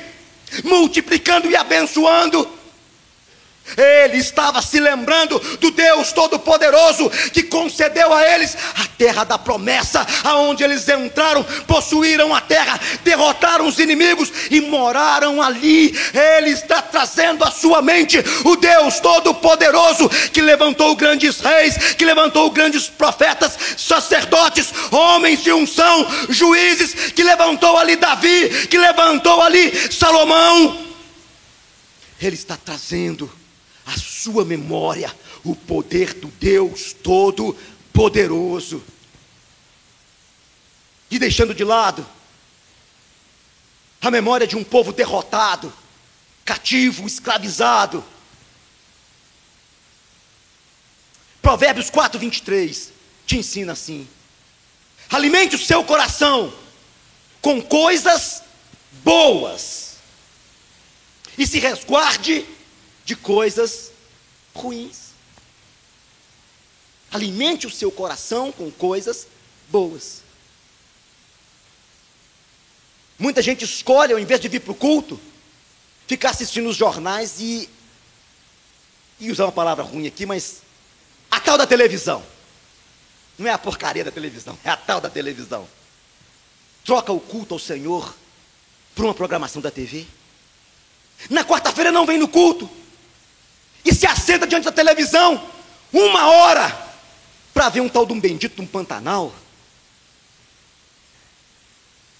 multiplicando 0.63 1.49
e 1.49 1.55
abençoando. 1.55 2.56
Ele 3.75 4.17
estava 4.17 4.61
se 4.61 4.79
lembrando 4.79 5.39
do 5.57 5.71
Deus 5.71 6.11
Todo-Poderoso 6.11 7.09
que 7.33 7.43
concedeu 7.43 8.13
a 8.13 8.25
eles 8.25 8.55
a 8.75 8.85
terra 8.97 9.23
da 9.23 9.37
promessa, 9.37 10.05
aonde 10.23 10.63
eles 10.63 10.87
entraram, 10.87 11.43
possuíram 11.65 12.33
a 12.33 12.41
terra, 12.41 12.79
derrotaram 13.03 13.67
os 13.67 13.79
inimigos 13.79 14.31
e 14.49 14.61
moraram 14.61 15.41
ali. 15.41 15.97
Ele 16.13 16.51
está 16.51 16.81
trazendo 16.81 17.43
à 17.43 17.51
sua 17.51 17.81
mente 17.81 18.17
o 18.45 18.55
Deus 18.55 18.99
Todo-Poderoso 18.99 20.09
que 20.31 20.41
levantou 20.41 20.95
grandes 20.95 21.39
reis, 21.39 21.77
que 21.95 22.05
levantou 22.05 22.49
grandes 22.51 22.87
profetas, 22.87 23.57
sacerdotes, 23.77 24.73
homens 24.91 25.43
de 25.43 25.51
unção, 25.51 26.07
juízes, 26.29 27.11
que 27.11 27.23
levantou 27.23 27.77
ali 27.77 27.95
Davi, 27.95 28.67
que 28.67 28.77
levantou 28.77 29.41
ali 29.41 29.91
Salomão. 29.91 30.85
Ele 32.19 32.35
está 32.35 32.57
trazendo 32.57 33.31
a 33.87 33.97
sua 33.97 34.43
memória 34.43 35.15
o 35.43 35.55
poder 35.55 36.13
do 36.13 36.27
Deus 36.27 36.91
Todo-Poderoso. 36.91 38.83
E 41.09 41.17
deixando 41.17 41.55
de 41.55 41.63
lado 41.63 42.05
a 44.01 44.11
memória 44.11 44.45
de 44.45 44.57
um 44.57 44.63
povo 44.63 44.91
derrotado, 44.91 45.73
cativo, 46.43 47.07
escravizado. 47.07 48.03
Provérbios 51.41 51.89
4, 51.89 52.19
23 52.19 52.91
te 53.25 53.37
ensina 53.37 53.71
assim: 53.71 54.05
alimente 55.09 55.55
o 55.55 55.59
seu 55.59 55.81
coração 55.85 56.53
com 57.41 57.61
coisas 57.61 58.43
boas, 59.01 59.95
e 61.37 61.47
se 61.47 61.59
resguarde 61.59 62.45
de 63.07 63.15
coisas 63.15 63.93
ruins. 64.53 65.07
Alimente 67.09 67.65
o 67.65 67.71
seu 67.71 67.89
coração 67.89 68.51
com 68.51 68.69
coisas 68.69 69.25
boas. 69.69 70.21
Muita 73.17 73.41
gente 73.41 73.63
escolhe, 73.63 74.11
ao 74.11 74.19
invés 74.19 74.41
de 74.41 74.49
vir 74.49 74.59
para 74.59 74.73
o 74.73 74.75
culto, 74.75 75.17
ficar 76.05 76.31
assistindo 76.31 76.67
os 76.67 76.75
jornais 76.75 77.39
e. 77.39 77.69
E 79.19 79.31
usar 79.31 79.45
uma 79.45 79.51
palavra 79.53 79.85
ruim 79.85 80.05
aqui, 80.05 80.25
mas. 80.25 80.61
A 81.31 81.39
tal 81.39 81.57
da 81.57 81.65
televisão. 81.65 82.21
Não 83.37 83.47
é 83.47 83.53
a 83.53 83.57
porcaria 83.57 84.03
da 84.03 84.11
televisão, 84.11 84.57
é 84.65 84.69
a 84.69 84.75
tal 84.75 84.99
da 84.99 85.09
televisão. 85.09 85.67
Troca 86.83 87.13
o 87.13 87.19
culto 87.21 87.53
ao 87.53 87.59
Senhor 87.59 88.13
por 88.93 89.05
uma 89.05 89.13
programação 89.13 89.61
da 89.61 89.71
TV. 89.71 90.05
Na 91.29 91.45
quarta-feira 91.45 91.91
não 91.91 92.05
vem 92.05 92.17
no 92.17 92.27
culto 92.27 92.69
e 93.87 93.95
se 93.95 94.05
assenta 94.05 94.45
diante 94.45 94.65
da 94.65 94.71
televisão 94.71 95.41
uma 95.93 96.29
hora 96.29 96.77
para 97.53 97.69
ver 97.69 97.79
um 97.79 97.87
tal 97.87 98.05
de 98.05 98.11
um 98.11 98.19
bendito 98.19 98.61
um 98.61 98.67
Pantanal. 98.67 99.33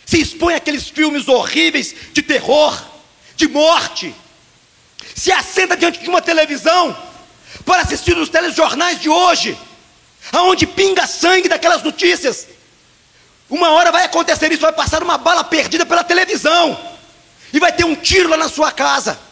Se 0.06 0.22
expõe 0.22 0.56
aqueles 0.56 0.88
filmes 0.88 1.28
horríveis 1.28 1.94
de 2.14 2.22
terror, 2.22 2.82
de 3.36 3.50
morte. 3.50 4.16
Se 5.14 5.30
assenta 5.30 5.76
diante 5.76 6.00
de 6.00 6.08
uma 6.08 6.22
televisão 6.22 6.98
para 7.66 7.82
assistir 7.82 8.18
os 8.18 8.30
telejornais 8.30 9.02
de 9.02 9.10
hoje, 9.10 9.58
aonde 10.32 10.66
pinga 10.66 11.06
sangue 11.06 11.50
daquelas 11.50 11.84
notícias. 11.84 12.48
Uma 13.50 13.72
hora 13.72 13.92
vai 13.92 14.06
acontecer 14.06 14.50
isso, 14.54 14.62
vai 14.62 14.72
passar 14.72 15.04
uma 15.04 15.18
bala 15.18 15.44
perdida 15.44 15.86
pela 15.86 16.04
televisão. 16.04 16.80
E 17.52 17.60
vai 17.60 17.74
ter 17.74 17.84
um 17.84 17.96
tiro 17.96 18.30
lá 18.30 18.38
na 18.38 18.48
sua 18.48 18.72
casa. 18.72 19.27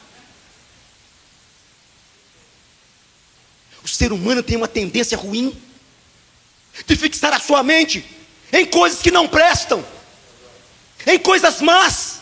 Ser 3.96 4.12
humano 4.12 4.44
tem 4.44 4.58
uma 4.58 4.68
tendência 4.68 5.18
ruim 5.18 5.56
de 6.86 6.96
fixar 6.96 7.34
a 7.34 7.40
sua 7.40 7.64
mente 7.64 8.06
em 8.52 8.66
coisas 8.66 9.02
que 9.02 9.10
não 9.10 9.28
prestam, 9.28 9.84
em 11.08 11.18
coisas 11.18 11.62
más, 11.62 12.20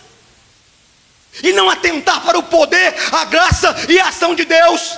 e 1.41 1.51
não 1.51 1.69
atentar 1.69 2.21
para 2.23 2.37
o 2.37 2.43
poder, 2.43 2.93
a 3.11 3.25
graça 3.25 3.75
e 3.89 3.99
a 3.99 4.09
ação 4.09 4.35
de 4.35 4.45
Deus. 4.45 4.97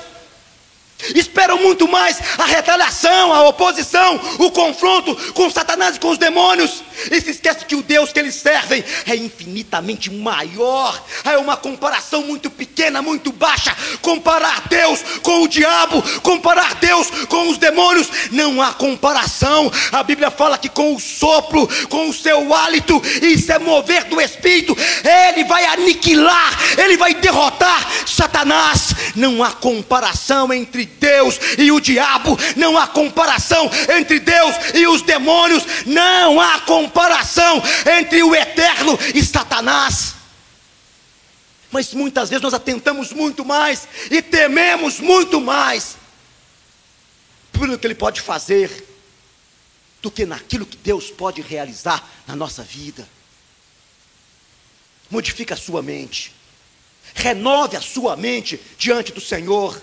Esperam 1.14 1.58
muito 1.58 1.88
mais 1.88 2.18
a 2.38 2.46
retaliação, 2.46 3.34
a 3.34 3.48
oposição, 3.48 4.20
o 4.40 4.50
confronto 4.50 5.16
com 5.34 5.50
Satanás 5.50 5.98
e 5.98 6.00
com 6.00 6.10
os 6.10 6.18
demônios. 6.18 6.84
E 7.12 7.20
se 7.22 7.32
esquece 7.32 7.66
que 7.66 7.76
o 7.76 7.84
Deus 7.84 8.12
que 8.12 8.20
eles 8.20 8.36
servem 8.36 8.84
é 9.06 9.16
infinitamente 9.16 10.10
maior. 10.10 11.00
É 11.26 11.38
uma 11.38 11.58
comparação 11.58 12.22
muito 12.24 12.50
pequena, 12.50 13.02
muito 13.02 13.32
baixa. 13.32 13.76
Comparar 14.02 14.68
Deus 14.70 15.02
com 15.22 15.44
o 15.44 15.48
diabo, 15.48 16.02
comparar 16.22 16.76
Deus 16.76 17.10
com 17.28 17.50
os 17.50 17.58
demônios, 17.58 18.08
não 18.32 18.62
há 18.62 18.74
comparação. 18.74 19.72
A 19.92 20.02
Bíblia 20.02 20.32
fala 20.32 20.58
que 20.58 20.70
com 20.70 20.96
o 20.96 21.00
sopro, 21.00 21.68
com 21.90 22.10
o 22.10 22.14
seu 22.14 22.54
hálito, 22.54 23.02
isso 23.22 23.52
é 23.52 23.60
mover 23.60 24.06
do 24.06 24.20
Espírito, 24.20 24.76
ele 25.04 25.44
vai 25.44 25.66
aniquilar, 25.66 26.58
ele 26.78 26.98
vai 26.98 27.14
derrotar 27.14 27.86
Satanás. 28.08 28.96
Não 29.16 29.44
há 29.44 29.52
comparação 29.52 30.52
entre 30.54 30.85
Deus 30.86 31.40
e 31.58 31.72
o 31.72 31.80
diabo, 31.80 32.38
não 32.56 32.78
há 32.78 32.88
comparação 32.88 33.70
entre 33.98 34.20
Deus 34.20 34.56
e 34.74 34.88
os 34.88 35.02
demônios, 35.02 35.64
não 35.86 36.40
há 36.40 36.60
comparação 36.62 37.62
entre 38.00 38.24
o 38.24 38.34
eterno 38.34 38.98
e 39.14 39.24
Satanás. 39.24 40.16
Mas 41.72 41.94
muitas 41.94 42.30
vezes 42.30 42.42
nós 42.42 42.54
atentamos 42.54 43.12
muito 43.12 43.44
mais 43.44 43.88
e 44.10 44.22
tememos 44.22 45.00
muito 45.00 45.42
mais 45.42 45.98
por 47.52 47.78
que 47.78 47.88
ele 47.88 47.96
pode 47.96 48.22
fazer 48.22 48.86
do 50.02 50.12
que 50.12 50.26
naquilo 50.26 50.66
que 50.66 50.78
Deus 50.78 51.10
pode 51.10 51.42
realizar 51.42 52.08
na 52.28 52.36
nossa 52.36 52.62
vida. 52.64 53.08
Modifique 55.10 55.52
a 55.52 55.58
sua 55.58 55.82
mente, 55.82 56.32
renove 57.14 57.76
a 57.76 57.82
sua 57.82 58.16
mente 58.16 58.60
diante 58.78 59.12
do 59.12 59.22
Senhor. 59.22 59.82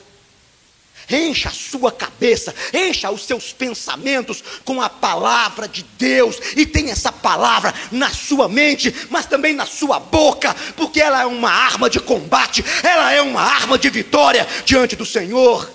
Encha 1.12 1.50
a 1.50 1.52
sua 1.52 1.92
cabeça, 1.92 2.54
encha 2.72 3.10
os 3.10 3.24
seus 3.24 3.52
pensamentos 3.52 4.42
com 4.64 4.80
a 4.80 4.88
palavra 4.88 5.68
de 5.68 5.82
Deus, 5.98 6.38
e 6.56 6.64
tenha 6.64 6.92
essa 6.92 7.12
palavra 7.12 7.74
na 7.90 8.10
sua 8.10 8.48
mente, 8.48 8.94
mas 9.10 9.26
também 9.26 9.52
na 9.52 9.66
sua 9.66 10.00
boca, 10.00 10.54
porque 10.76 11.00
ela 11.00 11.22
é 11.22 11.26
uma 11.26 11.50
arma 11.50 11.90
de 11.90 12.00
combate, 12.00 12.64
ela 12.82 13.12
é 13.12 13.20
uma 13.20 13.42
arma 13.42 13.78
de 13.78 13.90
vitória 13.90 14.46
diante 14.64 14.96
do 14.96 15.04
Senhor. 15.04 15.70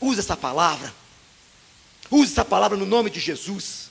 Use 0.00 0.20
essa 0.20 0.36
palavra, 0.36 0.92
use 2.10 2.32
essa 2.32 2.44
palavra 2.44 2.76
no 2.76 2.84
nome 2.84 3.08
de 3.08 3.20
Jesus, 3.20 3.90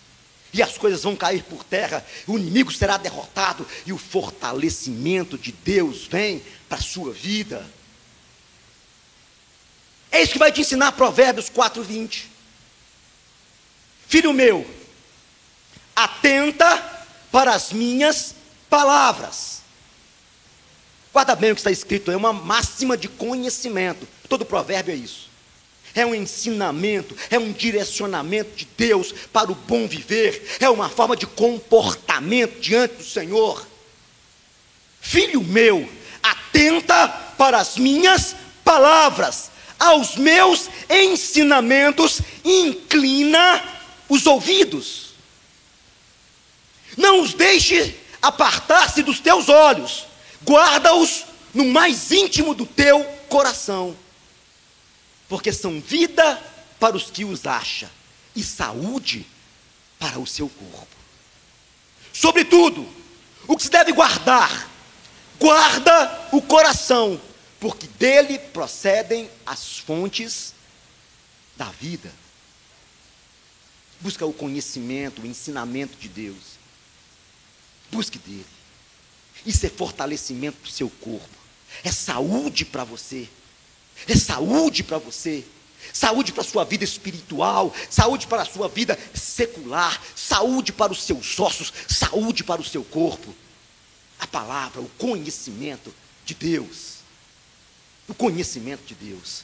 e 0.54 0.62
as 0.62 0.78
coisas 0.78 1.04
vão 1.04 1.16
cair 1.16 1.44
por 1.44 1.64
terra, 1.64 2.06
o 2.28 2.38
inimigo 2.38 2.72
será 2.72 2.98
derrotado, 2.98 3.66
e 3.86 3.94
o 3.94 3.98
fortalecimento 3.98 5.38
de 5.38 5.52
Deus 5.52 6.06
vem 6.06 6.42
para 6.68 6.78
a 6.78 6.82
sua 6.82 7.12
vida. 7.12 7.66
É 10.12 10.22
isso 10.22 10.34
que 10.34 10.40
vai 10.40 10.52
te 10.52 10.62
ensinar 10.62 10.92
Provérbios 10.92 11.50
4, 11.50 11.82
20. 11.82 12.30
Filho 14.08 14.34
meu, 14.34 14.70
atenta 15.96 17.06
para 17.32 17.56
as 17.56 17.72
minhas 17.72 18.36
palavras. 18.70 19.62
Guarda 21.14 21.36
bem 21.36 21.52
o 21.52 21.56
que 21.56 21.62
está 21.62 21.72
escrito, 21.72 22.12
é 22.12 22.18
uma 22.18 22.34
máxima 22.34 22.98
de 22.98 23.08
conhecimento. 23.08 24.06
Todo 24.28 24.46
provérbio 24.46 24.94
é 24.94 24.98
isso. 24.98 25.30
É 25.94 26.06
um 26.06 26.16
ensinamento, 26.16 27.16
é 27.30 27.38
um 27.38 27.52
direcionamento 27.52 28.56
de 28.56 28.66
Deus 28.78 29.14
para 29.32 29.52
o 29.52 29.56
bom 29.56 29.88
viver, 29.88 30.58
é 30.60 30.70
uma 30.70 30.90
forma 30.90 31.18
de 31.18 31.26
comportamento 31.26 32.60
diante 32.60 32.96
do 32.96 33.04
Senhor. 33.04 33.66
Filho 35.02 35.42
meu, 35.42 35.90
atenta 36.24 37.08
para 37.38 37.60
as 37.60 37.78
minhas 37.78 38.36
palavras 38.64 39.51
aos 39.82 40.16
meus 40.16 40.70
ensinamentos, 40.88 42.22
inclina 42.46 43.64
os 44.08 44.28
ouvidos. 44.28 45.16
Não 46.96 47.22
os 47.22 47.34
deixe 47.34 47.98
apartar-se 48.22 49.02
dos 49.02 49.20
teus 49.20 49.50
olhos, 49.50 50.06
guarda-os 50.46 51.26
no 51.52 51.66
mais 51.66 52.12
íntimo 52.12 52.54
do 52.54 52.66
teu 52.66 53.04
coração, 53.28 53.98
porque 55.28 55.52
são 55.52 55.82
vida 55.82 56.40
para 56.80 56.96
os 56.96 57.10
que 57.10 57.26
os 57.26 57.48
acham 57.48 57.90
e 58.36 58.44
saúde 58.44 59.26
para 59.98 60.20
o 60.20 60.28
seu 60.28 60.48
corpo. 60.48 60.96
Sobretudo, 62.14 62.88
o 63.48 63.58
que 63.58 63.64
se 63.64 63.70
deve 63.70 63.92
guardar, 63.94 64.70
guarda 65.40 66.28
o 66.32 66.42
coração, 66.42 67.20
porque 67.62 67.86
dele 67.86 68.40
procedem 68.40 69.30
as 69.46 69.78
fontes 69.78 70.56
da 71.56 71.66
vida. 71.66 72.12
Busca 74.00 74.26
o 74.26 74.34
conhecimento, 74.34 75.22
o 75.22 75.28
ensinamento 75.28 75.96
de 75.96 76.10
Deus. 76.10 76.58
Busque 77.92 78.18
dele. 78.18 78.48
Isso 79.46 79.64
é 79.64 79.70
fortalecimento 79.70 80.58
para 80.58 80.70
o 80.70 80.72
seu 80.72 80.90
corpo. 80.90 81.38
É 81.84 81.92
saúde 81.92 82.66
para 82.66 82.84
você. 82.84 83.30
É 84.08 84.16
saúde 84.16 84.84
para 84.84 84.98
você. 84.98 85.46
Saúde 85.94 86.32
para 86.32 86.42
a 86.42 86.46
sua 86.46 86.64
vida 86.64 86.84
espiritual, 86.84 87.74
saúde 87.90 88.28
para 88.28 88.44
a 88.44 88.46
sua 88.46 88.68
vida 88.68 88.98
secular, 89.16 90.02
saúde 90.16 90.72
para 90.72 90.92
os 90.92 91.02
seus 91.04 91.40
ossos, 91.40 91.74
saúde 91.88 92.44
para 92.44 92.62
o 92.62 92.66
seu 92.66 92.84
corpo. 92.84 93.34
A 94.20 94.26
palavra, 94.26 94.82
o 94.82 94.90
conhecimento 94.98 95.94
de 96.24 96.34
Deus. 96.36 96.91
O 98.12 98.14
conhecimento 98.14 98.84
de 98.86 98.94
Deus. 98.94 99.44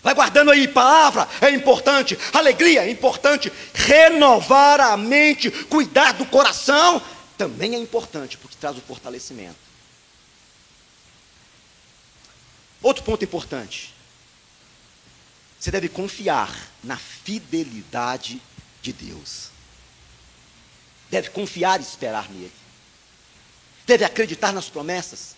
Vai 0.00 0.14
guardando 0.14 0.52
aí, 0.52 0.68
palavra 0.68 1.28
é 1.40 1.50
importante, 1.50 2.16
alegria 2.32 2.84
é 2.84 2.90
importante, 2.90 3.52
renovar 3.74 4.80
a 4.80 4.96
mente, 4.96 5.50
cuidar 5.50 6.12
do 6.12 6.26
coração 6.26 7.02
também 7.36 7.74
é 7.74 7.78
importante, 7.78 8.38
porque 8.38 8.56
traz 8.56 8.76
o 8.76 8.80
fortalecimento. 8.80 9.56
Outro 12.80 13.02
ponto 13.02 13.24
importante. 13.24 13.92
Você 15.58 15.70
deve 15.70 15.88
confiar 15.88 16.54
na 16.84 16.96
fidelidade 16.96 18.40
de 18.80 18.92
Deus. 18.92 19.48
Deve 21.10 21.30
confiar 21.30 21.80
e 21.80 21.82
esperar 21.82 22.30
nele. 22.30 22.52
Deve 23.86 24.04
acreditar 24.04 24.52
nas 24.52 24.68
promessas. 24.68 25.34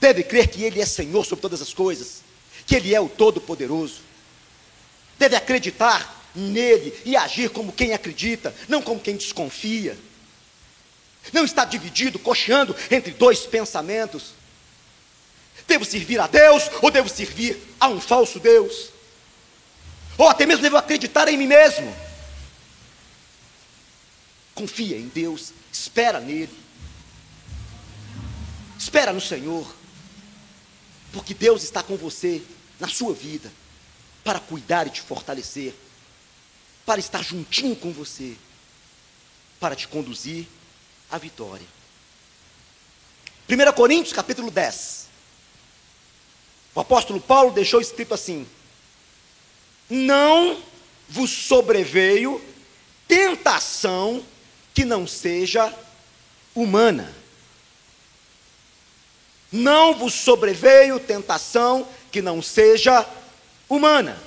Deve 0.00 0.22
crer 0.22 0.48
que 0.48 0.62
Ele 0.62 0.80
é 0.80 0.86
Senhor 0.86 1.24
sobre 1.24 1.42
todas 1.42 1.62
as 1.62 1.72
coisas. 1.72 2.22
Que 2.66 2.76
Ele 2.76 2.94
é 2.94 3.00
o 3.00 3.08
Todo-Poderoso. 3.08 4.00
Deve 5.18 5.36
acreditar 5.36 6.20
nele 6.34 6.98
e 7.04 7.16
agir 7.16 7.50
como 7.50 7.72
quem 7.72 7.92
acredita, 7.92 8.54
não 8.68 8.82
como 8.82 9.00
quem 9.00 9.16
desconfia. 9.16 9.96
Não 11.32 11.44
está 11.44 11.64
dividido, 11.64 12.18
cocheando 12.18 12.74
entre 12.90 13.12
dois 13.12 13.40
pensamentos. 13.40 14.34
Devo 15.68 15.84
servir 15.84 16.18
a 16.18 16.26
Deus 16.26 16.64
ou 16.80 16.90
devo 16.90 17.08
servir 17.08 17.56
a 17.78 17.88
um 17.88 18.00
falso 18.00 18.40
Deus? 18.40 18.92
ou 20.18 20.28
até 20.28 20.46
mesmo 20.46 20.62
devo 20.62 20.76
acreditar 20.76 21.28
em 21.28 21.36
mim 21.36 21.46
mesmo. 21.46 21.94
Confia 24.54 24.96
em 24.96 25.08
Deus, 25.08 25.52
espera 25.72 26.20
nele, 26.20 26.56
espera 28.78 29.12
no 29.12 29.20
Senhor, 29.20 29.66
porque 31.12 31.34
Deus 31.34 31.62
está 31.62 31.82
com 31.82 31.96
você 31.96 32.42
na 32.80 32.88
sua 32.88 33.12
vida 33.12 33.52
para 34.24 34.40
cuidar 34.40 34.86
e 34.86 34.90
te 34.90 35.00
fortalecer, 35.00 35.74
para 36.86 37.00
estar 37.00 37.22
juntinho 37.22 37.76
com 37.76 37.92
você, 37.92 38.36
para 39.60 39.76
te 39.76 39.86
conduzir 39.86 40.46
à 41.10 41.18
vitória. 41.18 41.66
1 43.48 43.72
Coríntios 43.72 44.12
capítulo 44.12 44.50
10. 44.50 45.08
O 46.74 46.80
apóstolo 46.80 47.20
Paulo 47.20 47.52
deixou 47.52 47.80
escrito 47.80 48.14
assim: 48.14 48.46
não 49.90 50.62
vos 51.08 51.30
sobreveio 51.30 52.42
tentação 53.06 54.24
que 54.72 54.84
não 54.84 55.06
seja 55.06 55.72
humana. 56.54 57.21
Não 59.52 59.94
vos 59.94 60.14
sobreveio 60.14 60.98
tentação 60.98 61.86
que 62.10 62.22
não 62.22 62.40
seja 62.40 63.06
humana. 63.68 64.18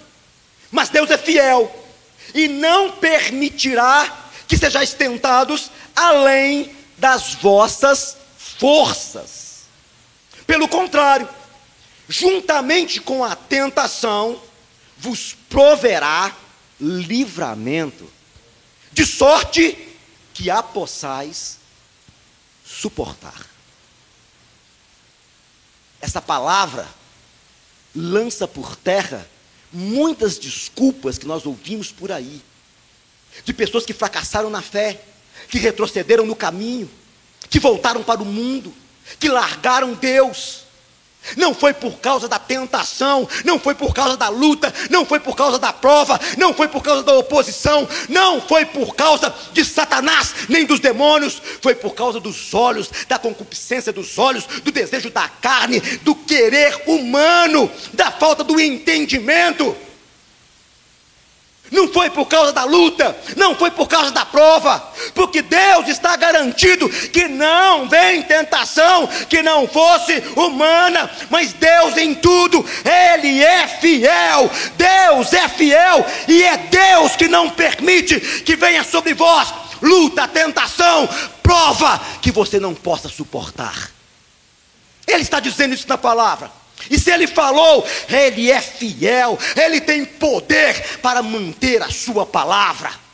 Mas 0.72 0.90
Deus 0.90 1.10
é 1.10 1.18
fiel 1.18 1.74
e 2.34 2.48
não 2.48 2.92
permitirá 2.92 4.30
que 4.48 4.58
sejais 4.58 4.94
tentados 4.94 5.72
além 5.96 6.76
das 6.98 7.34
vossas 7.36 8.18
forças. 8.38 9.64
Pelo 10.46 10.68
contrário, 10.68 11.28
juntamente 12.08 13.02
com 13.02 13.24
a 13.24 13.36
tentação, 13.36 14.40
vos 14.98 15.36
proverá 15.50 16.36
livramento, 16.80 18.12
de 18.92 19.06
sorte 19.06 19.78
que 20.34 20.50
a 20.50 20.62
possais 20.62 21.58
suportar. 22.66 23.55
Essa 26.06 26.22
palavra 26.22 26.88
lança 27.96 28.48
por 28.48 28.76
terra 28.76 29.28
muitas 29.74 30.38
desculpas 30.38 31.18
que 31.18 31.26
nós 31.26 31.48
ouvimos 31.48 31.92
por 31.92 32.12
aí, 32.12 32.44
de 33.44 33.52
pessoas 33.52 33.88
que 33.88 33.92
fracassaram 33.92 34.52
na 34.52 34.62
fé, 34.62 35.02
que 35.50 35.58
retrocederam 35.58 36.24
no 36.24 36.36
caminho, 36.36 36.88
que 37.50 37.60
voltaram 37.60 38.04
para 38.04 38.22
o 38.22 38.26
mundo, 38.26 38.72
que 39.18 39.28
largaram 39.28 39.96
Deus 39.96 40.65
não 41.38 41.54
foi 41.54 41.74
por 41.74 42.00
causa 42.00 42.28
da 42.28 42.40
tentação, 42.40 43.28
não 43.44 43.60
foi 43.60 43.76
por 43.76 43.94
causa 43.94 44.18
da 44.18 44.30
luta, 44.30 44.74
não 44.90 45.06
foi 45.06 45.20
por 45.20 45.36
causa 45.36 45.60
da 45.60 45.74
prova, 45.74 46.20
não 46.38 46.54
foi 46.54 46.68
por 46.68 46.82
causa 46.82 47.04
da 47.04 47.14
oposição, 47.14 47.88
não 48.10 48.42
foi 48.42 48.66
por 48.66 48.96
causa 48.96 49.34
de 49.54 49.64
Satanás, 49.64 50.34
nem 50.50 50.66
dos 50.66 50.80
demônios, 50.80 51.42
foi 51.62 51.76
por 51.76 51.94
causa 51.94 52.20
dos 52.20 52.54
olhos, 52.54 52.90
da 53.08 53.18
concupiscência 53.18 53.92
dos 53.92 54.18
olhos, 54.18 54.46
do 54.64 54.72
desejo 54.72 55.10
da 55.10 55.28
carne, 55.28 55.80
do 55.80 56.16
querer 56.16 56.84
humano, 56.86 57.70
da 57.94 58.12
falta 58.12 58.44
do 58.44 58.60
entendimento. 58.60 59.76
Não 61.76 61.90
foi 61.90 62.10
por 62.10 62.26
causa 62.26 62.54
da 62.54 62.64
luta, 62.64 63.16
não 63.36 63.54
foi 63.54 63.70
por 63.70 63.86
causa 63.86 64.10
da 64.10 64.26
prova, 64.26 64.80
porque 65.14 65.42
Deus 65.42 65.90
está 65.90 66.16
garantido 66.16 66.88
que 66.88 67.28
não 67.28 67.90
vem 67.90 68.22
tentação 68.22 69.06
que 69.28 69.44
não 69.44 69.68
fosse 69.68 70.24
humana, 70.38 71.12
mas 71.30 71.52
Deus 71.52 71.98
em 71.98 72.16
tudo, 72.16 72.66
Ele 72.86 73.44
é 73.44 73.68
fiel, 73.68 74.50
Deus 74.78 75.34
é 75.34 75.50
fiel, 75.50 76.06
e 76.30 76.44
é 76.44 76.56
Deus 76.56 77.18
que 77.18 77.28
não 77.28 77.50
permite 77.50 78.22
que 78.22 78.56
venha 78.56 78.84
sobre 78.84 79.14
vós 79.14 79.54
luta, 79.82 80.26
tentação, 80.30 81.10
prova 81.44 82.00
que 82.22 82.32
você 82.32 82.58
não 82.58 82.74
possa 82.74 83.10
suportar. 83.10 83.92
Ele 85.06 85.22
está 85.22 85.42
dizendo 85.42 85.76
isso 85.76 85.88
na 85.90 85.98
palavra. 85.98 86.50
E 86.90 87.00
se 87.00 87.12
ele 87.12 87.28
falou, 87.28 87.86
ele 88.10 88.52
é 88.52 88.62
fiel, 88.62 89.38
ele 89.56 89.82
tem 89.82 90.06
poder 90.06 91.00
para 91.00 91.22
manter 91.22 91.82
a 91.82 91.90
sua 91.90 92.26
palavra. 92.26 93.06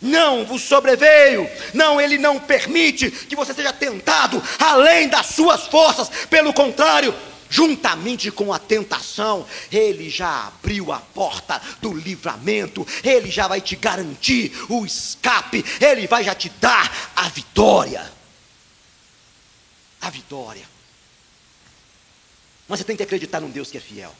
Não 0.00 0.46
vos 0.46 0.62
sobreveio, 0.62 1.48
não, 1.74 2.00
ele 2.00 2.16
não 2.16 2.38
permite 2.38 3.10
que 3.10 3.36
você 3.36 3.52
seja 3.52 3.72
tentado 3.72 4.42
além 4.58 5.08
das 5.08 5.26
suas 5.26 5.66
forças, 5.66 6.08
pelo 6.30 6.54
contrário, 6.54 7.14
juntamente 7.50 8.30
com 8.30 8.52
a 8.52 8.58
tentação, 8.58 9.44
ele 9.70 10.08
já 10.08 10.46
abriu 10.46 10.92
a 10.92 11.00
porta 11.00 11.60
do 11.82 11.92
livramento, 11.92 12.86
ele 13.02 13.30
já 13.30 13.48
vai 13.48 13.60
te 13.60 13.74
garantir 13.76 14.52
o 14.70 14.86
escape, 14.86 15.64
ele 15.80 16.06
vai 16.06 16.24
já 16.24 16.34
te 16.34 16.48
dar 16.48 17.12
a 17.16 17.28
vitória. 17.28 18.10
A 20.00 20.08
vitória. 20.08 20.69
Mas 22.70 22.78
você 22.78 22.84
tem 22.84 22.96
que 22.96 23.02
acreditar 23.02 23.40
num 23.40 23.50
Deus 23.50 23.68
que 23.68 23.76
é 23.76 23.80
fiel. 23.80 24.14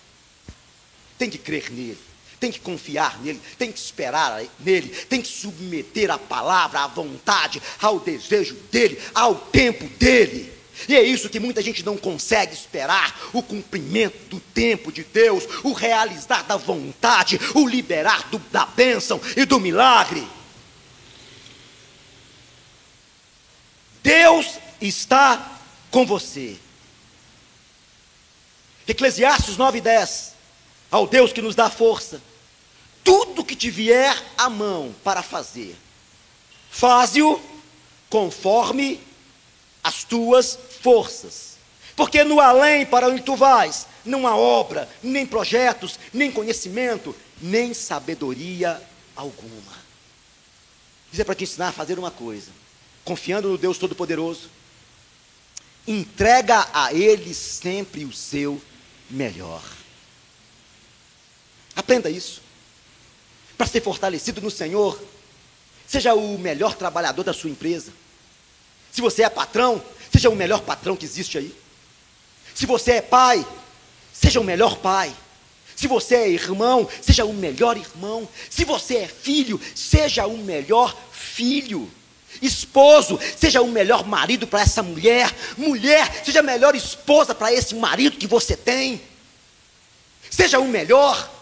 Tem 1.17 1.31
que 1.31 1.39
crer 1.39 1.71
nele. 1.71 1.99
Tem 2.41 2.51
que 2.51 2.59
confiar 2.59 3.21
nele, 3.23 3.41
tem 3.59 3.71
que 3.71 3.79
esperar 3.79 4.43
nele, 4.59 4.89
tem 4.89 5.21
que 5.21 5.29
submeter 5.29 6.11
a 6.11 6.19
palavra, 6.19 6.81
à 6.81 6.87
vontade, 6.87 7.63
ao 7.81 8.01
desejo 8.01 8.55
dele, 8.73 9.01
ao 9.15 9.35
tempo 9.35 9.87
dele. 9.99 10.51
E 10.89 10.97
é 10.97 11.03
isso 11.03 11.29
que 11.29 11.39
muita 11.39 11.61
gente 11.63 11.85
não 11.85 11.99
consegue 11.99 12.55
esperar: 12.55 13.29
o 13.35 13.43
cumprimento 13.43 14.19
do 14.31 14.41
tempo 14.41 14.91
de 14.91 15.05
Deus, 15.05 15.45
o 15.63 15.73
realizar 15.73 16.43
da 16.45 16.57
vontade, 16.57 17.39
o 17.55 17.69
liberar 17.69 18.31
do, 18.31 18.39
da 18.51 18.65
bênção 18.65 19.21
e 19.37 19.45
do 19.45 19.61
milagre. 19.61 20.27
Deus 24.03 24.59
está 24.81 25.61
com 25.91 26.07
você. 26.07 26.57
Eclesiastes 28.91 29.57
9 29.57 29.79
e 29.79 29.81
10. 29.81 30.33
Ao 30.91 31.07
Deus 31.07 31.33
que 31.33 31.41
nos 31.41 31.55
dá 31.55 31.71
força, 31.71 32.21
tudo 33.05 33.45
que 33.45 33.55
te 33.55 33.71
vier 33.71 34.21
à 34.37 34.51
mão 34.51 34.95
para 35.05 35.23
fazer, 35.23 35.77
faze-o 36.71 37.41
conforme 38.09 39.01
as 39.83 40.03
tuas 40.03 40.59
forças. 40.83 41.51
Porque 41.95 42.25
no 42.25 42.41
além 42.41 42.85
para 42.85 43.09
onde 43.09 43.23
tu 43.23 43.37
vais, 43.37 43.87
não 44.05 44.27
há 44.27 44.37
obra, 44.37 44.89
nem 45.03 45.25
projetos, 45.25 45.99
nem 46.13 46.33
conhecimento, 46.33 47.15
nem 47.41 47.73
sabedoria 47.73 48.83
alguma. 49.15 49.79
Isso 51.13 51.23
é 51.23 51.25
para 51.25 51.35
te 51.37 51.45
ensinar 51.45 51.69
a 51.69 51.73
fazer 51.73 51.99
uma 51.99 52.11
coisa, 52.11 52.51
confiando 53.05 53.49
no 53.49 53.59
Deus 53.59 53.79
Todo-Poderoso, 53.79 54.51
entrega 55.87 56.69
a 56.73 56.93
Ele 56.93 57.33
sempre 57.35 58.05
o 58.05 58.13
seu 58.13 58.61
melhor. 59.11 59.63
Aprenda 61.75 62.09
isso. 62.09 62.43
Para 63.57 63.67
ser 63.67 63.83
fortalecido 63.83 64.41
no 64.41 64.51
Senhor, 64.51 65.01
seja 65.87 66.15
o 66.15 66.39
melhor 66.39 66.75
trabalhador 66.75 67.25
da 67.25 67.33
sua 67.33 67.51
empresa. 67.51 67.93
Se 68.91 69.01
você 69.01 69.23
é 69.23 69.31
patrão, 69.31 69.83
seja 70.13 70.31
o 70.31 70.37
melhor 70.37 70.63
patrão 70.63 70.97
que 70.97 71.05
existe 71.05 71.39
aí. 71.39 71.55
Se 72.55 72.67
você 72.67 72.93
é 72.93 73.03
pai, 73.03 73.47
seja 74.13 74.41
o 74.41 74.45
melhor 74.45 74.77
pai. 74.79 75.15
Se 75.77 75.87
você 75.87 76.15
é 76.17 76.29
irmão, 76.29 76.89
seja 77.01 77.25
o 77.25 77.33
melhor 77.33 77.77
irmão. 77.77 78.29
Se 78.51 78.65
você 78.65 78.99
é 78.99 79.09
filho, 79.09 79.61
seja 79.75 80.27
o 80.27 80.37
melhor 80.37 80.97
filho. 81.11 81.91
Esposo, 82.41 83.19
seja 83.37 83.61
o 83.61 83.69
melhor 83.69 84.07
marido 84.07 84.47
para 84.47 84.61
essa 84.61 84.83
mulher. 84.83 85.35
Mulher, 85.57 86.23
seja 86.25 86.41
a 86.41 86.43
melhor 86.43 86.75
esposa 86.75 87.35
para 87.35 87.53
esse 87.53 87.75
marido 87.75 88.17
que 88.17 88.27
você 88.27 88.57
tem. 88.57 89.01
Seja 90.31 90.59
o 90.59 90.69
melhor. 90.69 91.40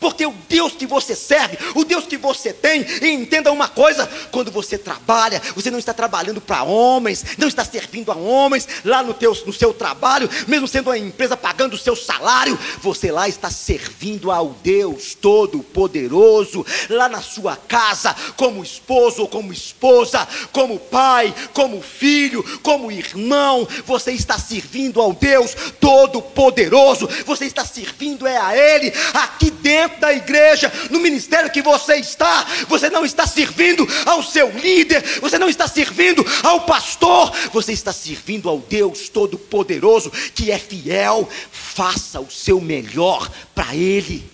Porque 0.00 0.24
o 0.24 0.34
Deus 0.48 0.72
que 0.72 0.86
você 0.86 1.14
serve, 1.14 1.58
o 1.74 1.84
Deus 1.84 2.06
que 2.06 2.16
você 2.16 2.54
tem, 2.54 2.86
e 3.02 3.10
entenda 3.10 3.52
uma 3.52 3.68
coisa: 3.68 4.08
quando 4.32 4.50
você 4.50 4.78
trabalha, 4.78 5.40
você 5.54 5.70
não 5.70 5.78
está 5.78 5.92
trabalhando 5.92 6.40
para 6.40 6.62
homens, 6.62 7.24
não 7.36 7.46
está 7.46 7.62
servindo 7.64 8.10
a 8.10 8.16
homens 8.16 8.66
lá 8.82 9.02
no, 9.02 9.12
teu, 9.12 9.36
no 9.44 9.52
seu 9.52 9.74
trabalho, 9.74 10.28
mesmo 10.48 10.66
sendo 10.66 10.88
uma 10.88 10.96
empresa 10.96 11.36
pagando 11.36 11.74
o 11.74 11.78
seu 11.78 11.94
salário, 11.94 12.58
você 12.80 13.12
lá 13.12 13.28
está 13.28 13.50
servindo 13.50 14.30
ao 14.30 14.56
Deus 14.62 15.14
Todo-Poderoso, 15.14 16.64
lá 16.88 17.06
na 17.06 17.20
sua 17.20 17.54
casa, 17.56 18.16
como 18.36 18.64
esposo 18.64 19.22
ou 19.22 19.28
como 19.28 19.52
esposa, 19.52 20.26
como 20.50 20.78
pai, 20.78 21.34
como 21.52 21.82
filho, 21.82 22.42
como 22.62 22.90
irmão, 22.90 23.68
você 23.84 24.12
está 24.12 24.38
servindo 24.38 24.98
ao 24.98 25.12
Deus 25.12 25.54
Todo-Poderoso, 25.78 27.06
você 27.26 27.44
está 27.44 27.66
servindo 27.66 28.26
é 28.26 28.38
a 28.38 28.56
Ele 28.56 28.92
aqui 29.12 29.50
dentro 29.50 29.89
dentro 29.90 30.00
da 30.00 30.12
igreja, 30.12 30.72
no 30.90 31.00
ministério 31.00 31.50
que 31.50 31.62
você 31.62 31.96
está, 31.96 32.44
você 32.68 32.88
não 32.88 33.04
está 33.04 33.26
servindo 33.26 33.86
ao 34.06 34.22
seu 34.22 34.50
líder, 34.50 35.02
você 35.20 35.38
não 35.38 35.48
está 35.48 35.66
servindo 35.66 36.24
ao 36.42 36.64
pastor, 36.64 37.30
você 37.52 37.72
está 37.72 37.92
servindo 37.92 38.48
ao 38.48 38.58
Deus 38.58 39.08
Todo-Poderoso, 39.08 40.10
que 40.34 40.50
é 40.50 40.58
fiel. 40.58 41.28
Faça 41.50 42.20
o 42.20 42.30
seu 42.30 42.60
melhor 42.60 43.30
para 43.54 43.74
Ele, 43.74 44.30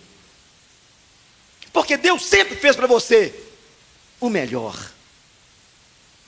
porque 1.73 1.97
Deus 1.97 2.25
sempre 2.25 2.57
fez 2.57 2.77
para 2.77 2.87
você 2.87 3.35
o 4.21 4.29
melhor, 4.29 4.75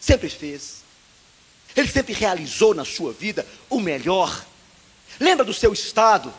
sempre 0.00 0.28
fez, 0.28 0.82
Ele 1.76 1.88
sempre 1.88 2.12
realizou 2.12 2.74
na 2.74 2.84
sua 2.84 3.12
vida 3.12 3.46
o 3.68 3.80
melhor. 3.80 4.44
Lembra 5.18 5.44
do 5.44 5.54
seu 5.54 5.72
estado 5.72 6.32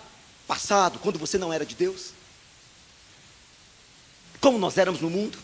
passado, 0.48 1.00
quando 1.00 1.20
você 1.20 1.38
não 1.38 1.52
era 1.52 1.66
de 1.66 1.76
Deus? 1.76 2.19
Como 4.40 4.58
nós 4.58 4.78
éramos 4.78 5.02
no 5.02 5.10
mundo. 5.10 5.38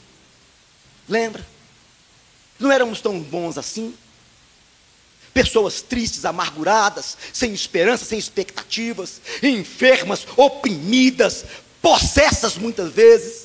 Lembra? 1.08 1.46
Não 2.60 2.72
éramos 2.72 3.02
tão 3.02 3.20
bons 3.20 3.58
assim. 3.58 3.94
Pessoas 5.34 5.82
tristes, 5.82 6.24
amarguradas, 6.24 7.18
sem 7.34 7.54
esperança, 7.54 8.06
sem 8.06 8.18
expectativas, 8.18 9.22
enfermas, 9.44 10.26
oprimidas, 10.38 11.46
possessas 11.82 12.58
muitas 12.58 12.92
vezes. 12.92 13.45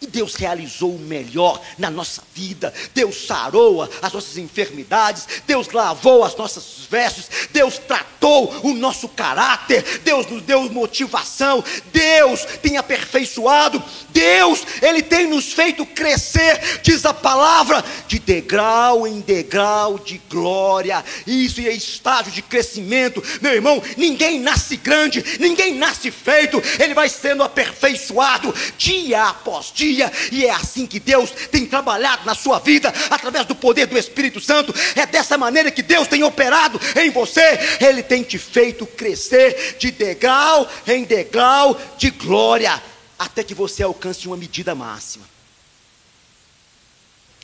E 0.00 0.06
Deus 0.06 0.36
realizou 0.36 0.94
o 0.94 0.98
melhor 0.98 1.60
na 1.76 1.90
nossa 1.90 2.22
vida. 2.32 2.72
Deus 2.94 3.26
sarou 3.26 3.82
as 3.82 4.12
nossas 4.12 4.38
enfermidades. 4.38 5.26
Deus 5.44 5.70
lavou 5.72 6.22
as 6.22 6.36
nossas 6.36 6.86
vestes. 6.88 7.28
Deus 7.50 7.78
tratou 7.78 8.48
o 8.62 8.74
nosso 8.74 9.08
caráter. 9.08 9.82
Deus 10.04 10.24
nos 10.28 10.42
deu 10.42 10.70
motivação. 10.70 11.64
Deus 11.92 12.44
tem 12.62 12.76
aperfeiçoado. 12.76 13.82
Deus, 14.10 14.64
Ele 14.80 15.02
tem 15.02 15.26
nos 15.26 15.52
feito 15.52 15.84
crescer, 15.84 16.80
diz 16.82 17.04
a 17.04 17.12
palavra, 17.12 17.84
de 18.06 18.20
degrau 18.20 19.04
em 19.06 19.20
degrau 19.20 19.98
de 19.98 20.20
glória. 20.30 21.04
Isso 21.26 21.60
é 21.60 21.72
estágio 21.72 22.30
de 22.30 22.42
crescimento. 22.42 23.22
Meu 23.40 23.52
irmão, 23.52 23.82
ninguém 23.96 24.38
nasce 24.38 24.76
grande, 24.76 25.24
ninguém 25.40 25.74
nasce 25.74 26.12
feito. 26.12 26.62
Ele 26.78 26.94
vai 26.94 27.08
sendo 27.08 27.42
aperfeiçoado 27.42 28.54
dia 28.76 29.24
após 29.24 29.72
dia 29.74 29.87
dia, 29.92 30.12
e 30.30 30.44
é 30.44 30.50
assim 30.50 30.86
que 30.86 31.00
Deus 31.00 31.30
tem 31.50 31.66
trabalhado 31.66 32.24
na 32.24 32.34
sua 32.34 32.58
vida, 32.58 32.92
através 33.10 33.46
do 33.46 33.54
poder 33.54 33.86
do 33.86 33.98
Espírito 33.98 34.40
Santo. 34.40 34.74
É 34.94 35.06
dessa 35.06 35.38
maneira 35.38 35.70
que 35.70 35.82
Deus 35.82 36.06
tem 36.06 36.22
operado 36.22 36.80
em 36.96 37.10
você, 37.10 37.58
Ele 37.80 38.02
tem 38.02 38.22
te 38.22 38.38
feito 38.38 38.86
crescer 38.86 39.76
de 39.78 39.90
degrau 39.90 40.68
em 40.86 41.04
degrau 41.04 41.80
de 41.96 42.10
glória, 42.10 42.82
até 43.18 43.42
que 43.42 43.54
você 43.54 43.82
alcance 43.82 44.26
uma 44.26 44.36
medida 44.36 44.74
máxima. 44.74 45.24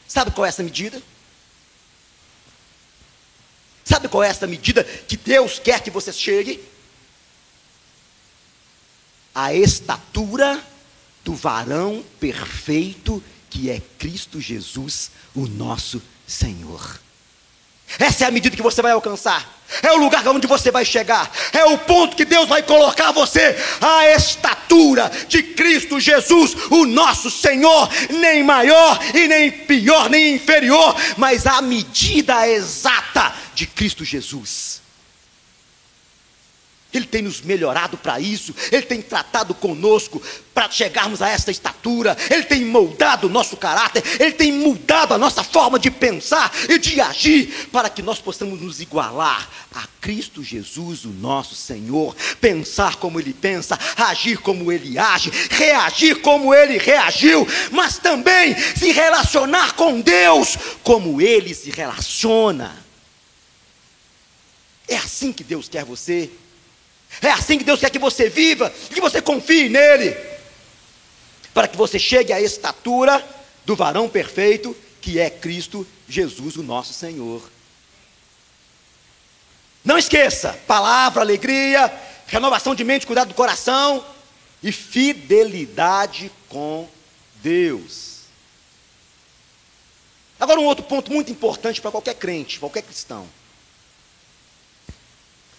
Sabe 0.06 0.30
qual 0.30 0.44
é 0.44 0.48
essa 0.48 0.62
medida? 0.62 1.02
Sabe 3.84 4.08
qual 4.08 4.22
é 4.22 4.28
essa 4.28 4.46
medida 4.46 4.84
que 4.84 5.16
Deus 5.16 5.58
quer 5.58 5.80
que 5.80 5.90
você 5.90 6.12
chegue? 6.12 6.62
A 9.34 9.52
estatura 9.52 10.62
do 11.24 11.34
varão 11.34 12.04
perfeito 12.20 13.22
que 13.48 13.70
é 13.70 13.80
Cristo 13.98 14.40
Jesus, 14.40 15.10
o 15.34 15.46
nosso 15.46 16.02
Senhor. 16.26 17.00
Essa 17.98 18.24
é 18.24 18.28
a 18.28 18.30
medida 18.30 18.56
que 18.56 18.62
você 18.62 18.82
vai 18.82 18.92
alcançar. 18.92 19.52
É 19.82 19.92
o 19.92 19.96
lugar 19.96 20.26
onde 20.28 20.46
você 20.46 20.70
vai 20.70 20.84
chegar. 20.84 21.30
É 21.52 21.64
o 21.64 21.78
ponto 21.78 22.16
que 22.16 22.24
Deus 22.24 22.48
vai 22.48 22.62
colocar 22.62 23.12
você. 23.12 23.56
A 23.80 24.08
estatura 24.10 25.10
de 25.28 25.42
Cristo 25.42 26.00
Jesus, 26.00 26.54
o 26.70 26.86
nosso 26.86 27.30
Senhor. 27.30 27.88
Nem 28.10 28.42
maior 28.42 28.98
e 29.14 29.28
nem 29.28 29.50
pior, 29.50 30.10
nem 30.10 30.34
inferior. 30.34 30.96
Mas 31.16 31.46
a 31.46 31.62
medida 31.62 32.48
exata 32.48 33.34
de 33.54 33.66
Cristo 33.66 34.04
Jesus. 34.04 34.83
Ele 36.94 37.06
tem 37.06 37.22
nos 37.22 37.40
melhorado 37.40 37.96
para 37.96 38.20
isso, 38.20 38.54
Ele 38.70 38.82
tem 38.82 39.02
tratado 39.02 39.52
conosco 39.54 40.22
para 40.54 40.70
chegarmos 40.70 41.20
a 41.20 41.28
esta 41.28 41.50
estatura, 41.50 42.16
Ele 42.30 42.44
tem 42.44 42.64
moldado 42.64 43.26
o 43.26 43.30
nosso 43.30 43.56
caráter, 43.56 44.02
Ele 44.20 44.32
tem 44.32 44.52
mudado 44.52 45.12
a 45.12 45.18
nossa 45.18 45.42
forma 45.42 45.78
de 45.78 45.90
pensar 45.90 46.52
e 46.68 46.78
de 46.78 47.00
agir, 47.00 47.68
para 47.72 47.90
que 47.90 48.00
nós 48.00 48.20
possamos 48.20 48.60
nos 48.60 48.80
igualar 48.80 49.48
a 49.74 49.86
Cristo 50.00 50.42
Jesus, 50.42 51.04
o 51.04 51.08
nosso 51.08 51.56
Senhor, 51.56 52.14
pensar 52.40 52.96
como 52.96 53.18
Ele 53.18 53.34
pensa, 53.34 53.78
agir 53.96 54.38
como 54.38 54.70
Ele 54.70 54.96
age, 54.96 55.32
reagir 55.50 56.20
como 56.20 56.54
Ele 56.54 56.78
reagiu, 56.78 57.46
mas 57.72 57.98
também 57.98 58.54
se 58.76 58.92
relacionar 58.92 59.74
com 59.74 60.00
Deus 60.00 60.56
como 60.84 61.20
Ele 61.20 61.52
se 61.54 61.70
relaciona. 61.70 62.84
É 64.86 64.96
assim 64.96 65.32
que 65.32 65.42
Deus 65.42 65.68
quer 65.68 65.84
você. 65.84 66.30
É 67.22 67.30
assim 67.30 67.58
que 67.58 67.64
Deus 67.64 67.80
quer 67.80 67.90
que 67.90 67.98
você 67.98 68.28
viva, 68.28 68.70
que 68.70 69.00
você 69.00 69.20
confie 69.22 69.68
nele, 69.68 70.16
para 71.52 71.68
que 71.68 71.76
você 71.76 71.98
chegue 71.98 72.32
à 72.32 72.40
estatura 72.40 73.24
do 73.64 73.76
varão 73.76 74.08
perfeito, 74.08 74.76
que 75.00 75.18
é 75.18 75.30
Cristo 75.30 75.86
Jesus, 76.08 76.56
o 76.56 76.62
nosso 76.62 76.92
Senhor. 76.92 77.42
Não 79.84 79.98
esqueça: 79.98 80.58
palavra, 80.66 81.22
alegria, 81.22 81.92
renovação 82.26 82.74
de 82.74 82.84
mente, 82.84 83.06
cuidado 83.06 83.28
do 83.28 83.34
coração 83.34 84.04
e 84.62 84.72
fidelidade 84.72 86.32
com 86.48 86.88
Deus. 87.42 88.14
Agora, 90.40 90.58
um 90.60 90.64
outro 90.64 90.84
ponto 90.84 91.12
muito 91.12 91.30
importante 91.30 91.80
para 91.80 91.90
qualquer 91.90 92.14
crente, 92.14 92.58
qualquer 92.58 92.82
cristão. 92.82 93.28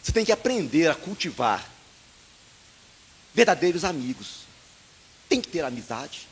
Você 0.05 0.11
tem 0.11 0.23
que 0.23 0.31
aprender 0.31 0.87
a 0.87 0.93
cultivar 0.93 1.67
verdadeiros 3.33 3.83
amigos. 3.83 4.41
Tem 5.27 5.41
que 5.41 5.47
ter 5.47 5.65
amizade. 5.65 6.27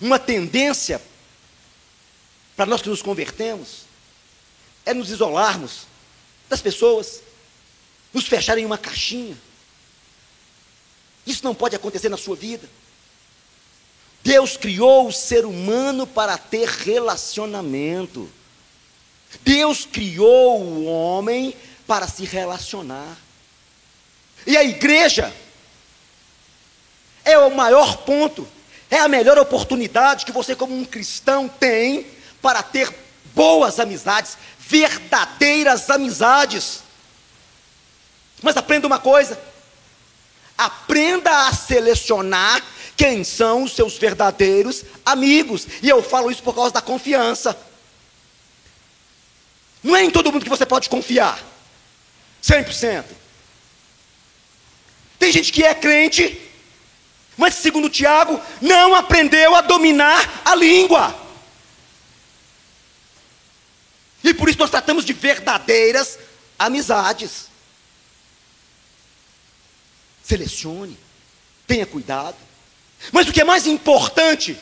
Uma 0.00 0.20
tendência 0.20 1.02
para 2.54 2.64
nós 2.64 2.80
que 2.80 2.88
nos 2.88 3.02
convertemos 3.02 3.80
é 4.86 4.94
nos 4.94 5.10
isolarmos 5.10 5.88
das 6.48 6.62
pessoas. 6.62 7.22
nos 8.14 8.28
fecharem 8.28 8.62
em 8.62 8.66
uma 8.66 8.78
caixinha. 8.78 9.36
Isso 11.26 11.44
não 11.44 11.56
pode 11.56 11.74
acontecer 11.74 12.08
na 12.08 12.16
sua 12.16 12.36
vida. 12.36 12.70
Deus 14.22 14.56
criou 14.56 15.08
o 15.08 15.12
ser 15.12 15.44
humano 15.44 16.06
para 16.06 16.38
ter 16.38 16.68
relacionamento. 16.68 18.30
Deus 19.42 19.84
criou 19.84 20.62
o 20.62 20.84
homem 20.84 21.54
para 21.88 22.06
se 22.06 22.26
relacionar. 22.26 23.16
E 24.46 24.56
a 24.58 24.62
igreja 24.62 25.32
é 27.24 27.38
o 27.38 27.50
maior 27.50 27.96
ponto, 27.98 28.46
é 28.90 28.98
a 28.98 29.08
melhor 29.08 29.38
oportunidade 29.38 30.26
que 30.26 30.30
você, 30.30 30.54
como 30.54 30.76
um 30.76 30.84
cristão, 30.84 31.48
tem 31.48 32.06
para 32.42 32.62
ter 32.62 32.94
boas 33.34 33.80
amizades, 33.80 34.36
verdadeiras 34.58 35.88
amizades. 35.88 36.82
Mas 38.42 38.56
aprenda 38.56 38.86
uma 38.86 38.98
coisa: 38.98 39.40
aprenda 40.58 41.48
a 41.48 41.54
selecionar 41.54 42.62
quem 42.96 43.24
são 43.24 43.62
os 43.62 43.72
seus 43.72 43.96
verdadeiros 43.96 44.84
amigos. 45.06 45.66
E 45.82 45.88
eu 45.88 46.02
falo 46.02 46.30
isso 46.30 46.42
por 46.42 46.54
causa 46.54 46.74
da 46.74 46.82
confiança. 46.82 47.58
Não 49.82 49.96
é 49.96 50.04
em 50.04 50.10
todo 50.10 50.30
mundo 50.30 50.44
que 50.44 50.50
você 50.50 50.66
pode 50.66 50.90
confiar. 50.90 51.48
100%. 52.42 53.04
Tem 55.18 55.32
gente 55.32 55.52
que 55.52 55.64
é 55.64 55.74
crente, 55.74 56.40
mas 57.36 57.54
segundo 57.54 57.90
Tiago, 57.90 58.40
não 58.60 58.94
aprendeu 58.94 59.54
a 59.54 59.60
dominar 59.60 60.42
a 60.44 60.54
língua. 60.54 61.26
E 64.22 64.34
por 64.34 64.48
isso 64.48 64.58
nós 64.58 64.70
tratamos 64.70 65.04
de 65.04 65.12
verdadeiras 65.12 66.18
amizades. 66.58 67.48
Selecione, 70.22 70.98
tenha 71.66 71.86
cuidado. 71.86 72.36
Mas 73.12 73.28
o 73.28 73.32
que 73.32 73.40
é 73.40 73.44
mais 73.44 73.66
importante 73.66 74.58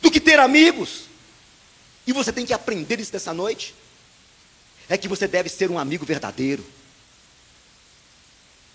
do 0.00 0.10
que 0.10 0.20
ter 0.20 0.38
amigos, 0.38 1.02
e 2.06 2.12
você 2.12 2.32
tem 2.32 2.46
que 2.46 2.52
aprender 2.52 2.98
isso 2.98 3.12
nessa 3.12 3.34
noite, 3.34 3.74
é 4.88 4.96
que 4.96 5.08
você 5.08 5.26
deve 5.26 5.48
ser 5.48 5.70
um 5.70 5.78
amigo 5.78 6.04
verdadeiro. 6.04 6.64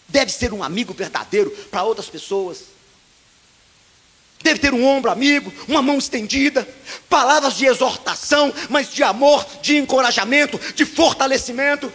Deve 0.08 0.32
ser 0.32 0.54
um 0.54 0.64
amigo 0.64 0.94
verdadeiro 0.94 1.50
para 1.70 1.84
outras 1.84 2.10
pessoas. 2.10 2.64
Deve 4.44 4.60
ter 4.60 4.74
um 4.74 4.86
ombro 4.86 5.12
amigo, 5.12 5.54
uma 5.68 5.82
mão 5.82 5.98
estendida, 5.98 6.68
palavras 7.08 7.56
de 7.56 7.66
exortação, 7.66 8.54
mas 8.70 8.92
de 8.92 9.04
amor, 9.04 9.46
de 9.62 9.78
encorajamento, 9.78 10.60
de 10.74 10.84
fortalecimento. 10.84 11.92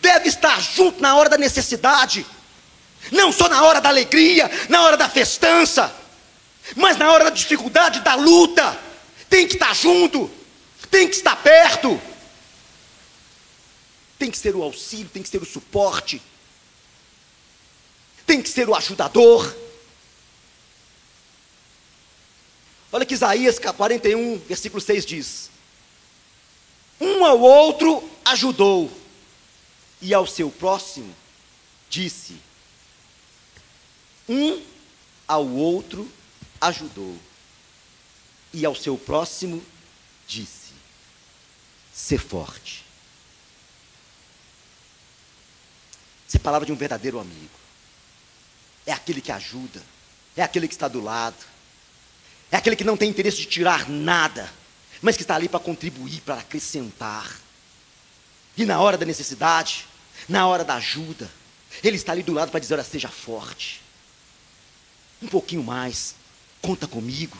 Deve 0.00 0.28
estar 0.28 0.60
junto 0.60 1.00
na 1.00 1.14
hora 1.14 1.28
da 1.28 1.38
necessidade, 1.38 2.26
não 3.10 3.30
só 3.32 3.48
na 3.48 3.62
hora 3.62 3.80
da 3.80 3.88
alegria, 3.88 4.50
na 4.68 4.82
hora 4.82 4.96
da 4.96 5.08
festança, 5.08 5.94
mas 6.76 6.96
na 6.96 7.10
hora 7.10 7.24
da 7.24 7.30
dificuldade, 7.30 8.00
da 8.00 8.14
luta. 8.14 8.78
Tem 9.30 9.46
que 9.46 9.54
estar 9.54 9.74
junto, 9.74 10.30
tem 10.90 11.08
que 11.08 11.16
estar 11.16 11.36
perto, 11.36 12.00
tem 14.22 14.30
que 14.30 14.38
ser 14.38 14.54
o 14.54 14.62
auxílio, 14.62 15.08
tem 15.08 15.20
que 15.20 15.28
ser 15.28 15.42
o 15.42 15.44
suporte, 15.44 16.22
tem 18.24 18.40
que 18.40 18.48
ser 18.48 18.68
o 18.68 18.74
ajudador. 18.76 19.52
Olha 22.92 23.04
que 23.04 23.14
Isaías 23.14 23.58
41, 23.58 24.38
versículo 24.38 24.80
6 24.80 25.04
diz: 25.04 25.50
Um 27.00 27.24
ao 27.24 27.40
outro 27.40 28.08
ajudou, 28.24 28.88
e 30.00 30.14
ao 30.14 30.24
seu 30.24 30.52
próximo 30.52 31.12
disse: 31.90 32.36
Um 34.28 34.62
ao 35.26 35.48
outro 35.48 36.08
ajudou, 36.60 37.18
e 38.54 38.64
ao 38.64 38.76
seu 38.76 38.96
próximo 38.96 39.60
disse: 40.28 40.70
Ser 41.92 42.20
forte. 42.20 42.81
Isso 46.32 46.38
é 46.38 46.40
palavra 46.40 46.64
de 46.64 46.72
um 46.72 46.76
verdadeiro 46.76 47.20
amigo. 47.20 47.60
É 48.86 48.92
aquele 48.92 49.20
que 49.20 49.30
ajuda, 49.30 49.82
é 50.34 50.42
aquele 50.42 50.66
que 50.66 50.72
está 50.72 50.88
do 50.88 51.02
lado 51.02 51.52
é 52.52 52.56
aquele 52.58 52.76
que 52.76 52.84
não 52.84 52.98
tem 52.98 53.08
interesse 53.08 53.38
de 53.38 53.46
tirar 53.46 53.88
nada, 53.88 54.52
mas 55.00 55.16
que 55.16 55.22
está 55.22 55.34
ali 55.34 55.48
para 55.48 55.58
contribuir, 55.58 56.20
para 56.20 56.34
acrescentar. 56.34 57.40
E 58.54 58.66
na 58.66 58.78
hora 58.78 58.98
da 58.98 59.06
necessidade, 59.06 59.86
na 60.28 60.46
hora 60.46 60.62
da 60.62 60.74
ajuda, 60.74 61.30
ele 61.82 61.96
está 61.96 62.12
ali 62.12 62.22
do 62.22 62.34
lado 62.34 62.50
para 62.50 62.60
dizer: 62.60 62.74
olha, 62.74 62.84
seja 62.84 63.08
forte. 63.08 63.80
Um 65.22 65.28
pouquinho 65.28 65.64
mais, 65.64 66.14
conta 66.60 66.86
comigo. 66.86 67.38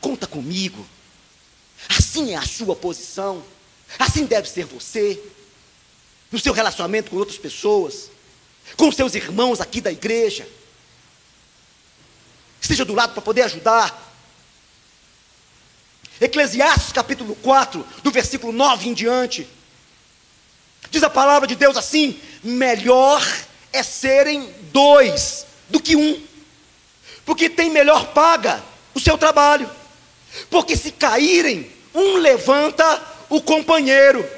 Conta 0.00 0.28
comigo. 0.28 0.86
Assim 1.88 2.34
é 2.34 2.36
a 2.36 2.46
sua 2.46 2.76
posição. 2.76 3.44
Assim 3.98 4.26
deve 4.26 4.48
ser 4.48 4.64
você. 4.64 5.20
No 6.34 6.40
seu 6.40 6.52
relacionamento 6.52 7.12
com 7.12 7.16
outras 7.16 7.38
pessoas, 7.38 8.10
com 8.76 8.90
seus 8.90 9.14
irmãos 9.14 9.60
aqui 9.60 9.80
da 9.80 9.92
igreja 9.92 10.44
esteja 12.60 12.84
do 12.84 12.92
lado 12.92 13.12
para 13.12 13.22
poder 13.22 13.42
ajudar. 13.42 14.12
Eclesiastes 16.20 16.90
capítulo 16.90 17.36
4, 17.36 17.86
do 18.02 18.10
versículo 18.10 18.52
9 18.52 18.88
em 18.88 18.94
diante, 18.94 19.46
diz 20.90 21.04
a 21.04 21.08
palavra 21.08 21.46
de 21.46 21.54
Deus 21.54 21.76
assim: 21.76 22.20
melhor 22.42 23.24
é 23.72 23.84
serem 23.84 24.52
dois 24.72 25.46
do 25.70 25.78
que 25.78 25.94
um, 25.94 26.20
porque 27.24 27.48
tem 27.48 27.70
melhor 27.70 28.08
paga 28.08 28.60
o 28.92 28.98
seu 28.98 29.16
trabalho, 29.16 29.70
porque 30.50 30.76
se 30.76 30.90
caírem, 30.90 31.70
um 31.94 32.16
levanta 32.16 33.00
o 33.30 33.40
companheiro. 33.40 34.28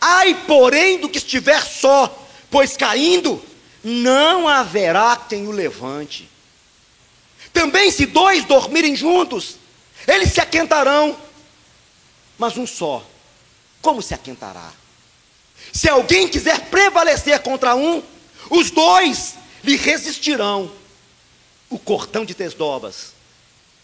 Ai, 0.00 0.34
porém, 0.46 0.98
do 0.98 1.08
que 1.08 1.18
estiver 1.18 1.62
só, 1.62 2.26
pois 2.50 2.76
caindo, 2.76 3.42
não 3.82 4.48
haverá 4.48 5.16
quem 5.16 5.46
o 5.46 5.50
levante. 5.50 6.28
Também, 7.52 7.90
se 7.90 8.06
dois 8.06 8.44
dormirem 8.44 8.94
juntos, 8.94 9.56
eles 10.06 10.32
se 10.32 10.40
aquentarão. 10.40 11.16
Mas 12.38 12.56
um 12.56 12.66
só, 12.66 13.04
como 13.82 14.00
se 14.00 14.14
aquentará? 14.14 14.72
Se 15.72 15.88
alguém 15.88 16.28
quiser 16.28 16.66
prevalecer 16.66 17.40
contra 17.40 17.74
um, 17.74 18.02
os 18.50 18.70
dois 18.70 19.34
lhe 19.62 19.76
resistirão. 19.76 20.70
O 21.68 21.78
cordão 21.78 22.24
de 22.24 22.34
tesdobas 22.34 23.12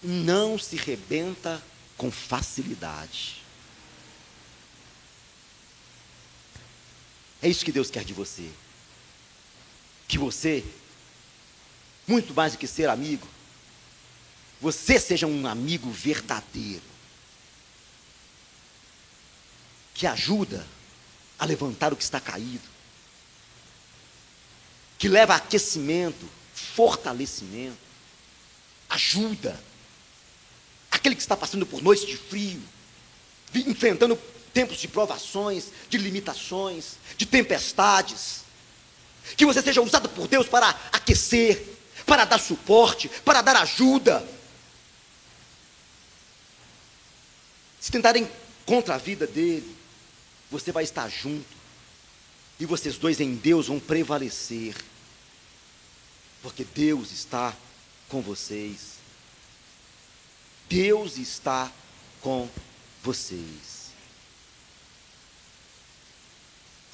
não 0.03 0.59
se 0.59 0.77
rebenta 0.77 1.63
com 1.97 2.11
facilidade. 2.11 3.44
É 7.45 7.49
isso 7.49 7.63
que 7.63 7.71
Deus 7.71 7.91
quer 7.91 8.03
de 8.05 8.15
você. 8.15 8.51
Que 10.09 10.17
você, 10.17 10.65
muito 12.07 12.33
mais 12.33 12.53
do 12.53 12.59
que 12.59 12.67
ser 12.67 12.89
amigo, 12.89 13.29
você 14.63 14.99
seja 14.99 15.27
um 15.27 15.47
amigo 15.47 15.91
verdadeiro, 15.91 16.83
que 19.93 20.07
ajuda 20.07 20.67
a 21.39 21.45
levantar 21.45 21.93
o 21.93 21.97
que 21.97 22.03
está 22.03 22.19
caído, 22.19 22.67
que 24.97 25.07
leva 25.07 25.35
aquecimento, 25.35 26.27
fortalecimento, 26.55 27.77
ajuda 28.89 29.63
aquele 30.91 31.15
que 31.15 31.21
está 31.21 31.37
passando 31.37 31.67
por 31.67 31.83
noites 31.83 32.07
de 32.07 32.17
frio, 32.17 32.63
enfrentando 33.55 34.19
tempos 34.55 34.79
de 34.79 34.89
provações, 34.89 35.67
de 35.91 35.99
limitações, 35.99 36.95
de 37.19 37.27
tempestades. 37.27 38.45
Que 39.37 39.45
você 39.45 39.61
seja 39.61 39.83
usado 39.83 40.09
por 40.09 40.27
Deus 40.27 40.47
para 40.47 40.69
aquecer, 40.93 41.77
para 42.07 42.25
dar 42.25 42.39
suporte, 42.39 43.11
para 43.25 43.43
dar 43.43 43.57
ajuda, 43.57 44.27
Se 47.85 47.93
tentarem 47.93 48.27
contra 48.65 48.95
a 48.95 48.99
vida 48.99 49.27
dele, 49.27 49.77
você 50.51 50.73
vai 50.73 50.85
estar 50.85 51.07
junto. 51.11 51.45
E 52.59 52.65
vocês 52.65 52.97
dois 52.97 53.21
em 53.21 53.35
Deus 53.35 53.67
vão 53.67 53.79
prevalecer. 53.79 54.75
Porque 56.41 56.65
Deus 56.65 57.13
está 57.13 57.55
com 58.09 58.23
vocês. 58.23 58.95
Deus 60.67 61.19
está 61.19 61.71
com 62.23 62.49
vocês. 63.03 63.74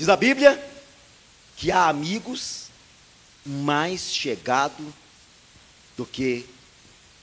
Diz 0.00 0.08
a 0.08 0.16
Bíblia 0.16 0.58
que 1.58 1.70
há 1.70 1.86
amigos 1.86 2.68
mais 3.44 4.14
chegados 4.14 4.86
do 5.94 6.06
que 6.06 6.46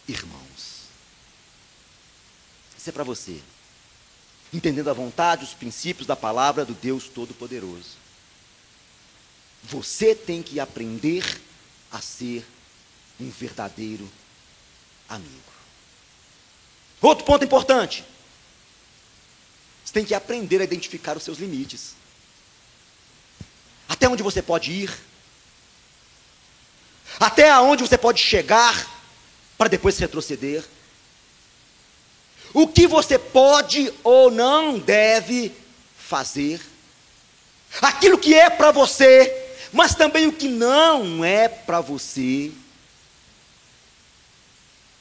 irmãos. 0.08 0.84
Isso 2.78 2.88
é 2.88 2.94
para 2.94 3.04
você 3.04 3.42
entendendo 4.54 4.92
a 4.92 4.94
vontade, 4.94 5.44
os 5.44 5.56
princípios 5.56 6.06
da 6.06 6.16
palavra 6.16 6.64
do 6.64 6.76
Deus 6.76 7.06
Todo-Poderoso. 7.06 7.98
Você 9.64 10.14
tem 10.14 10.44
que 10.44 10.60
aprender 10.60 11.42
a 11.92 12.00
ser 12.00 12.46
um 13.20 13.32
verdadeiro 13.32 14.08
amigo. 15.10 15.52
Outro 17.02 17.26
ponto 17.26 17.44
importante. 17.44 18.06
Você 19.84 19.94
tem 19.94 20.06
que 20.06 20.14
aprender 20.14 20.62
a 20.62 20.64
identificar 20.64 21.18
os 21.18 21.24
seus 21.24 21.40
limites. 21.40 21.96
Até 23.88 24.08
onde 24.08 24.24
você 24.24 24.42
pode 24.42 24.72
ir. 24.72 24.92
Até 27.20 27.50
aonde 27.50 27.84
você 27.84 27.98
pode 27.98 28.22
chegar 28.22 28.88
para 29.58 29.70
depois 29.70 29.98
retroceder. 29.98 30.64
O 32.54 32.68
que 32.68 32.88
você 32.88 33.18
pode 33.18 33.94
ou 34.04 34.30
não 34.32 34.78
deve 34.78 35.52
fazer. 35.98 36.62
Aquilo 37.82 38.18
que 38.18 38.34
é 38.34 38.50
para 38.50 38.72
você 38.72 39.48
mas 39.72 39.96
também 39.96 40.28
o 40.28 40.34
que 40.34 40.48
não 40.48 41.24
é 41.24 41.48
para 41.48 41.82
você. 41.82 42.52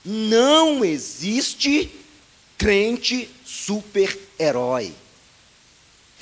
Não 0.05 0.84
existe 0.84 1.91
crente 2.57 3.30
super-herói. 3.45 4.95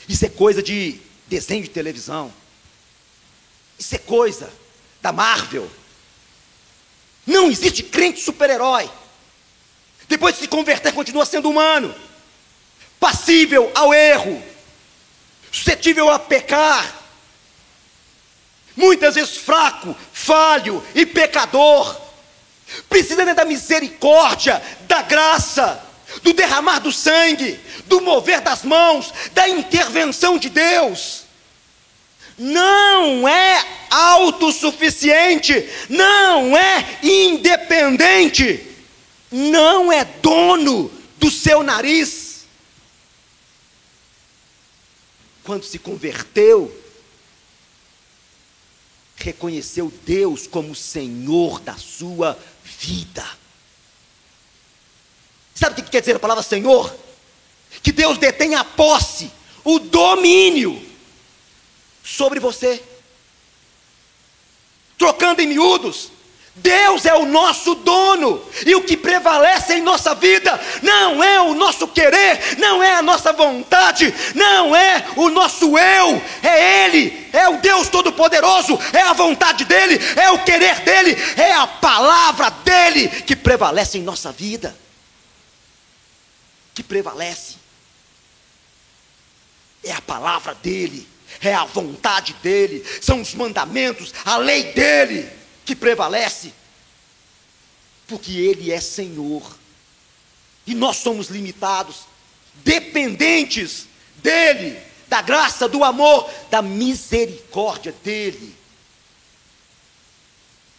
Isso 0.09 0.25
é 0.25 0.29
coisa 0.29 0.63
de 0.63 1.01
desenho 1.27 1.63
de 1.63 1.71
televisão. 1.71 2.33
Isso 3.85 3.97
é 3.97 3.99
coisa 3.99 4.51
da 5.03 5.13
Marvel. 5.13 5.71
Não 7.27 7.51
existe 7.51 7.83
crente 7.83 8.19
super-herói. 8.19 8.91
Depois 10.09 10.35
de 10.35 10.41
se 10.41 10.49
converter, 10.49 10.95
continua 10.95 11.27
sendo 11.27 11.51
humano, 11.51 11.95
passível 12.99 13.71
ao 13.75 13.93
erro, 13.93 14.43
suscetível 15.53 16.09
a 16.09 16.19
pecar 16.19 17.03
muitas 18.75 19.17
vezes 19.17 19.37
fraco, 19.37 19.95
falho 20.15 20.83
e 20.95 21.05
pecador, 21.05 21.95
precisa 22.89 23.35
da 23.35 23.45
misericórdia, 23.45 24.63
da 24.81 25.03
graça, 25.03 25.85
do 26.23 26.33
derramar 26.33 26.79
do 26.79 26.91
sangue, 26.91 27.61
do 27.85 28.01
mover 28.01 28.41
das 28.41 28.63
mãos, 28.63 29.13
da 29.35 29.47
intervenção 29.47 30.39
de 30.39 30.49
Deus. 30.49 31.24
Não 32.37 33.29
é 33.29 33.65
autossuficiente, 33.91 35.69
não 35.89 36.57
é 36.57 36.99
independente, 37.03 38.67
não 39.31 39.93
é 39.93 40.05
dono 40.05 40.91
do 41.17 41.31
seu 41.31 41.63
nariz. 41.63 42.45
Quando 45.45 45.65
se 45.65 45.79
converteu, 45.79 46.75
reconheceu 49.17 49.93
Deus 50.05 50.47
como 50.47 50.75
Senhor 50.75 51.61
da 51.61 51.77
sua 51.77 52.39
vida. 52.65 53.25
Sabe 55.55 55.81
o 55.81 55.85
que 55.85 55.91
quer 55.91 56.01
dizer 56.01 56.17
a 56.17 56.21
palavra 56.21 56.43
Senhor? 56.43 56.95
Que 57.83 57.93
Deus 57.93 58.19
detém 58.19 58.55
a 58.57 58.65
posse, 58.65 59.31
o 59.63 59.79
domínio 59.79 60.94
sobre 62.05 62.39
você. 62.39 62.83
Trocando 64.99 65.41
em 65.41 65.47
miúdos, 65.49 66.13
Deus 66.57 67.05
é 67.05 67.13
o 67.15 67.27
nosso 67.27 67.75
dono, 67.75 68.41
e 68.65 68.77
o 68.77 68.85
que 68.85 68.97
prevalece 68.97 69.75
em 69.75 69.83
nossa 69.83 70.15
vida 70.15 70.61
não 70.83 71.23
é 71.23 71.41
o 71.41 71.53
nosso 71.53 71.89
querer, 71.89 72.59
não 72.59 72.81
é 72.81 72.95
a 72.95 73.03
nossa 73.03 73.33
vontade, 73.33 74.15
não 74.37 74.77
é 74.77 75.05
o 75.17 75.31
nosso 75.31 75.77
eu, 75.77 76.23
é 76.45 76.85
Ele, 76.85 77.29
é 77.33 77.49
o 77.49 77.61
Deus 77.61 77.89
Todo-Poderoso, 77.89 78.79
é 78.93 79.01
a 79.01 79.13
vontade 79.13 79.65
dEle, 79.65 79.99
é 80.15 80.31
o 80.31 80.45
querer 80.45 80.79
dEle, 80.81 81.17
é 81.37 81.55
a 81.55 81.67
palavra 81.67 82.51
dEle 82.51 83.09
que 83.09 83.35
prevalece 83.35 83.99
em 83.99 84.03
nossa 84.03 84.31
vida. 84.31 84.77
Que 86.73 86.85
prevalece, 86.85 87.57
é 89.83 89.93
a 89.93 90.01
palavra 90.01 90.57
dEle, 90.61 91.14
é 91.41 91.55
a 91.55 91.65
vontade 91.65 92.35
dEle, 92.43 92.85
são 93.01 93.21
os 93.21 93.35
mandamentos, 93.35 94.13
a 94.25 94.37
lei 94.37 94.73
dEle 94.73 95.29
que 95.65 95.75
prevalece, 95.75 96.53
porque 98.07 98.33
Ele 98.33 98.71
é 98.71 98.81
Senhor, 98.81 99.59
e 100.67 100.75
nós 100.75 100.97
somos 100.97 101.29
limitados, 101.29 102.01
dependentes 102.57 103.87
dEle, 104.17 104.79
da 105.09 105.21
graça, 105.21 105.69
do 105.69 105.85
amor, 105.85 106.31
da 106.51 106.63
misericórdia 106.63 107.95
dEle, 108.03 108.55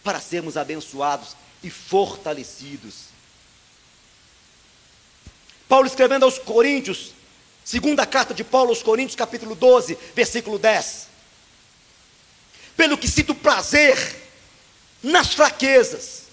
para 0.02 0.20
sermos 0.20 0.56
abençoados 0.56 1.36
e 1.62 1.70
fortalecidos. 1.70 3.06
Paulo 5.68 5.86
escrevendo 5.86 6.24
aos 6.24 6.38
Coríntios, 6.38 7.12
segunda 7.66 8.06
carta 8.06 8.32
de 8.32 8.44
Paulo 8.44 8.70
aos 8.70 8.80
Coríntios, 8.80 9.16
capítulo 9.16 9.56
12, 9.56 9.98
versículo 10.14 10.56
10. 10.56 11.08
Pelo 12.76 12.96
que 12.96 13.08
sinto 13.08 13.34
prazer 13.34 13.98
nas 15.02 15.34
fraquezas, 15.34 16.26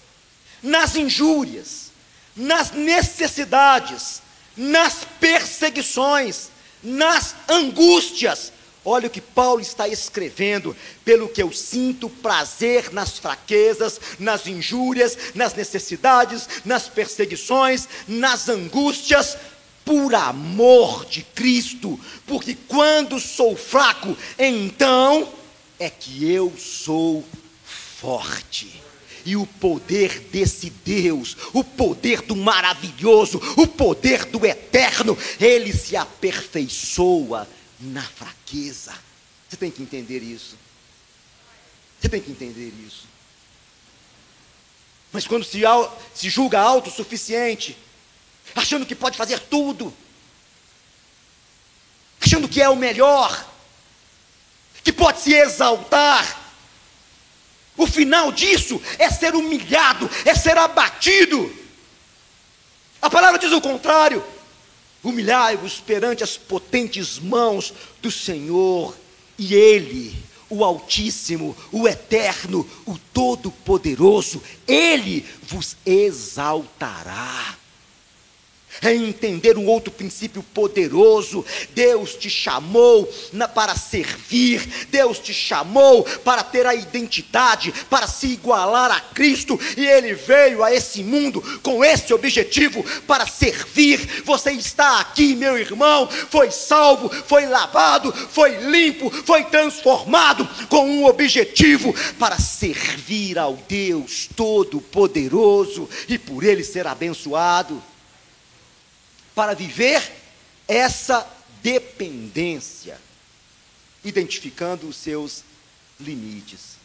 nas 0.61 0.95
injúrias, 0.95 1.91
nas 2.35 2.69
necessidades, 2.69 4.21
nas 4.55 5.07
perseguições, 5.19 6.49
nas 6.83 7.33
angústias. 7.49 8.53
Olha 8.85 9.07
o 9.07 9.09
que 9.09 9.21
Paulo 9.21 9.61
está 9.61 9.87
escrevendo, 9.87 10.75
pelo 11.03 11.29
que 11.29 11.41
eu 11.41 11.51
sinto 11.51 12.09
prazer 12.09 12.93
nas 12.93 13.17
fraquezas, 13.17 13.99
nas 14.19 14.45
injúrias, 14.45 15.17
nas 15.33 15.55
necessidades, 15.55 16.47
nas 16.63 16.89
perseguições, 16.89 17.87
nas 18.07 18.49
angústias, 18.49 19.37
por 19.85 20.15
amor 20.15 21.05
de 21.05 21.23
Cristo, 21.23 21.99
porque 22.25 22.55
quando 22.67 23.19
sou 23.19 23.55
fraco, 23.55 24.15
então 24.37 25.31
é 25.79 25.89
que 25.89 26.29
eu 26.29 26.53
sou 26.57 27.25
forte. 27.65 28.81
E 29.25 29.37
o 29.37 29.45
poder 29.45 30.19
desse 30.19 30.69
Deus, 30.69 31.37
o 31.53 31.63
poder 31.63 32.21
do 32.21 32.35
maravilhoso, 32.35 33.41
o 33.57 33.65
poder 33.65 34.25
do 34.25 34.45
eterno, 34.45 35.17
ele 35.39 35.71
se 35.71 35.95
aperfeiçoa 35.95 37.47
na 37.79 38.03
fraqueza. 38.03 38.93
Você 39.47 39.55
tem 39.55 39.71
que 39.71 39.81
entender 39.81 40.19
isso. 40.19 40.57
Você 41.99 42.09
tem 42.09 42.19
que 42.19 42.31
entender 42.31 42.73
isso. 42.85 43.05
Mas 45.13 45.25
quando 45.25 45.45
se, 45.45 45.61
se 46.13 46.29
julga 46.29 46.59
autossuficiente, 46.59 47.77
achando 48.55 48.85
que 48.85 48.95
pode 48.95 49.17
fazer 49.17 49.39
tudo, 49.39 49.93
achando 52.21 52.47
que 52.47 52.61
é 52.61 52.69
o 52.69 52.75
melhor, 52.75 53.45
que 54.83 54.91
pode 54.91 55.21
se 55.21 55.33
exaltar, 55.33 56.41
o 57.75 57.87
final 57.87 58.31
disso 58.31 58.81
é 58.99 59.09
ser 59.09 59.35
humilhado, 59.35 60.09
é 60.25 60.35
ser 60.35 60.57
abatido. 60.57 61.51
A 63.01 63.09
palavra 63.09 63.39
diz 63.39 63.51
o 63.51 63.61
contrário: 63.61 64.23
humilhai-vos 65.03 65.79
perante 65.79 66.23
as 66.23 66.37
potentes 66.37 67.17
mãos 67.17 67.73
do 68.01 68.11
Senhor, 68.11 68.95
e 69.37 69.55
Ele, 69.55 70.15
o 70.49 70.63
Altíssimo, 70.63 71.57
o 71.71 71.87
Eterno, 71.87 72.69
o 72.85 72.97
Todo-Poderoso, 73.11 74.43
Ele 74.67 75.27
vos 75.47 75.75
exaltará 75.85 77.57
é 78.83 78.93
entender 78.93 79.57
um 79.57 79.65
outro 79.65 79.91
princípio 79.91 80.43
poderoso. 80.53 81.45
Deus 81.73 82.15
te 82.15 82.29
chamou 82.29 83.11
na, 83.31 83.47
para 83.47 83.75
servir, 83.75 84.87
Deus 84.89 85.19
te 85.19 85.33
chamou 85.33 86.03
para 86.03 86.43
ter 86.43 86.65
a 86.65 86.75
identidade, 86.75 87.73
para 87.89 88.07
se 88.07 88.27
igualar 88.27 88.91
a 88.91 88.99
Cristo, 88.99 89.59
e 89.77 89.85
Ele 89.85 90.13
veio 90.13 90.63
a 90.63 90.73
esse 90.73 91.03
mundo 91.03 91.41
com 91.61 91.83
esse 91.83 92.13
objetivo 92.13 92.83
para 93.07 93.25
servir. 93.25 94.23
Você 94.25 94.51
está 94.51 94.99
aqui, 94.99 95.35
meu 95.35 95.57
irmão, 95.57 96.07
foi 96.29 96.51
salvo, 96.51 97.09
foi 97.09 97.45
lavado, 97.45 98.11
foi 98.11 98.57
limpo, 98.69 99.09
foi 99.09 99.43
transformado 99.45 100.47
com 100.67 100.85
um 100.89 101.05
objetivo 101.05 101.93
para 102.19 102.37
servir 102.37 103.37
ao 103.37 103.57
Deus 103.67 104.29
Todo-Poderoso 104.35 105.89
e 106.07 106.17
por 106.17 106.43
Ele 106.43 106.63
ser 106.63 106.87
abençoado 106.87 107.81
para 109.35 109.53
viver 109.53 110.11
essa 110.67 111.27
dependência, 111.61 112.99
identificando 114.03 114.87
os 114.87 114.95
seus 114.95 115.43
limites. 115.99 116.77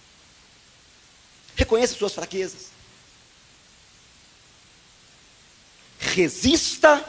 Reconheça 1.57 1.95
suas 1.95 2.15
fraquezas. 2.15 2.69
Resista 5.99 7.05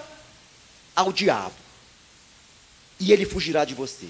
ao 0.96 1.14
diabo, 1.14 1.56
e 3.00 3.14
ele 3.14 3.26
fugirá 3.26 3.64
de 3.64 3.74
você. 3.74 4.10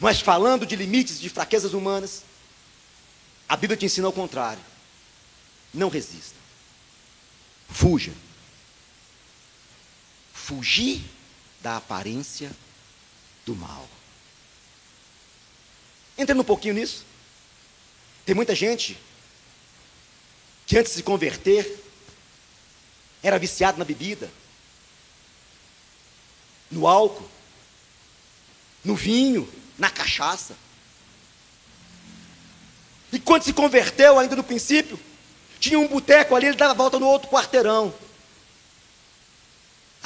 Mas 0.00 0.20
falando 0.20 0.66
de 0.66 0.74
limites, 0.76 1.20
de 1.20 1.28
fraquezas 1.28 1.72
humanas, 1.72 2.22
a 3.48 3.56
Bíblia 3.56 3.76
te 3.76 3.86
ensina 3.86 4.06
ao 4.06 4.12
contrário. 4.12 4.62
Não 5.72 5.88
resista. 5.88 6.34
Fuja. 7.68 8.12
Fugir 10.46 11.02
da 11.60 11.76
aparência 11.78 12.52
do 13.44 13.56
mal. 13.56 13.88
Entra 16.16 16.36
um 16.36 16.44
pouquinho 16.44 16.74
nisso. 16.74 17.04
Tem 18.24 18.32
muita 18.32 18.54
gente 18.54 18.96
que 20.64 20.78
antes 20.78 20.92
de 20.92 20.98
se 20.98 21.02
converter 21.02 21.84
era 23.24 23.40
viciado 23.40 23.76
na 23.76 23.84
bebida, 23.84 24.30
no 26.70 26.86
álcool, 26.86 27.28
no 28.84 28.94
vinho, 28.94 29.52
na 29.76 29.90
cachaça. 29.90 30.56
E 33.12 33.18
quando 33.18 33.42
se 33.42 33.52
converteu, 33.52 34.16
ainda 34.16 34.36
no 34.36 34.44
princípio, 34.44 34.96
tinha 35.58 35.76
um 35.76 35.88
boteco 35.88 36.36
ali, 36.36 36.46
ele 36.46 36.56
dava 36.56 36.72
volta 36.72 37.00
no 37.00 37.08
outro 37.08 37.28
quarteirão. 37.28 37.92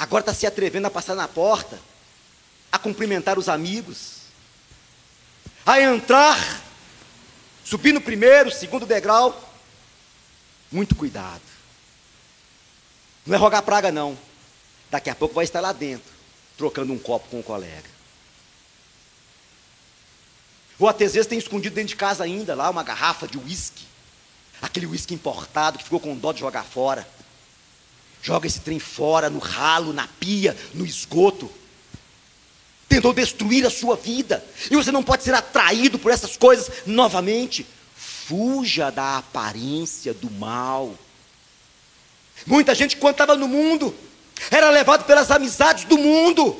Agora 0.01 0.23
está 0.23 0.33
se 0.33 0.47
atrevendo 0.47 0.87
a 0.87 0.89
passar 0.89 1.13
na 1.13 1.27
porta, 1.27 1.79
a 2.71 2.79
cumprimentar 2.79 3.37
os 3.37 3.47
amigos, 3.47 4.21
a 5.63 5.79
entrar, 5.79 6.63
subir 7.63 7.93
no 7.93 8.01
primeiro, 8.01 8.49
segundo 8.49 8.87
degrau. 8.87 9.53
Muito 10.71 10.95
cuidado. 10.95 11.43
Não 13.27 13.35
é 13.35 13.37
rogar 13.37 13.61
praga, 13.61 13.91
não. 13.91 14.17
Daqui 14.89 15.11
a 15.11 15.13
pouco 15.13 15.35
vai 15.35 15.43
estar 15.43 15.61
lá 15.61 15.71
dentro, 15.71 16.11
trocando 16.57 16.91
um 16.91 16.97
copo 16.97 17.29
com 17.29 17.37
um 17.37 17.43
colega. 17.43 17.87
Ou 20.79 20.89
até 20.89 21.05
às 21.05 21.13
vezes 21.13 21.27
tem 21.27 21.37
escondido 21.37 21.75
dentro 21.75 21.89
de 21.89 21.95
casa 21.95 22.23
ainda 22.23 22.55
lá 22.55 22.71
uma 22.71 22.81
garrafa 22.81 23.27
de 23.27 23.37
uísque. 23.37 23.85
Aquele 24.59 24.87
uísque 24.87 25.13
importado 25.13 25.77
que 25.77 25.83
ficou 25.83 25.99
com 25.99 26.17
dó 26.17 26.33
de 26.33 26.39
jogar 26.39 26.63
fora. 26.63 27.07
Joga 28.21 28.47
esse 28.47 28.59
trem 28.59 28.79
fora, 28.79 29.29
no 29.29 29.39
ralo, 29.39 29.93
na 29.93 30.07
pia, 30.07 30.55
no 30.73 30.85
esgoto. 30.85 31.51
Tentou 32.87 33.13
destruir 33.13 33.65
a 33.65 33.69
sua 33.69 33.95
vida. 33.95 34.43
E 34.69 34.75
você 34.75 34.91
não 34.91 35.01
pode 35.01 35.23
ser 35.23 35.33
atraído 35.33 35.97
por 35.97 36.11
essas 36.11 36.37
coisas 36.37 36.69
novamente. 36.85 37.65
Fuja 37.95 38.91
da 38.91 39.17
aparência 39.17 40.13
do 40.13 40.29
mal. 40.29 40.95
Muita 42.45 42.75
gente, 42.75 42.97
quando 42.97 43.13
estava 43.13 43.35
no 43.35 43.47
mundo, 43.47 43.95
era 44.49 44.69
levado 44.69 45.05
pelas 45.05 45.29
amizades 45.29 45.83
do 45.85 45.97
mundo, 45.97 46.59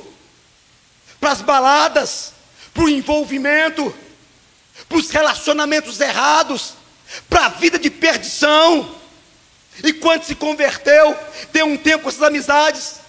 para 1.20 1.32
as 1.32 1.42
baladas, 1.42 2.32
para 2.72 2.84
o 2.84 2.88
envolvimento, 2.88 3.94
para 4.88 4.98
os 4.98 5.10
relacionamentos 5.10 6.00
errados, 6.00 6.74
para 7.28 7.46
a 7.46 7.48
vida 7.48 7.78
de 7.78 7.90
perdição. 7.90 9.01
E 9.82 9.92
quando 9.92 10.24
se 10.24 10.34
converteu, 10.34 11.16
deu 11.52 11.66
um 11.66 11.76
tempo 11.76 12.04
com 12.04 12.08
essas 12.08 12.22
amizades, 12.22 13.00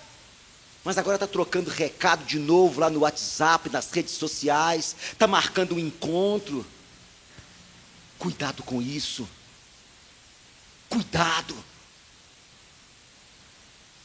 mas 0.84 0.98
agora 0.98 1.16
está 1.16 1.28
trocando 1.28 1.70
recado 1.70 2.26
de 2.26 2.38
novo 2.38 2.80
lá 2.80 2.90
no 2.90 3.00
WhatsApp, 3.02 3.70
nas 3.70 3.90
redes 3.92 4.14
sociais, 4.14 4.96
está 5.12 5.28
marcando 5.28 5.76
um 5.76 5.80
encontro. 5.80 6.66
Cuidado 8.20 8.64
com 8.64 8.82
isso. 8.82 9.28
Cuidado. 10.90 11.56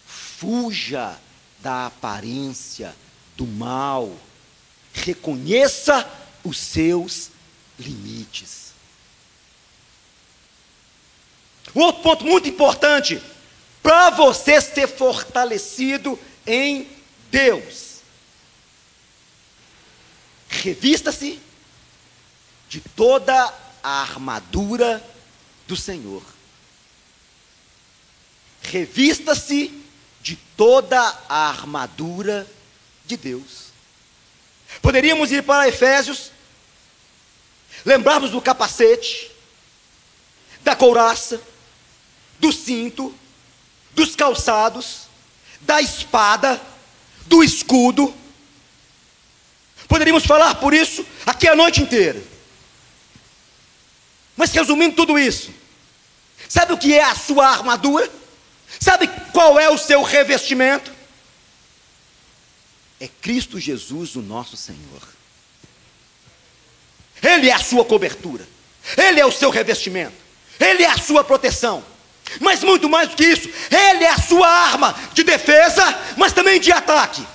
Fuja 0.07 1.19
da 1.61 1.87
aparência 1.87 2.95
do 3.37 3.47
mal. 3.47 4.17
Reconheça 4.93 6.09
os 6.45 6.59
seus 6.59 7.31
limites. 7.79 8.68
Outro 11.75 12.03
ponto 12.03 12.25
muito 12.25 12.49
importante, 12.49 13.23
para 13.83 14.11
você 14.11 14.61
ser 14.61 14.89
fortalecido 14.89 16.19
em 16.47 16.89
Deus, 17.31 17.99
revista-se 20.49 21.41
de 22.69 22.81
toda 22.81 23.55
a 23.83 24.01
armadura 24.01 25.05
do 25.67 25.77
Senhor. 25.77 26.23
Revista-se 28.63 29.73
de 30.21 30.37
toda 30.57 31.01
a 31.29 31.49
armadura 31.49 32.47
de 33.07 33.17
Deus. 33.17 33.69
Poderíamos 34.83 35.31
ir 35.33 35.43
para 35.43 35.69
Efésios 35.69 36.33
Lembrarmos 37.85 38.31
do 38.31 38.43
capacete, 38.43 39.31
da 40.63 40.75
couraça, 40.75 41.41
do 42.39 42.53
cinto, 42.53 43.15
dos 43.93 44.15
calçados, 44.15 45.09
da 45.61 45.81
espada, 45.81 46.61
do 47.27 47.43
escudo. 47.43 48.15
Poderíamos 49.87 50.25
falar 50.25 50.55
por 50.57 50.75
isso 50.75 51.05
aqui 51.27 51.49
a 51.49 51.57
noite 51.57 51.83
inteira. 51.83 52.23
Mas 54.37 54.53
resumindo 54.53 54.95
tudo 54.95 55.19
isso, 55.19 55.51
sabe 56.49 56.73
o 56.73 56.79
que 56.79 56.95
é 56.95 57.03
a 57.03 57.15
sua 57.15 57.49
armadura? 57.49 58.09
Sabe 58.79 59.09
qual 59.33 59.59
é 59.59 59.69
o 59.69 59.79
seu 59.79 60.03
revestimento? 60.03 60.93
É 63.01 63.09
Cristo 63.09 63.59
Jesus, 63.59 64.15
o 64.15 64.23
nosso 64.23 64.57
Senhor. 64.57 65.19
Ele 67.23 67.49
é 67.49 67.53
a 67.53 67.59
sua 67.59 67.85
cobertura, 67.85 68.47
Ele 68.97 69.21
é 69.21 69.27
o 69.27 69.33
seu 69.33 69.51
revestimento, 69.51 70.15
Ele 70.61 70.85
é 70.85 70.91
a 70.91 70.99
sua 70.99 71.25
proteção. 71.25 71.85
Mas 72.41 72.63
muito 72.63 72.89
mais 72.89 73.09
do 73.09 73.17
que 73.17 73.25
isso, 73.25 73.49
Ele 73.71 74.05
é 74.05 74.11
a 74.11 74.19
sua 74.19 74.49
arma 74.49 74.95
de 75.13 75.25
defesa, 75.25 75.83
mas 76.17 76.33
também 76.33 76.61
de 76.61 76.71
ataque. 76.73 77.27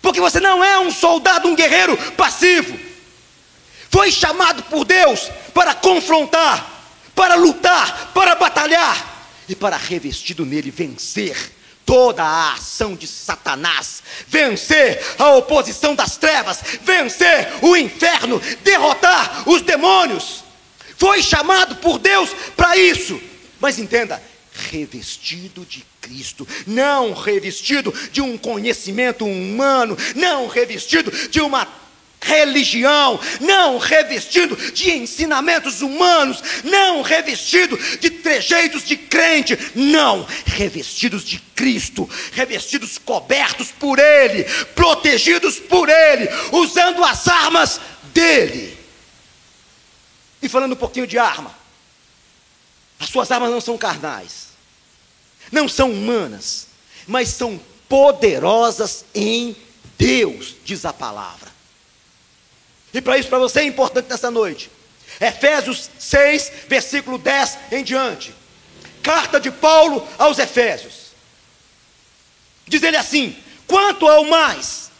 Porque 0.00 0.20
você 0.20 0.40
não 0.40 0.62
é 0.62 0.78
um 0.80 0.90
soldado, 0.90 1.48
um 1.48 1.54
guerreiro 1.54 1.96
passivo. 2.12 2.78
Foi 3.90 4.10
chamado 4.10 4.62
por 4.64 4.84
Deus 4.84 5.30
para 5.54 5.74
confrontar, 5.74 6.66
para 7.14 7.34
lutar, 7.34 8.10
para 8.12 8.34
batalhar 8.34 9.26
e 9.48 9.54
para 9.54 9.76
revestido 9.76 10.44
nele 10.44 10.70
vencer 10.70 11.52
toda 11.84 12.22
a 12.22 12.54
ação 12.54 12.94
de 12.94 13.06
Satanás, 13.06 14.02
vencer 14.26 15.00
a 15.18 15.32
oposição 15.32 15.94
das 15.94 16.16
trevas, 16.16 16.60
vencer 16.82 17.52
o 17.60 17.76
inferno, 17.76 18.40
derrotar 18.62 19.48
os 19.48 19.62
demônios. 19.62 20.42
Foi 20.96 21.22
chamado 21.22 21.76
por 21.76 21.98
Deus 21.98 22.30
para 22.56 22.76
isso. 22.76 23.20
Mas 23.62 23.78
entenda, 23.78 24.20
revestido 24.72 25.64
de 25.64 25.84
Cristo, 26.00 26.46
não 26.66 27.14
revestido 27.14 27.94
de 28.10 28.20
um 28.20 28.36
conhecimento 28.36 29.24
humano, 29.24 29.96
não 30.16 30.48
revestido 30.48 31.12
de 31.28 31.40
uma 31.40 31.68
religião, 32.20 33.20
não 33.40 33.78
revestido 33.78 34.56
de 34.72 34.90
ensinamentos 34.90 35.80
humanos, 35.80 36.42
não 36.64 37.02
revestido 37.02 37.78
de 38.00 38.10
trejeitos 38.10 38.84
de 38.84 38.96
crente, 38.96 39.56
não, 39.76 40.26
revestidos 40.44 41.24
de 41.24 41.38
Cristo, 41.54 42.10
revestidos, 42.32 42.98
cobertos 42.98 43.70
por 43.70 44.00
Ele, 44.00 44.42
protegidos 44.74 45.60
por 45.60 45.88
Ele, 45.88 46.28
usando 46.50 47.04
as 47.04 47.28
armas 47.28 47.80
dele. 48.12 48.76
E 50.42 50.48
falando 50.48 50.72
um 50.72 50.76
pouquinho 50.76 51.06
de 51.06 51.16
arma, 51.16 51.61
as 53.02 53.08
suas 53.08 53.32
armas 53.32 53.50
não 53.50 53.60
são 53.60 53.76
carnais, 53.76 54.50
não 55.50 55.68
são 55.68 55.90
humanas, 55.90 56.68
mas 57.04 57.30
são 57.30 57.60
poderosas 57.88 59.04
em 59.12 59.56
Deus, 59.98 60.54
diz 60.64 60.84
a 60.84 60.92
palavra. 60.92 61.50
E 62.94 63.00
para 63.00 63.18
isso, 63.18 63.28
para 63.28 63.40
você 63.40 63.58
é 63.58 63.64
importante 63.64 64.08
nessa 64.08 64.30
noite. 64.30 64.70
Efésios 65.20 65.90
6, 65.98 66.52
versículo 66.68 67.18
10 67.18 67.58
em 67.72 67.82
diante. 67.82 68.32
Carta 69.02 69.40
de 69.40 69.50
Paulo 69.50 70.06
aos 70.16 70.38
Efésios. 70.38 71.10
Diz 72.68 72.84
ele 72.84 72.96
assim: 72.96 73.36
quanto 73.66 74.06
ao 74.06 74.26
mais, 74.26 74.92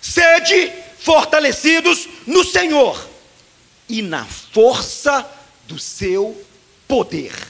sede 0.00 0.72
fortalecidos 0.98 2.08
no 2.26 2.42
Senhor 2.42 3.06
e 3.86 4.00
na 4.00 4.24
força 4.24 5.30
do 5.68 5.78
seu 5.78 6.42
poder. 6.88 7.49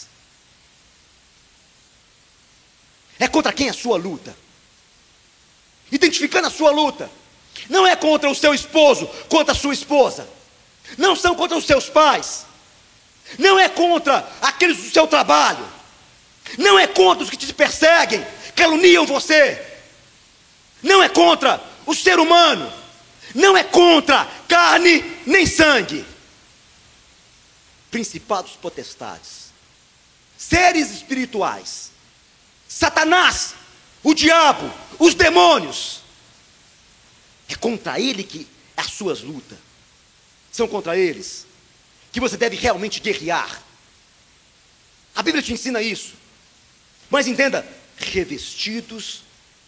É 3.21 3.27
contra 3.27 3.53
quem 3.53 3.69
a 3.69 3.73
sua 3.73 3.97
luta? 3.97 4.35
Identificando 5.91 6.47
a 6.47 6.51
sua 6.51 6.71
luta. 6.71 7.07
Não 7.69 7.85
é 7.85 7.95
contra 7.95 8.27
o 8.27 8.33
seu 8.33 8.51
esposo, 8.51 9.05
contra 9.29 9.53
a 9.53 9.55
sua 9.55 9.75
esposa. 9.75 10.27
Não 10.97 11.15
são 11.15 11.35
contra 11.35 11.55
os 11.55 11.65
seus 11.65 11.87
pais. 11.87 12.47
Não 13.37 13.59
é 13.59 13.69
contra 13.69 14.27
aqueles 14.41 14.77
do 14.77 14.89
seu 14.89 15.05
trabalho. 15.05 15.63
Não 16.57 16.79
é 16.79 16.87
contra 16.87 17.23
os 17.23 17.29
que 17.29 17.37
te 17.37 17.53
perseguem, 17.53 18.25
caluniam 18.55 19.05
você. 19.05 19.63
Não 20.81 21.03
é 21.03 21.07
contra 21.07 21.63
o 21.85 21.93
ser 21.93 22.17
humano. 22.17 22.73
Não 23.35 23.55
é 23.55 23.63
contra 23.63 24.27
carne 24.47 24.99
nem 25.27 25.45
sangue. 25.45 26.03
Principados 27.91 28.53
potestades, 28.53 29.51
seres 30.37 30.89
espirituais, 30.89 31.90
Satanás, 32.71 33.53
o 34.01 34.13
diabo, 34.13 34.73
os 34.97 35.13
demônios. 35.13 35.99
É 37.49 37.55
contra 37.55 37.99
ele 37.99 38.23
que 38.23 38.47
as 38.77 38.87
suas 38.87 39.19
lutas 39.21 39.57
são 40.49 40.69
contra 40.69 40.97
eles 40.97 41.45
que 42.13 42.19
você 42.19 42.37
deve 42.37 42.55
realmente 42.55 43.01
guerrear. 43.01 43.61
A 45.13 45.21
Bíblia 45.21 45.43
te 45.43 45.51
ensina 45.51 45.81
isso. 45.81 46.13
Mas 47.09 47.27
entenda, 47.27 47.67
revestidos 47.97 49.23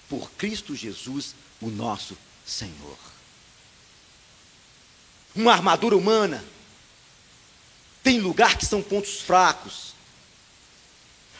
por 0.09 0.31
Cristo 0.31 0.73
Jesus, 0.73 1.35
o 1.59 1.67
nosso 1.67 2.17
Senhor. 2.45 2.97
Uma 5.35 5.51
armadura 5.51 5.97
humana 5.97 6.43
tem 8.01 8.19
lugar 8.19 8.57
que 8.57 8.65
são 8.65 8.81
pontos 8.81 9.19
fracos. 9.19 9.93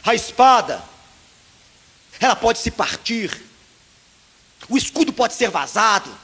A 0.04 0.14
espada, 0.14 0.84
ela 2.20 2.36
pode 2.36 2.60
se 2.60 2.72
partir. 2.72 3.44
O 4.70 4.78
escudo 4.78 5.12
pode 5.12 5.34
ser 5.34 5.50
vazado. 5.50 6.16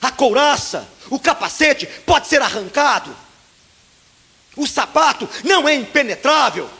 A 0.00 0.10
couraça, 0.10 0.86
o 1.08 1.18
capacete 1.18 1.86
pode 1.86 2.26
ser 2.26 2.42
arrancado. 2.42 3.16
O 4.56 4.66
sapato 4.66 5.28
não 5.42 5.68
é 5.68 5.74
impenetrável. 5.74 6.70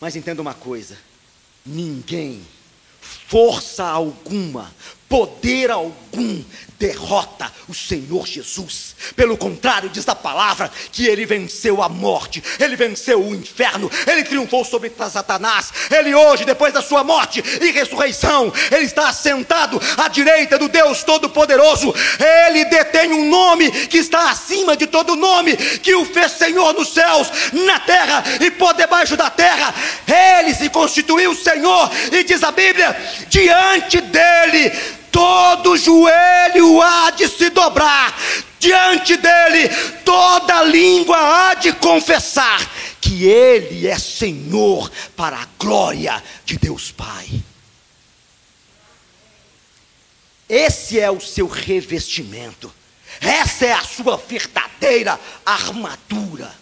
Mas 0.00 0.16
entenda 0.16 0.42
uma 0.42 0.54
coisa: 0.54 0.98
ninguém, 1.64 2.46
força 3.00 3.84
alguma, 3.84 4.74
poder 5.08 5.70
algum 5.70 6.42
derrota 6.78 7.50
o 7.68 7.74
Senhor 7.74 8.26
Jesus. 8.26 8.94
Pelo 9.14 9.36
contrário, 9.36 9.88
diz 9.88 10.06
a 10.08 10.14
palavra 10.14 10.70
que 10.92 11.06
ele 11.06 11.26
venceu 11.26 11.82
a 11.82 11.88
morte, 11.88 12.42
ele 12.60 12.76
venceu 12.76 13.20
o 13.22 13.34
inferno, 13.34 13.90
ele 14.06 14.24
triunfou 14.24 14.64
sobre 14.64 14.92
Satanás. 15.10 15.72
Ele 15.90 16.14
hoje, 16.14 16.44
depois 16.44 16.72
da 16.72 16.82
sua 16.82 17.02
morte 17.02 17.42
e 17.60 17.70
ressurreição, 17.70 18.52
ele 18.70 18.84
está 18.84 19.08
assentado 19.08 19.80
à 19.96 20.08
direita 20.08 20.58
do 20.58 20.68
Deus 20.68 21.02
Todo-Poderoso. 21.02 21.94
Ele 22.46 22.64
detém 22.66 23.12
um 23.12 23.28
nome 23.28 23.70
que 23.88 23.98
está 23.98 24.30
acima 24.30 24.76
de 24.76 24.86
todo 24.86 25.16
nome, 25.16 25.56
que 25.56 25.94
o 25.94 26.04
fez 26.04 26.32
Senhor 26.32 26.72
nos 26.74 26.92
céus, 26.92 27.28
na 27.52 27.80
terra 27.80 28.22
e 28.40 28.50
por 28.50 28.74
debaixo 28.74 29.16
da 29.16 29.30
terra. 29.30 29.74
Ele 30.06 30.54
se 30.54 30.68
constituiu 30.68 31.34
Senhor 31.34 31.90
e 32.12 32.22
diz 32.22 32.42
a 32.42 32.52
Bíblia, 32.52 32.96
diante 33.28 34.00
dele 34.00 34.95
todo 35.16 35.78
joelho 35.78 36.82
há 36.82 37.08
de 37.08 37.26
se 37.26 37.48
dobrar, 37.48 38.14
diante 38.58 39.16
dele 39.16 39.70
toda 40.04 40.62
língua 40.62 41.16
há 41.16 41.54
de 41.54 41.72
confessar 41.72 42.60
que 43.00 43.24
ele 43.24 43.86
é 43.86 43.98
Senhor 43.98 44.92
para 45.16 45.38
a 45.38 45.48
glória 45.58 46.22
de 46.44 46.58
Deus 46.58 46.92
Pai. 46.92 47.42
Esse 50.46 51.00
é 51.00 51.10
o 51.10 51.18
seu 51.18 51.46
revestimento, 51.46 52.70
essa 53.18 53.64
é 53.64 53.72
a 53.72 53.82
sua 53.82 54.18
verdadeira 54.18 55.18
armadura. 55.46 56.54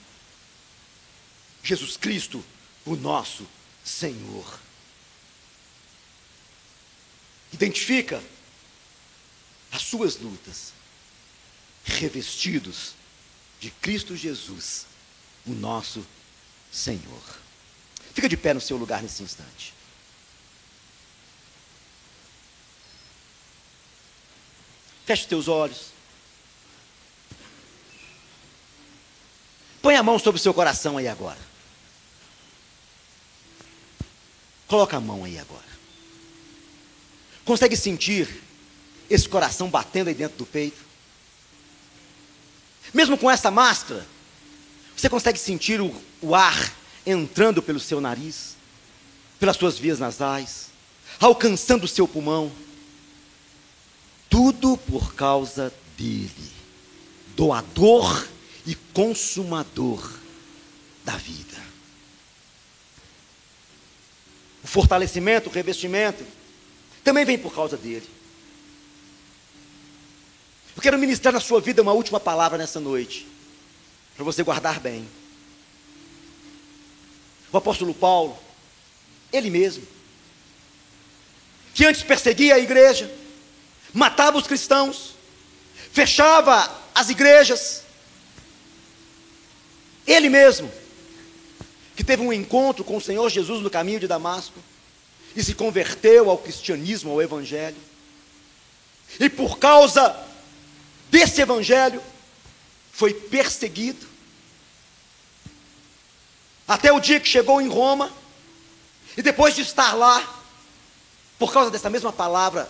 Jesus 1.61 1.97
Cristo, 1.97 2.45
o 2.87 2.95
nosso 2.95 3.49
Senhor. 3.85 4.61
Identifica 7.53 8.23
as 9.75 9.83
suas 9.83 10.17
lutas, 10.19 10.73
revestidos 11.85 12.95
de 13.59 13.73
Cristo 13.73 14.17
Jesus, 14.17 14.87
o 15.45 15.51
nosso 15.51 16.07
Senhor. 16.71 17.23
Fica 18.15 18.29
de 18.29 18.37
pé 18.37 18.55
no 18.55 18.61
seu 18.61 18.77
lugar 18.77 19.03
nesse 19.03 19.25
instante. 19.25 19.75
Feche 25.05 25.23
os 25.23 25.29
teus 25.29 25.49
olhos. 25.49 25.89
Põe 29.83 29.97
a 29.97 30.05
mão 30.05 30.21
sobre 30.21 30.39
o 30.39 30.43
seu 30.43 30.55
coração 30.55 30.97
aí 30.99 31.09
agora. 31.09 31.41
Coloca 34.69 34.97
a 34.97 35.01
mão 35.01 35.25
aí 35.25 35.37
agora. 35.37 35.65
Consegue 37.45 37.77
sentir 37.77 38.44
esse 39.09 39.29
coração 39.29 39.69
batendo 39.69 40.09
aí 40.09 40.15
dentro 40.15 40.39
do 40.39 40.47
peito. 40.47 40.83
Mesmo 42.93 43.19
com 43.19 43.31
essa 43.31 43.51
máscara, 43.51 44.07
você 44.97 45.09
consegue 45.09 45.39
sentir 45.39 45.81
o, 45.81 45.95
o 46.23 46.35
ar 46.35 46.73
entrando 47.05 47.63
pelo 47.63 47.81
seu 47.81 48.01
nariz, 48.01 48.57
pelas 49.39 49.57
suas 49.57 49.79
vias 49.79 49.99
nasais, 49.99 50.69
alcançando 51.21 51.85
o 51.85 51.89
seu 51.89 52.07
pulmão. 52.07 52.51
Tudo 54.31 54.77
por 54.77 55.15
causa 55.15 55.73
dele, 55.97 56.53
doador 57.37 58.27
e 58.67 58.75
consumador 58.75 60.11
da 61.05 61.17
vida. 61.17 61.63
O 64.63 64.67
fortalecimento, 64.67 65.51
o 65.51 65.53
revestimento, 65.53 66.25
também 67.05 67.25
vem 67.25 67.39
por 67.39 67.55
causa 67.55 67.77
dele. 67.77 68.09
Eu 70.77 70.83
quero 70.83 70.99
ministrar 70.99 71.33
na 71.33 71.41
sua 71.41 71.61
vida 71.61 71.83
uma 71.83 71.93
última 71.93 72.19
palavra 72.19 72.59
nessa 72.59 72.81
noite, 72.81 73.27
para 74.17 74.25
você 74.25 74.43
guardar 74.43 74.81
bem. 74.81 75.09
O 77.53 77.57
apóstolo 77.57 77.95
Paulo, 77.95 78.37
ele 79.33 79.51
mesmo, 79.51 79.87
que 81.73 81.87
antes 81.87 82.03
perseguia 82.03 82.57
a 82.57 82.59
igreja, 82.59 83.13
matava 83.93 84.37
os 84.37 84.47
cristãos, 84.47 85.15
fechava 85.93 86.83
as 86.93 87.09
igrejas, 87.09 87.83
ele 90.07 90.29
mesmo, 90.29 90.71
que 91.95 92.03
teve 92.03 92.23
um 92.23 92.33
encontro 92.33 92.83
com 92.83 92.97
o 92.97 93.01
Senhor 93.01 93.29
Jesus 93.31 93.63
no 93.63 93.71
caminho 93.71 94.01
de 94.01 94.09
Damasco, 94.09 94.59
e 95.37 95.43
se 95.43 95.55
converteu 95.55 96.29
ao 96.29 96.39
cristianismo, 96.39 97.13
ao 97.13 97.23
evangelho, 97.23 97.77
e 99.21 99.31
por 99.31 99.59
causa 99.59 100.34
desse 101.15 101.41
evangelho, 101.41 102.03
foi 102.93 103.15
perseguido, 103.15 104.05
até 106.67 106.93
o 106.93 106.99
dia 106.99 107.21
que 107.21 107.29
chegou 107.29 107.61
em 107.61 107.69
Roma, 107.69 108.13
e 109.17 109.23
depois 109.23 109.55
de 109.55 109.61
estar 109.61 109.93
lá, 109.93 110.43
por 111.39 111.53
causa 111.53 111.71
dessa 111.71 111.89
mesma 111.89 112.13
palavra, 112.13 112.69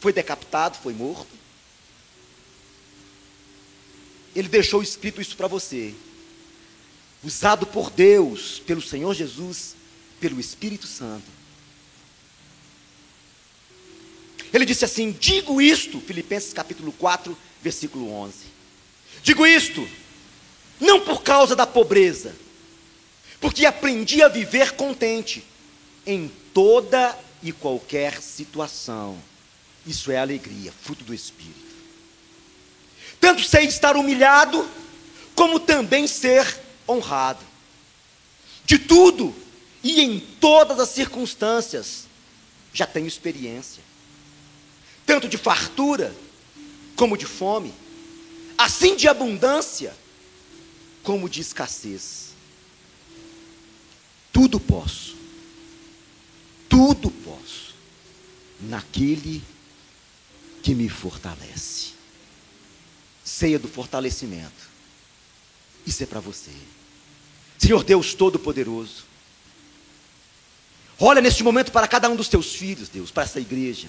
foi 0.00 0.14
decapitado, 0.14 0.78
foi 0.78 0.94
morto. 0.94 1.28
Ele 4.34 4.48
deixou 4.48 4.82
escrito 4.82 5.20
isso 5.20 5.36
para 5.36 5.46
você, 5.46 5.94
usado 7.22 7.66
por 7.66 7.90
Deus, 7.90 8.60
pelo 8.60 8.80
Senhor 8.80 9.12
Jesus, 9.12 9.76
pelo 10.18 10.40
Espírito 10.40 10.86
Santo. 10.86 11.30
Ele 14.54 14.64
disse 14.64 14.86
assim: 14.86 15.12
Digo 15.12 15.60
isto, 15.60 16.00
Filipenses 16.00 16.54
capítulo 16.54 16.90
4, 16.92 17.36
versículo 17.64 18.12
11. 18.12 18.34
Digo 19.22 19.44
isto, 19.46 19.88
não 20.78 21.00
por 21.00 21.22
causa 21.22 21.56
da 21.56 21.66
pobreza, 21.66 22.36
porque 23.40 23.64
aprendi 23.64 24.22
a 24.22 24.28
viver 24.28 24.72
contente 24.72 25.42
em 26.06 26.30
toda 26.52 27.18
e 27.42 27.50
qualquer 27.50 28.20
situação. 28.20 29.18
Isso 29.86 30.12
é 30.12 30.18
alegria, 30.18 30.72
fruto 30.82 31.02
do 31.04 31.14
Espírito. 31.14 31.64
Tanto 33.18 33.42
sei 33.42 33.64
estar 33.64 33.96
humilhado, 33.96 34.68
como 35.34 35.58
também 35.58 36.06
ser 36.06 36.60
honrado. 36.86 37.44
De 38.66 38.78
tudo 38.78 39.34
e 39.82 40.02
em 40.02 40.20
todas 40.20 40.78
as 40.78 40.90
circunstâncias, 40.90 42.04
já 42.72 42.86
tenho 42.86 43.06
experiência 43.06 43.82
tanto 45.06 45.28
de 45.28 45.36
fartura 45.36 46.14
como 46.96 47.16
de 47.16 47.26
fome, 47.26 47.72
assim 48.56 48.96
de 48.96 49.08
abundância 49.08 49.94
como 51.02 51.28
de 51.28 51.40
escassez. 51.40 52.30
Tudo 54.32 54.58
posso, 54.58 55.16
tudo 56.68 57.10
posso, 57.10 57.74
naquele 58.60 59.42
que 60.62 60.74
me 60.74 60.88
fortalece. 60.88 61.92
Ceia 63.22 63.58
do 63.58 63.68
fortalecimento. 63.68 64.70
Isso 65.86 66.02
é 66.02 66.06
para 66.06 66.20
você. 66.20 66.50
Senhor 67.58 67.84
Deus 67.84 68.14
Todo-Poderoso, 68.14 69.04
olha 70.98 71.20
neste 71.20 71.42
momento 71.42 71.70
para 71.70 71.86
cada 71.86 72.08
um 72.08 72.16
dos 72.16 72.28
teus 72.28 72.54
filhos, 72.54 72.88
Deus, 72.88 73.10
para 73.10 73.22
essa 73.22 73.40
igreja. 73.40 73.88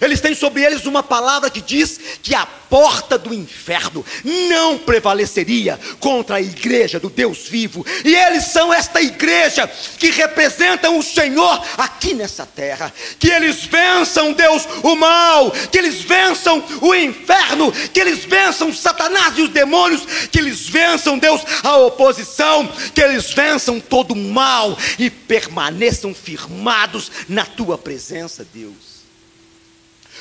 Eles 0.00 0.20
têm 0.20 0.34
sobre 0.34 0.62
eles 0.62 0.86
uma 0.86 1.02
palavra 1.02 1.50
que 1.50 1.60
diz 1.60 1.98
que 2.22 2.34
a 2.34 2.46
porta 2.46 3.16
do 3.16 3.32
inferno 3.32 4.04
não 4.48 4.78
prevaleceria 4.78 5.78
contra 6.00 6.36
a 6.36 6.42
igreja 6.42 6.98
do 6.98 7.08
Deus 7.08 7.46
vivo. 7.48 7.86
E 8.04 8.14
eles 8.14 8.46
são 8.46 8.72
esta 8.72 9.00
igreja 9.00 9.70
que 9.98 10.10
representam 10.10 10.98
o 10.98 11.02
Senhor 11.02 11.64
aqui 11.78 12.14
nessa 12.14 12.44
terra. 12.44 12.92
Que 13.18 13.30
eles 13.30 13.64
vençam, 13.64 14.32
Deus, 14.32 14.66
o 14.82 14.96
mal, 14.96 15.50
que 15.70 15.78
eles 15.78 16.00
vençam 16.02 16.64
o 16.80 16.94
inferno, 16.94 17.72
que 17.92 18.00
eles 18.00 18.24
vençam 18.24 18.72
Satanás 18.72 19.38
e 19.38 19.42
os 19.42 19.50
demônios, 19.50 20.02
que 20.30 20.38
eles 20.38 20.68
vençam, 20.68 21.18
Deus, 21.18 21.42
a 21.62 21.76
oposição, 21.76 22.66
que 22.94 23.00
eles 23.00 23.32
vençam 23.32 23.78
todo 23.78 24.12
o 24.12 24.16
mal 24.16 24.76
e 24.98 25.08
permaneçam 25.10 26.14
firmados 26.14 27.10
na 27.28 27.44
tua 27.44 27.78
presença, 27.78 28.46
Deus. 28.52 28.93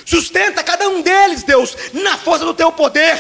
Sustenta 0.06 0.64
cada 0.64 0.88
um 0.90 1.02
deles, 1.02 1.44
Deus, 1.44 1.76
na 1.94 2.18
força 2.18 2.46
do 2.46 2.54
teu 2.54 2.72
poder 2.72 3.18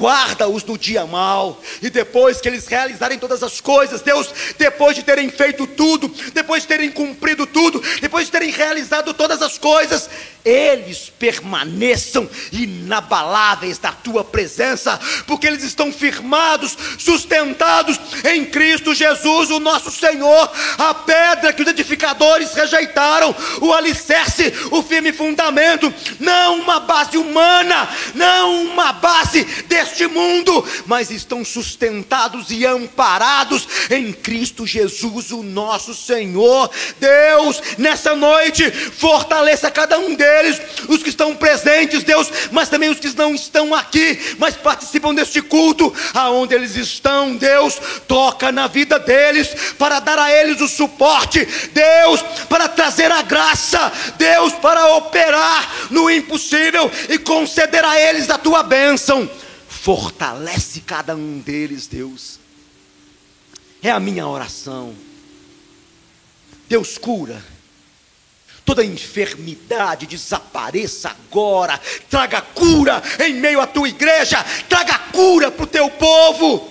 guarda-os 0.00 0.64
no 0.64 0.78
dia 0.78 1.04
mal, 1.04 1.60
e 1.82 1.90
depois 1.90 2.40
que 2.40 2.48
eles 2.48 2.66
realizarem 2.66 3.18
todas 3.18 3.42
as 3.42 3.60
coisas, 3.60 4.00
Deus, 4.00 4.32
depois 4.56 4.96
de 4.96 5.02
terem 5.02 5.28
feito 5.28 5.66
tudo, 5.66 6.08
depois 6.32 6.62
de 6.62 6.68
terem 6.68 6.90
cumprido 6.90 7.46
tudo, 7.46 7.82
depois 8.00 8.24
de 8.24 8.32
terem 8.32 8.50
realizado 8.50 9.12
todas 9.12 9.42
as 9.42 9.58
coisas, 9.58 10.08
eles 10.42 11.12
permaneçam 11.18 12.28
inabaláveis 12.50 13.78
na 13.78 13.92
tua 13.92 14.24
presença, 14.24 14.98
porque 15.26 15.46
eles 15.46 15.62
estão 15.62 15.92
firmados, 15.92 16.76
sustentados 16.98 18.00
em 18.24 18.46
Cristo 18.46 18.94
Jesus, 18.94 19.50
o 19.50 19.60
nosso 19.60 19.90
Senhor, 19.90 20.50
a 20.78 20.94
pedra 20.94 21.52
que 21.52 21.62
os 21.62 21.68
edificadores 21.68 22.54
rejeitaram, 22.54 23.36
o 23.60 23.72
alicerce, 23.74 24.52
o 24.70 24.82
firme 24.82 25.12
fundamento, 25.12 25.92
não 26.18 26.60
uma 26.60 26.80
base 26.80 27.18
humana, 27.18 27.88
não 28.14 28.62
uma 28.64 28.92
base 28.92 29.44
desse 29.68 29.89
deste 29.90 30.06
mundo, 30.06 30.64
mas 30.86 31.10
estão 31.10 31.44
sustentados 31.44 32.50
e 32.50 32.64
amparados 32.64 33.66
em 33.90 34.12
Cristo 34.12 34.66
Jesus, 34.66 35.30
o 35.30 35.42
nosso 35.42 35.94
Senhor. 35.94 36.70
Deus, 36.98 37.60
nessa 37.76 38.14
noite, 38.14 38.70
fortaleça 38.70 39.70
cada 39.70 39.98
um 39.98 40.14
deles, 40.14 40.60
os 40.88 41.02
que 41.02 41.08
estão 41.08 41.34
presentes, 41.34 42.02
Deus, 42.02 42.28
mas 42.52 42.68
também 42.68 42.88
os 42.88 42.98
que 42.98 43.10
não 43.16 43.34
estão 43.34 43.74
aqui, 43.74 44.36
mas 44.38 44.56
participam 44.56 45.14
deste 45.14 45.42
culto, 45.42 45.92
aonde 46.14 46.54
eles 46.54 46.76
estão, 46.76 47.36
Deus, 47.36 47.78
toca 48.06 48.52
na 48.52 48.66
vida 48.66 48.98
deles, 48.98 49.74
para 49.78 50.00
dar 50.00 50.18
a 50.18 50.32
eles 50.32 50.60
o 50.60 50.68
suporte, 50.68 51.46
Deus, 51.72 52.22
para 52.48 52.68
trazer 52.68 53.10
a 53.10 53.22
graça, 53.22 53.92
Deus, 54.16 54.52
para 54.54 54.94
operar 54.96 55.68
no 55.90 56.10
impossível 56.10 56.90
e 57.08 57.18
conceder 57.18 57.84
a 57.84 58.00
eles 58.00 58.30
a 58.30 58.38
tua 58.38 58.62
bênção. 58.62 59.28
Fortalece 59.82 60.82
cada 60.82 61.16
um 61.16 61.38
deles, 61.38 61.86
Deus. 61.86 62.38
É 63.82 63.90
a 63.90 63.98
minha 63.98 64.26
oração. 64.26 64.94
Deus 66.68 66.98
cura. 66.98 67.42
Toda 68.62 68.84
enfermidade 68.84 70.06
desapareça 70.06 71.08
agora. 71.08 71.80
Traga 72.10 72.42
cura 72.42 73.02
em 73.20 73.32
meio 73.32 73.58
à 73.58 73.66
tua 73.66 73.88
igreja. 73.88 74.44
Traga 74.68 74.98
cura 75.14 75.50
para 75.50 75.64
o 75.64 75.66
teu 75.66 75.88
povo. 75.88 76.70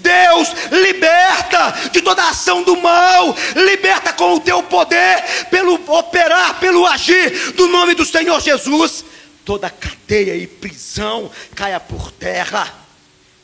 Deus, 0.00 0.48
liberta 0.72 1.90
de 1.92 2.02
toda 2.02 2.28
ação 2.28 2.64
do 2.64 2.76
mal, 2.76 3.36
liberta 3.54 4.12
com 4.12 4.34
o 4.34 4.40
teu 4.40 4.64
poder, 4.64 5.46
pelo 5.48 5.74
operar, 5.86 6.58
pelo 6.58 6.84
agir 6.86 7.52
do 7.52 7.68
nome 7.68 7.94
do 7.94 8.04
Senhor 8.04 8.40
Jesus 8.40 9.04
toda 9.48 9.70
cadeia 9.70 10.36
e 10.36 10.46
prisão 10.46 11.32
caia 11.54 11.80
por 11.80 12.12
terra 12.12 12.86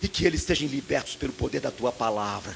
e 0.02 0.06
que 0.06 0.26
eles 0.26 0.42
sejam 0.42 0.68
libertos 0.68 1.16
pelo 1.16 1.32
poder 1.32 1.60
da 1.60 1.70
tua 1.70 1.90
palavra. 1.90 2.54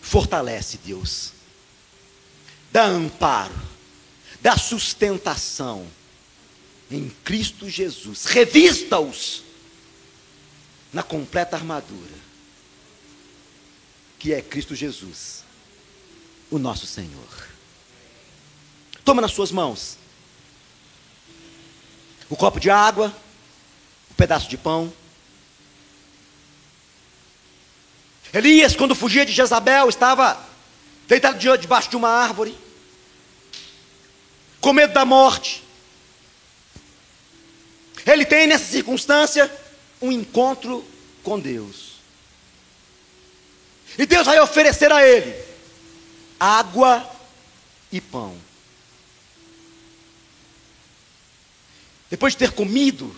Fortalece, 0.00 0.78
Deus, 0.78 1.34
dá 2.72 2.86
amparo, 2.86 3.54
dá 4.40 4.56
sustentação 4.56 5.86
em 6.90 7.10
Cristo 7.22 7.68
Jesus, 7.68 8.24
revista-os 8.24 9.42
na 10.90 11.02
completa 11.02 11.56
armadura, 11.56 12.16
que 14.18 14.32
é 14.32 14.40
Cristo 14.40 14.74
Jesus, 14.74 15.44
o 16.50 16.58
nosso 16.58 16.86
Senhor. 16.86 17.48
Toma 19.04 19.20
nas 19.20 19.32
suas 19.32 19.52
mãos 19.52 19.97
o 22.28 22.36
copo 22.36 22.60
de 22.60 22.70
água, 22.70 23.14
o 24.10 24.14
pedaço 24.14 24.48
de 24.48 24.56
pão. 24.56 24.92
Elias, 28.32 28.76
quando 28.76 28.94
fugia 28.94 29.24
de 29.24 29.32
Jezabel, 29.32 29.88
estava 29.88 30.38
deitado 31.06 31.38
debaixo 31.38 31.88
de 31.88 31.96
uma 31.96 32.10
árvore, 32.10 32.56
com 34.60 34.72
medo 34.72 34.92
da 34.92 35.04
morte. 35.04 35.64
Ele 38.04 38.24
tem 38.24 38.46
nessa 38.46 38.64
circunstância 38.64 39.50
um 40.00 40.12
encontro 40.12 40.86
com 41.22 41.38
Deus. 41.38 41.98
E 43.98 44.06
Deus 44.06 44.26
vai 44.26 44.38
oferecer 44.40 44.92
a 44.92 45.06
ele 45.06 45.34
água 46.38 47.08
e 47.90 48.00
pão. 48.00 48.36
Depois 52.10 52.32
de 52.32 52.38
ter 52.38 52.52
comido 52.52 53.14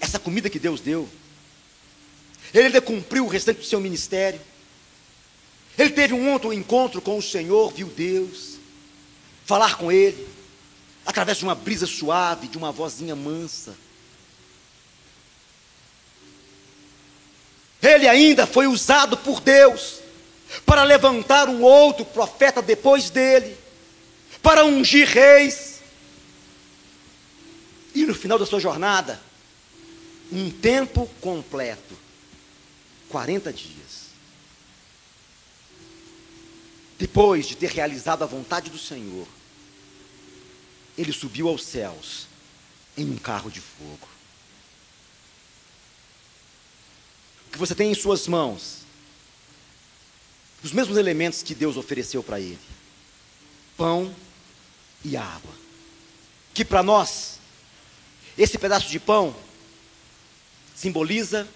essa 0.00 0.18
comida 0.18 0.48
que 0.48 0.58
Deus 0.58 0.80
deu, 0.80 1.08
ele 2.52 2.66
ainda 2.66 2.80
cumpriu 2.80 3.24
o 3.24 3.28
restante 3.28 3.58
do 3.58 3.64
seu 3.64 3.80
ministério. 3.80 4.40
Ele 5.78 5.90
teve 5.90 6.14
um 6.14 6.32
outro 6.32 6.52
encontro 6.52 7.00
com 7.00 7.16
o 7.16 7.22
Senhor, 7.22 7.72
viu 7.72 7.86
Deus, 7.88 8.58
falar 9.46 9.76
com 9.76 9.90
Ele, 9.90 10.28
através 11.06 11.38
de 11.38 11.44
uma 11.44 11.54
brisa 11.54 11.86
suave, 11.86 12.48
de 12.48 12.58
uma 12.58 12.72
vozinha 12.72 13.16
mansa. 13.16 13.74
Ele 17.82 18.06
ainda 18.06 18.46
foi 18.46 18.66
usado 18.66 19.16
por 19.16 19.40
Deus 19.40 20.00
para 20.66 20.82
levantar 20.82 21.48
um 21.48 21.62
outro 21.62 22.04
profeta 22.04 22.60
depois 22.60 23.08
dele, 23.08 23.56
para 24.42 24.64
ungir 24.64 25.08
reis, 25.08 25.69
e 27.94 28.04
no 28.06 28.14
final 28.14 28.38
da 28.38 28.46
sua 28.46 28.60
jornada, 28.60 29.20
um 30.32 30.50
tempo 30.50 31.06
completo 31.20 31.96
40 33.08 33.52
dias. 33.52 34.10
Depois 36.98 37.46
de 37.46 37.56
ter 37.56 37.70
realizado 37.70 38.22
a 38.22 38.26
vontade 38.26 38.70
do 38.70 38.78
Senhor, 38.78 39.26
ele 40.96 41.12
subiu 41.12 41.48
aos 41.48 41.64
céus 41.64 42.26
em 42.96 43.10
um 43.10 43.16
carro 43.16 43.50
de 43.50 43.60
fogo. 43.60 44.08
O 47.46 47.50
que 47.52 47.58
você 47.58 47.74
tem 47.74 47.90
em 47.90 47.94
suas 47.94 48.28
mãos, 48.28 48.80
os 50.62 50.72
mesmos 50.72 50.96
elementos 50.96 51.42
que 51.42 51.54
Deus 51.54 51.76
ofereceu 51.76 52.22
para 52.22 52.38
ele: 52.38 52.60
pão 53.76 54.14
e 55.04 55.16
água. 55.16 55.54
Que 56.52 56.64
para 56.64 56.82
nós 56.82 57.39
esse 58.42 58.56
pedaço 58.56 58.88
de 58.88 58.98
pão 58.98 59.36
simboliza 60.74 61.46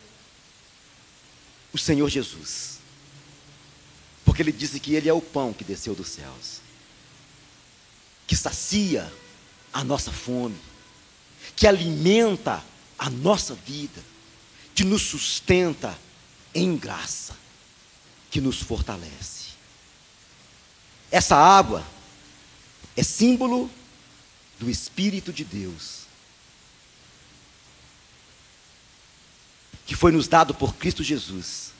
o 1.73 1.78
Senhor 1.78 2.09
Jesus. 2.11 2.78
Porque 4.23 4.43
ele 4.43 4.52
disse 4.52 4.78
que 4.78 4.94
ele 4.94 5.09
é 5.09 5.12
o 5.12 5.20
pão 5.20 5.55
que 5.55 5.65
desceu 5.65 5.94
dos 5.94 6.09
céus, 6.09 6.61
que 8.27 8.36
sacia 8.36 9.11
a 9.73 9.82
nossa 9.82 10.12
fome, 10.12 10.61
que 11.56 11.66
alimenta 11.66 12.62
a 12.98 13.09
nossa 13.09 13.55
vida, 13.55 14.02
que 14.74 14.85
nos 14.85 15.02
sustenta 15.02 15.98
em 16.55 16.77
graça, 16.77 17.35
que 18.31 18.43
nos 18.43 18.61
fortalece. 18.61 19.55
Essa 21.11 21.36
água 21.36 21.82
é 22.94 23.02
símbolo 23.02 23.70
do 24.59 24.69
Espírito 24.69 25.32
de 25.32 25.44
Deus, 25.44 26.03
que 29.86 29.94
foi 29.94 30.12
nos 30.12 30.28
dado 30.28 30.55
por 30.55 30.74
Cristo 30.74 31.02
Jesus. 31.02 31.73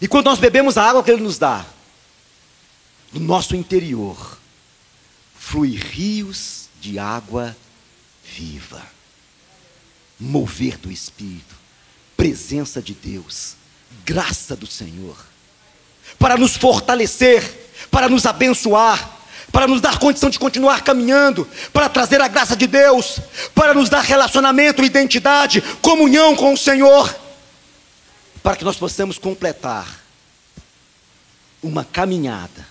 E 0.00 0.08
quando 0.08 0.26
nós 0.26 0.38
bebemos 0.38 0.76
a 0.76 0.88
água 0.88 1.02
que 1.02 1.10
Ele 1.10 1.22
nos 1.22 1.38
dá, 1.38 1.66
do 3.12 3.20
nosso 3.20 3.56
interior, 3.56 4.38
flui 5.38 5.76
rios 5.76 6.68
de 6.80 6.98
água 6.98 7.56
viva, 8.22 8.82
mover 10.18 10.76
do 10.76 10.90
Espírito, 10.90 11.54
presença 12.16 12.82
de 12.82 12.94
Deus, 12.94 13.54
graça 14.04 14.54
do 14.54 14.66
Senhor, 14.66 15.16
para 16.18 16.36
nos 16.36 16.56
fortalecer, 16.56 17.70
para 17.90 18.08
nos 18.08 18.26
abençoar, 18.26 19.17
para 19.52 19.66
nos 19.66 19.80
dar 19.80 19.98
condição 19.98 20.30
de 20.30 20.38
continuar 20.38 20.82
caminhando, 20.82 21.48
para 21.72 21.88
trazer 21.88 22.20
a 22.20 22.28
graça 22.28 22.56
de 22.56 22.66
Deus, 22.66 23.18
para 23.54 23.74
nos 23.74 23.88
dar 23.88 24.02
relacionamento, 24.02 24.84
identidade, 24.84 25.60
comunhão 25.80 26.36
com 26.36 26.52
o 26.52 26.58
Senhor, 26.58 27.14
para 28.42 28.56
que 28.56 28.64
nós 28.64 28.76
possamos 28.76 29.18
completar 29.18 30.02
uma 31.62 31.84
caminhada, 31.84 32.66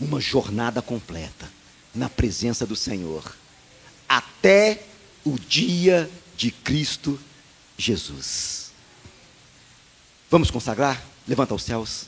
uma 0.00 0.20
jornada 0.20 0.80
completa 0.80 1.50
na 1.94 2.08
presença 2.08 2.66
do 2.66 2.76
Senhor, 2.76 3.24
até 4.08 4.82
o 5.24 5.38
dia 5.38 6.10
de 6.36 6.50
Cristo 6.50 7.18
Jesus. 7.76 8.70
Vamos 10.30 10.50
consagrar? 10.50 11.02
Levanta 11.26 11.54
os 11.54 11.62
céus. 11.62 12.06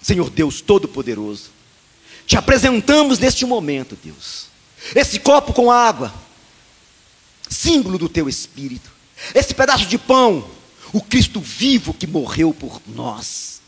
Senhor 0.00 0.30
Deus 0.30 0.60
Todo-Poderoso, 0.60 1.50
te 2.30 2.36
apresentamos 2.36 3.18
neste 3.18 3.44
momento, 3.44 3.98
Deus, 4.00 4.46
esse 4.94 5.18
copo 5.18 5.52
com 5.52 5.68
água, 5.68 6.14
símbolo 7.48 7.98
do 7.98 8.08
teu 8.08 8.28
Espírito, 8.28 8.88
esse 9.34 9.52
pedaço 9.52 9.84
de 9.86 9.98
pão, 9.98 10.48
o 10.92 11.00
Cristo 11.00 11.40
vivo 11.40 11.92
que 11.92 12.06
morreu 12.06 12.54
por 12.54 12.80
nós. 12.86 13.59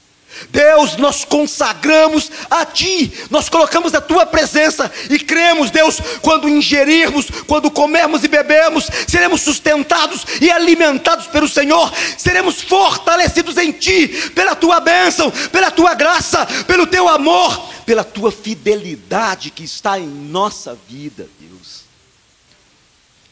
Deus, 0.51 0.97
nós 0.97 1.25
consagramos 1.25 2.31
a 2.51 2.65
Ti, 2.65 3.13
nós 3.31 3.49
colocamos 3.49 3.95
a 3.95 4.01
Tua 4.01 4.27
presença 4.27 4.91
e 5.11 5.19
cremos, 5.19 5.71
Deus, 5.71 5.99
quando 6.21 6.49
ingerirmos, 6.49 7.29
quando 7.47 7.71
comermos 7.71 8.25
e 8.25 8.29
bebermos, 8.29 8.89
seremos 9.07 9.41
sustentados 9.43 10.25
e 10.41 10.51
alimentados 10.51 11.27
pelo 11.27 11.49
Senhor, 11.49 11.93
seremos 12.17 12.61
fortalecidos 12.61 13.57
em 13.57 13.73
Ti, 13.73 14.09
pela 14.35 14.55
Tua 14.55 14.81
bênção, 14.81 15.31
pela 15.51 15.71
Tua 15.71 15.95
graça, 15.95 16.47
pelo 16.67 16.87
Teu 16.87 17.09
amor, 17.09 17.71
pela 17.85 18.05
Tua 18.05 18.33
fidelidade 18.33 19.51
que 19.51 19.65
está 19.65 19.99
em 19.99 20.07
nossa 20.07 20.77
vida, 20.89 21.29
Deus. 21.39 21.83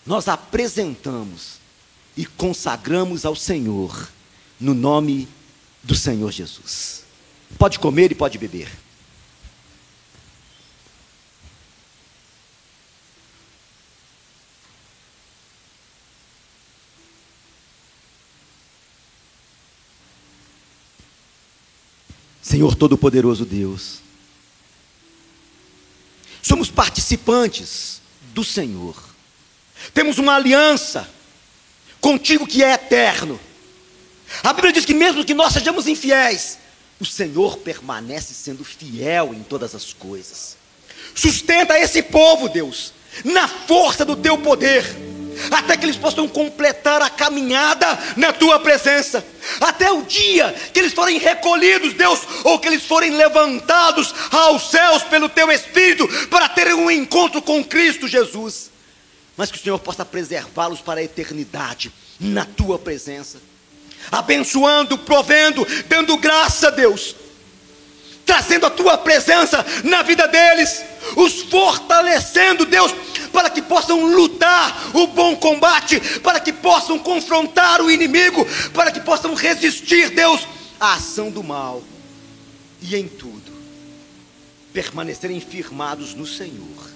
Nós 0.06 0.28
apresentamos 0.28 1.60
e 2.16 2.24
consagramos 2.26 3.24
ao 3.24 3.36
Senhor, 3.36 4.08
no 4.58 4.74
nome 4.74 5.26
de 5.26 5.39
do 5.82 5.94
Senhor 5.94 6.30
Jesus. 6.30 7.04
Pode 7.58 7.78
comer 7.78 8.12
e 8.12 8.14
pode 8.14 8.38
beber. 8.38 8.68
Senhor 22.42 22.74
Todo-Poderoso 22.74 23.46
Deus, 23.46 24.00
somos 26.42 26.68
participantes 26.68 28.02
do 28.34 28.42
Senhor, 28.42 28.96
temos 29.94 30.18
uma 30.18 30.34
aliança 30.34 31.08
contigo 32.00 32.46
que 32.46 32.64
é 32.64 32.72
eterno 32.72 33.38
a 34.42 34.52
Bíblia 34.52 34.72
diz 34.72 34.84
que 34.84 34.94
mesmo 34.94 35.24
que 35.24 35.34
nós 35.34 35.52
sejamos 35.52 35.86
infiéis, 35.86 36.58
o 37.00 37.04
Senhor 37.04 37.58
permanece 37.58 38.34
sendo 38.34 38.64
fiel 38.64 39.34
em 39.34 39.42
todas 39.42 39.74
as 39.74 39.92
coisas. 39.92 40.56
Sustenta 41.14 41.78
esse 41.78 42.02
povo, 42.02 42.48
Deus, 42.48 42.92
na 43.24 43.48
força 43.48 44.04
do 44.04 44.14
teu 44.14 44.38
poder, 44.38 44.84
até 45.50 45.76
que 45.76 45.84
eles 45.84 45.96
possam 45.96 46.28
completar 46.28 47.02
a 47.02 47.10
caminhada 47.10 47.86
na 48.16 48.32
tua 48.32 48.60
presença, 48.60 49.24
até 49.60 49.90
o 49.90 50.02
dia 50.02 50.54
que 50.72 50.78
eles 50.78 50.92
forem 50.92 51.18
recolhidos, 51.18 51.94
Deus, 51.94 52.20
ou 52.44 52.58
que 52.58 52.68
eles 52.68 52.84
forem 52.84 53.10
levantados 53.10 54.14
aos 54.30 54.70
céus 54.70 55.02
pelo 55.04 55.28
teu 55.28 55.50
Espírito 55.50 56.06
para 56.28 56.48
terem 56.48 56.74
um 56.74 56.90
encontro 56.90 57.42
com 57.42 57.64
Cristo 57.64 58.06
Jesus. 58.06 58.70
Mas 59.36 59.50
que 59.50 59.58
o 59.58 59.60
Senhor 59.60 59.78
possa 59.78 60.04
preservá-los 60.04 60.80
para 60.80 61.00
a 61.00 61.04
eternidade 61.04 61.90
na 62.20 62.44
tua 62.44 62.78
presença 62.78 63.49
abençoando, 64.10 64.98
provendo, 64.98 65.66
dando 65.88 66.16
graça 66.16 66.68
a 66.68 66.70
Deus, 66.70 67.14
trazendo 68.24 68.66
a 68.66 68.70
tua 68.70 68.96
presença 68.98 69.64
na 69.84 70.02
vida 70.02 70.26
deles, 70.28 70.82
os 71.16 71.42
fortalecendo, 71.42 72.64
Deus, 72.64 72.94
para 73.32 73.50
que 73.50 73.62
possam 73.62 74.04
lutar 74.06 74.90
o 74.94 75.06
bom 75.06 75.36
combate, 75.36 76.00
para 76.20 76.40
que 76.40 76.52
possam 76.52 76.98
confrontar 76.98 77.80
o 77.80 77.90
inimigo, 77.90 78.46
para 78.72 78.90
que 78.90 79.00
possam 79.00 79.34
resistir, 79.34 80.10
Deus, 80.10 80.46
à 80.78 80.94
ação 80.94 81.30
do 81.30 81.42
mal 81.42 81.82
e 82.80 82.96
em 82.96 83.06
tudo 83.06 83.50
permanecerem 84.72 85.40
firmados 85.40 86.14
no 86.14 86.26
Senhor 86.26 86.90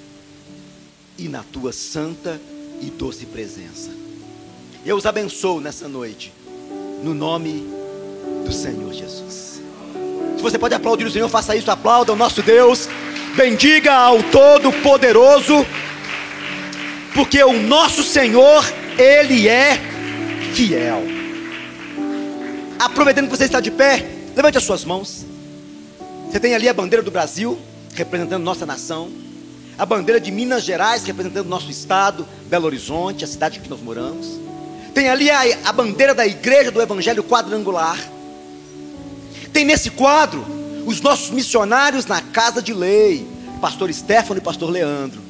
e 1.18 1.28
na 1.28 1.42
tua 1.42 1.72
santa 1.72 2.40
e 2.80 2.86
doce 2.86 3.26
presença. 3.26 3.90
Eu 4.84 4.96
os 4.96 5.06
abençoo 5.06 5.60
nessa 5.60 5.88
noite 5.88 6.32
no 7.02 7.14
nome 7.14 7.66
do 8.44 8.52
Senhor 8.52 8.92
Jesus. 8.92 9.62
Se 10.36 10.42
você 10.42 10.58
pode 10.58 10.74
aplaudir 10.74 11.04
o 11.04 11.10
Senhor, 11.10 11.28
faça 11.28 11.56
isso, 11.56 11.70
aplauda 11.70 12.12
o 12.12 12.16
nosso 12.16 12.42
Deus, 12.42 12.88
bendiga 13.36 13.92
ao 13.94 14.22
Todo-Poderoso, 14.22 15.66
porque 17.14 17.42
o 17.42 17.52
nosso 17.52 18.02
Senhor, 18.02 18.64
Ele 18.98 19.48
é 19.48 19.78
fiel. 20.52 21.02
Aproveitando 22.78 23.28
que 23.30 23.36
você 23.36 23.44
está 23.44 23.60
de 23.60 23.70
pé, 23.70 24.06
levante 24.36 24.58
as 24.58 24.64
suas 24.64 24.84
mãos. 24.84 25.24
Você 26.30 26.40
tem 26.40 26.54
ali 26.54 26.68
a 26.68 26.74
bandeira 26.74 27.02
do 27.02 27.10
Brasil, 27.10 27.58
representando 27.94 28.42
nossa 28.42 28.66
nação, 28.66 29.08
a 29.78 29.86
bandeira 29.86 30.20
de 30.20 30.30
Minas 30.30 30.62
Gerais, 30.64 31.04
representando 31.04 31.48
nosso 31.48 31.70
estado, 31.70 32.26
Belo 32.46 32.66
Horizonte, 32.66 33.24
a 33.24 33.26
cidade 33.26 33.60
que 33.60 33.68
nós 33.68 33.80
moramos. 33.80 34.43
Tem 34.94 35.08
ali 35.08 35.28
a, 35.28 35.40
a 35.68 35.72
bandeira 35.72 36.14
da 36.14 36.24
igreja 36.24 36.70
do 36.70 36.80
Evangelho 36.80 37.24
quadrangular. 37.24 37.98
Tem 39.52 39.64
nesse 39.64 39.90
quadro 39.90 40.46
os 40.86 41.00
nossos 41.00 41.30
missionários 41.30 42.06
na 42.06 42.22
casa 42.22 42.62
de 42.62 42.72
lei, 42.72 43.26
pastor 43.60 43.92
Stefano 43.92 44.38
e 44.38 44.42
pastor 44.42 44.70
Leandro. 44.70 45.20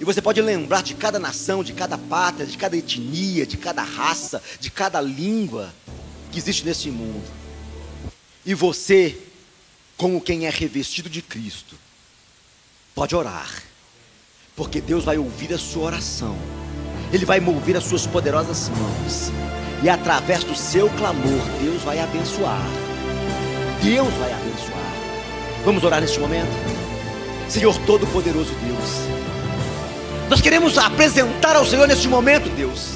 E 0.00 0.04
você 0.04 0.22
pode 0.22 0.40
lembrar 0.40 0.82
de 0.82 0.94
cada 0.94 1.18
nação, 1.18 1.64
de 1.64 1.72
cada 1.72 1.98
pátria, 1.98 2.46
de 2.46 2.56
cada 2.56 2.76
etnia, 2.76 3.44
de 3.44 3.56
cada 3.56 3.82
raça, 3.82 4.40
de 4.60 4.70
cada 4.70 5.00
língua 5.00 5.72
que 6.30 6.38
existe 6.38 6.64
nesse 6.64 6.90
mundo. 6.90 7.28
E 8.44 8.54
você, 8.54 9.18
como 9.96 10.20
quem 10.20 10.46
é 10.46 10.50
revestido 10.50 11.08
de 11.08 11.22
Cristo, 11.22 11.76
pode 12.94 13.14
orar, 13.14 13.62
porque 14.54 14.80
Deus 14.80 15.04
vai 15.04 15.18
ouvir 15.18 15.52
a 15.54 15.58
sua 15.58 15.84
oração 15.84 16.36
ele 17.12 17.26
vai 17.26 17.38
mover 17.40 17.76
as 17.76 17.84
suas 17.84 18.06
poderosas 18.06 18.70
mãos. 18.70 19.30
E 19.82 19.88
através 19.88 20.44
do 20.44 20.54
seu 20.54 20.88
clamor, 20.90 21.40
Deus 21.60 21.82
vai 21.82 21.98
abençoar. 22.00 22.62
Deus 23.82 24.12
vai 24.14 24.32
abençoar. 24.32 24.92
Vamos 25.64 25.84
orar 25.84 26.00
neste 26.00 26.18
momento? 26.18 26.50
Senhor 27.48 27.76
Todo-Poderoso 27.78 28.52
Deus. 28.64 29.12
Nós 30.30 30.40
queremos 30.40 30.78
apresentar 30.78 31.56
ao 31.56 31.66
Senhor 31.66 31.86
neste 31.86 32.08
momento, 32.08 32.48
Deus, 32.50 32.92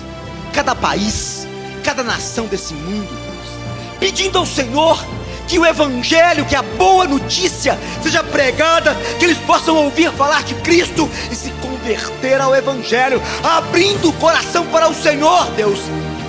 cada 0.54 0.74
país, 0.74 1.46
cada 1.84 2.02
nação 2.02 2.46
desse 2.46 2.72
mundo, 2.72 3.08
Deus, 3.08 3.98
pedindo 4.00 4.38
ao 4.38 4.46
Senhor 4.46 4.98
que 5.46 5.58
o 5.58 5.66
Evangelho, 5.66 6.44
que 6.44 6.56
a 6.56 6.62
boa 6.62 7.06
notícia 7.06 7.78
seja 8.02 8.22
pregada, 8.22 8.94
que 9.18 9.24
eles 9.24 9.38
possam 9.38 9.76
ouvir 9.76 10.10
falar 10.12 10.42
de 10.42 10.54
Cristo 10.56 11.08
e 11.30 11.34
se 11.34 11.50
converter 11.62 12.40
ao 12.40 12.54
Evangelho, 12.54 13.22
abrindo 13.42 14.08
o 14.08 14.12
coração 14.14 14.66
para 14.66 14.88
o 14.88 14.94
Senhor, 14.94 15.50
Deus, 15.52 15.78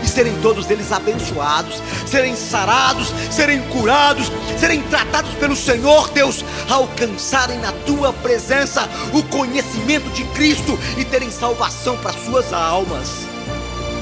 e 0.03 0.07
serem 0.07 0.33
todos 0.41 0.69
eles 0.69 0.91
abençoados, 0.91 1.81
serem 2.05 2.35
sarados, 2.35 3.11
serem 3.31 3.61
curados, 3.63 4.31
serem 4.59 4.81
tratados 4.83 5.31
pelo 5.35 5.55
Senhor, 5.55 6.09
Deus, 6.09 6.43
alcançarem 6.69 7.59
na 7.59 7.71
tua 7.85 8.13
presença 8.13 8.87
o 9.13 9.23
conhecimento 9.23 10.09
de 10.11 10.23
Cristo 10.25 10.77
e 10.97 11.03
terem 11.03 11.31
salvação 11.31 11.97
para 11.97 12.13
suas 12.13 12.53
almas. 12.53 13.27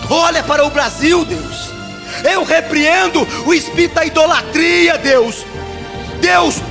Olha 0.09 0.43
para 0.43 0.65
o 0.65 0.69
Brasil, 0.69 1.25
Deus. 1.25 1.74
Eu 2.23 2.43
repreendo 2.43 3.27
o 3.45 3.53
espírito 3.53 3.95
da 3.95 4.05
idolatria, 4.05 4.97
Deus. 4.97 5.45
Deus, 6.19 6.61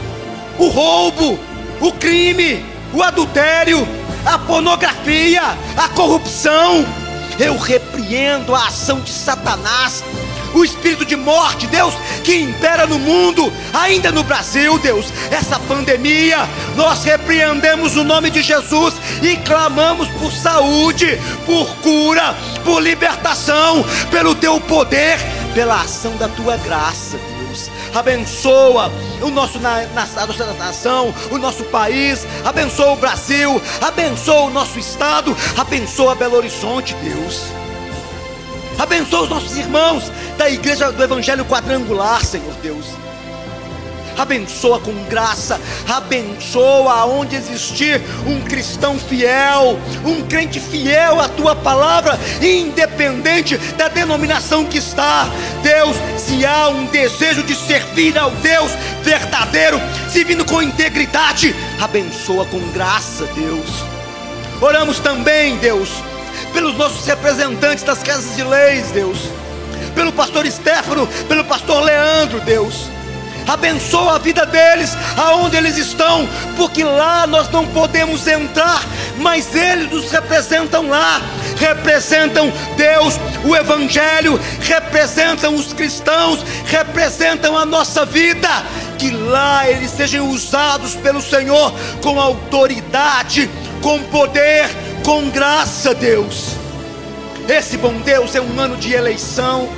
o 0.59 0.69
roubo, 0.69 1.39
o 1.81 1.93
crime, 1.93 2.65
o 2.93 3.03
adultério, 3.03 3.87
a 4.25 4.39
pornografia, 4.39 5.43
a 5.77 5.89
corrupção. 5.89 6.85
Eu 7.39 7.59
repreendo 7.59 8.55
a 8.55 8.67
ação 8.67 9.01
de 9.01 9.11
Satanás, 9.11 10.05
o 10.55 10.65
espírito 10.65 11.05
de 11.05 11.17
morte, 11.17 11.67
Deus, 11.67 11.95
que 12.23 12.37
impera 12.37 12.87
no 12.87 12.99
mundo, 12.99 13.53
ainda 13.73 14.11
no 14.11 14.23
Brasil, 14.23 14.79
Deus, 14.79 15.13
essa 15.31 15.59
pandemia. 15.59 16.49
Nós 16.77 17.05
repreendemos 17.05 17.97
o 17.97 18.05
nome 18.05 18.31
de 18.31 18.43
Jesus 18.43 18.95
e 19.23 19.37
clamamos 19.39 20.09
por 20.09 20.33
saúde, 20.33 21.19
por 21.45 21.67
cura, 21.77 22.35
por 22.65 22.81
libertação, 22.81 23.85
pelo 24.11 24.35
teu 24.35 24.61
poder, 24.61 25.19
pela 25.55 25.81
ação 25.81 26.17
da 26.17 26.29
tua 26.29 26.57
graça, 26.57 27.19
Deus. 27.19 27.71
Abençoa 27.95 28.93
o 29.23 29.31
nosso 29.31 29.59
na, 29.61 29.87
na, 29.87 30.03
a 30.17 30.27
nossa 30.27 30.53
nação, 30.55 31.15
o 31.31 31.39
nosso 31.39 31.65
país, 31.65 32.27
abençoa 32.45 32.93
o 32.93 32.97
Brasil, 32.97 33.61
abençoa 33.81 34.43
o 34.43 34.51
nosso 34.51 34.79
estado, 34.79 35.37
abençoa 35.57 36.15
Belo 36.15 36.37
Horizonte, 36.37 36.95
Deus. 37.03 37.64
Abençoa 38.79 39.23
os 39.23 39.29
nossos 39.29 39.57
irmãos 39.57 40.11
da 40.37 40.51
igreja 40.51 40.91
do 40.91 41.03
Evangelho 41.03 41.45
Quadrangular, 41.45 42.25
Senhor 42.25 42.53
Deus. 42.63 42.87
Abençoa 44.17 44.79
com 44.79 44.93
graça, 45.05 45.61
abençoa 45.89 47.05
onde 47.05 47.35
existir 47.35 48.01
um 48.27 48.41
cristão 48.43 48.97
fiel, 48.97 49.79
um 50.05 50.23
crente 50.23 50.61
fiel 50.61 51.21
à 51.21 51.29
tua 51.29 51.57
palavra, 51.57 52.19
independente 52.41 53.57
da 53.77 53.89
denominação 53.89 54.65
que 54.65 54.79
está. 54.79 55.29
Deus, 55.63 55.97
se 56.17 56.47
há 56.47 56.69
um 56.69 56.87
desejo 56.87 57.43
de 57.43 57.57
servir 57.57 58.17
ao 58.17 58.31
Deus 58.31 58.71
verdadeiro, 59.03 59.81
servindo 60.09 60.45
com 60.45 60.63
integridade, 60.63 61.55
abençoa 61.81 62.45
com 62.47 62.61
graça, 62.71 63.27
Deus. 63.35 63.85
Oramos 64.61 65.01
também, 65.01 65.57
Deus, 65.57 65.91
pelos 66.55 66.75
nossos 66.77 67.05
representantes 67.05 67.85
das 67.85 68.03
casas 68.03 68.35
de 68.37 68.45
leis, 68.45 68.91
Deus, 68.93 69.19
pelo 69.95 70.13
pastor 70.13 70.47
Stefano, 70.47 71.07
pelo 71.29 71.45
pastor 71.45 71.83
Leandro, 71.83 72.41
Deus. 72.41 72.89
Abençoa 73.47 74.15
a 74.15 74.19
vida 74.19 74.47
deles, 74.47 74.97
aonde 75.19 75.57
eles 75.57 75.77
estão, 75.77 76.27
porque 76.57 76.83
lá 76.83 77.27
nós 77.27 77.51
não 77.51 77.67
podemos 77.67 78.27
entrar, 78.27 78.83
mas 79.19 79.55
eles 79.55 79.91
nos 79.91 80.11
representam 80.11 80.89
lá, 80.89 81.21
representam 81.59 82.51
Deus, 82.75 83.21
o 83.45 83.55
Evangelho, 83.55 84.41
representam 84.63 85.55
os 85.57 85.75
cristãos, 85.75 86.39
representam 86.67 87.59
a 87.59 87.67
nossa 87.67 88.07
vida. 88.07 88.49
Que 88.99 89.11
lá 89.11 89.69
eles 89.69 89.91
sejam 89.91 90.31
usados 90.31 90.95
pelo 90.95 91.21
Senhor 91.21 91.75
com 92.01 92.19
autoridade, 92.19 93.51
com 93.83 94.03
poder, 94.05 94.71
com 95.05 95.29
graça, 95.29 95.95
Deus. 95.95 96.57
Esse 97.47 97.77
bom 97.77 97.93
Deus 98.01 98.35
é 98.35 98.41
um 98.41 98.59
ano 98.59 98.77
de 98.77 98.93
eleição. 98.93 99.69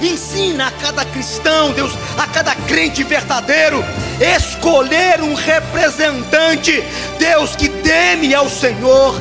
Ensina 0.00 0.68
a 0.68 0.70
cada 0.70 1.04
cristão, 1.04 1.72
Deus, 1.72 1.92
a 2.16 2.26
cada 2.26 2.54
crente 2.54 3.04
verdadeiro, 3.04 3.84
escolher 4.18 5.20
um 5.20 5.34
representante, 5.34 6.82
Deus, 7.18 7.54
que 7.54 7.68
teme 7.68 8.34
ao 8.34 8.48
Senhor, 8.48 9.20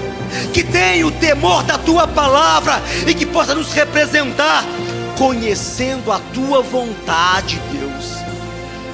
que 0.53 0.63
tenha 0.63 1.05
o 1.05 1.11
temor 1.11 1.63
da 1.63 1.77
tua 1.77 2.07
palavra 2.07 2.81
e 3.05 3.13
que 3.13 3.25
possa 3.25 3.53
nos 3.53 3.73
representar, 3.73 4.63
conhecendo 5.17 6.13
a 6.13 6.19
tua 6.33 6.61
vontade, 6.61 7.59
Deus. 7.73 8.18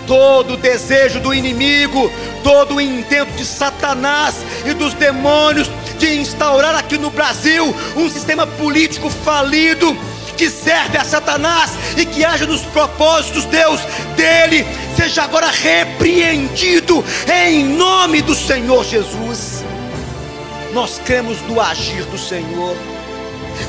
Todo 0.08 0.58
desejo 0.58 1.20
do 1.20 1.34
inimigo, 1.34 2.12
todo 2.44 2.76
o 2.76 2.82
intento 2.82 3.32
de 3.36 3.46
Satanás 3.46 4.36
e 4.66 4.74
dos 4.74 4.94
demônios 4.94 5.70
de 5.98 6.16
instaurar 6.16 6.76
aqui 6.76 6.98
no 6.98 7.10
Brasil 7.10 7.74
um 7.96 8.10
sistema 8.10 8.46
político 8.46 9.10
falido 9.10 9.98
que 10.36 10.50
serve 10.50 10.98
a 10.98 11.04
Satanás 11.04 11.72
e 11.98 12.06
que 12.06 12.26
age 12.26 12.46
nos 12.46 12.62
propósitos, 12.62 13.46
Deus, 13.46 13.80
dele, 14.16 14.66
seja 14.96 15.24
agora 15.24 15.48
repreendido 15.50 17.04
em 17.34 17.64
nome 17.64 18.22
do 18.22 18.36
Senhor 18.36 18.84
Jesus. 18.84 19.64
Nós 20.74 21.00
cremos 21.06 21.42
no 21.44 21.60
agir 21.62 22.04
do 22.06 22.18
Senhor 22.18 22.76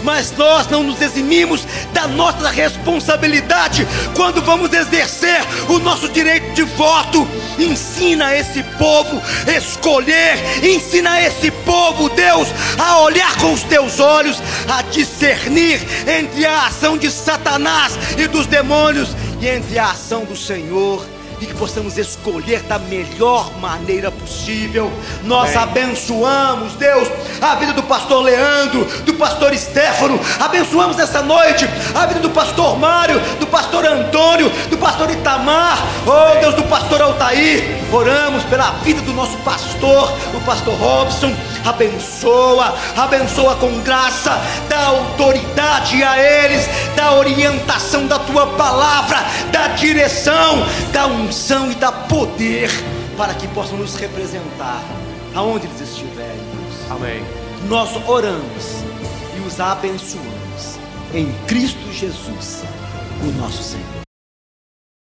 mas 0.03 0.33
nós 0.33 0.69
não 0.69 0.83
nos 0.83 1.01
eximimos 1.01 1.67
da 1.93 2.07
nossa 2.07 2.49
responsabilidade 2.51 3.87
quando 4.15 4.43
vamos 4.43 4.73
exercer 4.73 5.41
o 5.69 5.79
nosso 5.79 6.09
direito 6.09 6.53
de 6.53 6.63
voto. 6.63 7.27
Ensina 7.59 8.35
esse 8.37 8.63
povo 8.79 9.23
a 9.47 9.53
escolher, 9.53 10.39
ensina 10.63 11.21
esse 11.21 11.51
povo, 11.51 12.09
Deus, 12.11 12.49
a 12.79 13.01
olhar 13.01 13.37
com 13.39 13.53
os 13.53 13.63
teus 13.63 14.01
olhos, 14.01 14.41
a 14.69 14.83
discernir 14.83 15.81
entre 16.07 16.45
a 16.45 16.67
ação 16.67 16.97
de 16.97 17.11
Satanás 17.11 17.99
e 18.17 18.27
dos 18.27 18.47
demônios 18.47 19.11
e 19.41 19.49
entre 19.49 19.79
a 19.79 19.91
ação 19.91 20.25
do 20.25 20.37
Senhor 20.37 21.16
e 21.41 21.47
que 21.47 21.55
possamos 21.55 21.99
escolher 21.99 22.63
da 22.63 22.79
melhor 22.79 23.53
maneira 23.59 24.11
possível. 24.11 24.91
Nós 25.25 25.57
Amém. 25.57 25.63
abençoamos, 25.63 26.75
Deus, 26.75 27.09
a 27.41 27.55
vida 27.57 27.73
do 27.73 27.83
pastor 27.83 28.23
Leandro, 28.23 28.85
do 29.05 29.15
pastor 29.15 29.57
Stefano, 29.57 30.19
abençoamos 30.41 30.99
essa 30.99 31.23
noite 31.23 31.67
a 31.95 32.07
vida 32.07 32.21
do 32.21 32.31
pastor 32.31 32.79
Mário, 32.79 33.21
do 33.39 33.47
pastor 33.47 33.85
Antônio, 33.85 34.51
do 34.69 34.79
pastor 34.79 35.11
Itamar, 35.11 35.79
oh 36.07 36.41
Deus, 36.41 36.55
do 36.55 36.63
pastor 36.65 37.01
Altair. 37.03 37.85
Oramos 37.93 38.43
pela 38.45 38.71
vida 38.83 39.01
do 39.03 39.13
nosso 39.13 39.37
pastor, 39.39 40.13
o 40.35 40.41
pastor 40.41 40.75
Robson. 40.75 41.35
Abençoa, 41.67 42.75
abençoa 42.97 43.57
com 43.57 43.81
graça, 43.81 44.41
dá 44.69 44.87
autoridade 44.87 46.03
a 46.03 46.17
eles, 46.17 46.65
dá 46.95 47.13
orientação 47.15 48.07
da 48.07 48.19
tua 48.21 48.47
palavra, 48.47 49.19
dá 49.51 49.69
direção, 49.69 50.65
dá 50.93 51.07
unção 51.07 51.73
e 51.73 51.75
dá 51.75 51.91
poder 51.91 52.71
para 53.17 53.35
que 53.35 53.49
possam 53.49 53.79
nos 53.79 53.97
representar 53.97 54.83
aonde 55.35 55.67
eles 55.67 55.81
estiverem. 55.81 56.41
Amém. 56.91 57.25
Nós 57.69 57.91
oramos 58.07 58.85
e 59.37 59.41
os 59.41 59.59
abençoamos 59.59 60.79
em 61.13 61.33
Cristo 61.47 61.93
Jesus, 61.93 62.63
o 63.23 63.41
nosso 63.41 63.63
Senhor. 63.63 64.06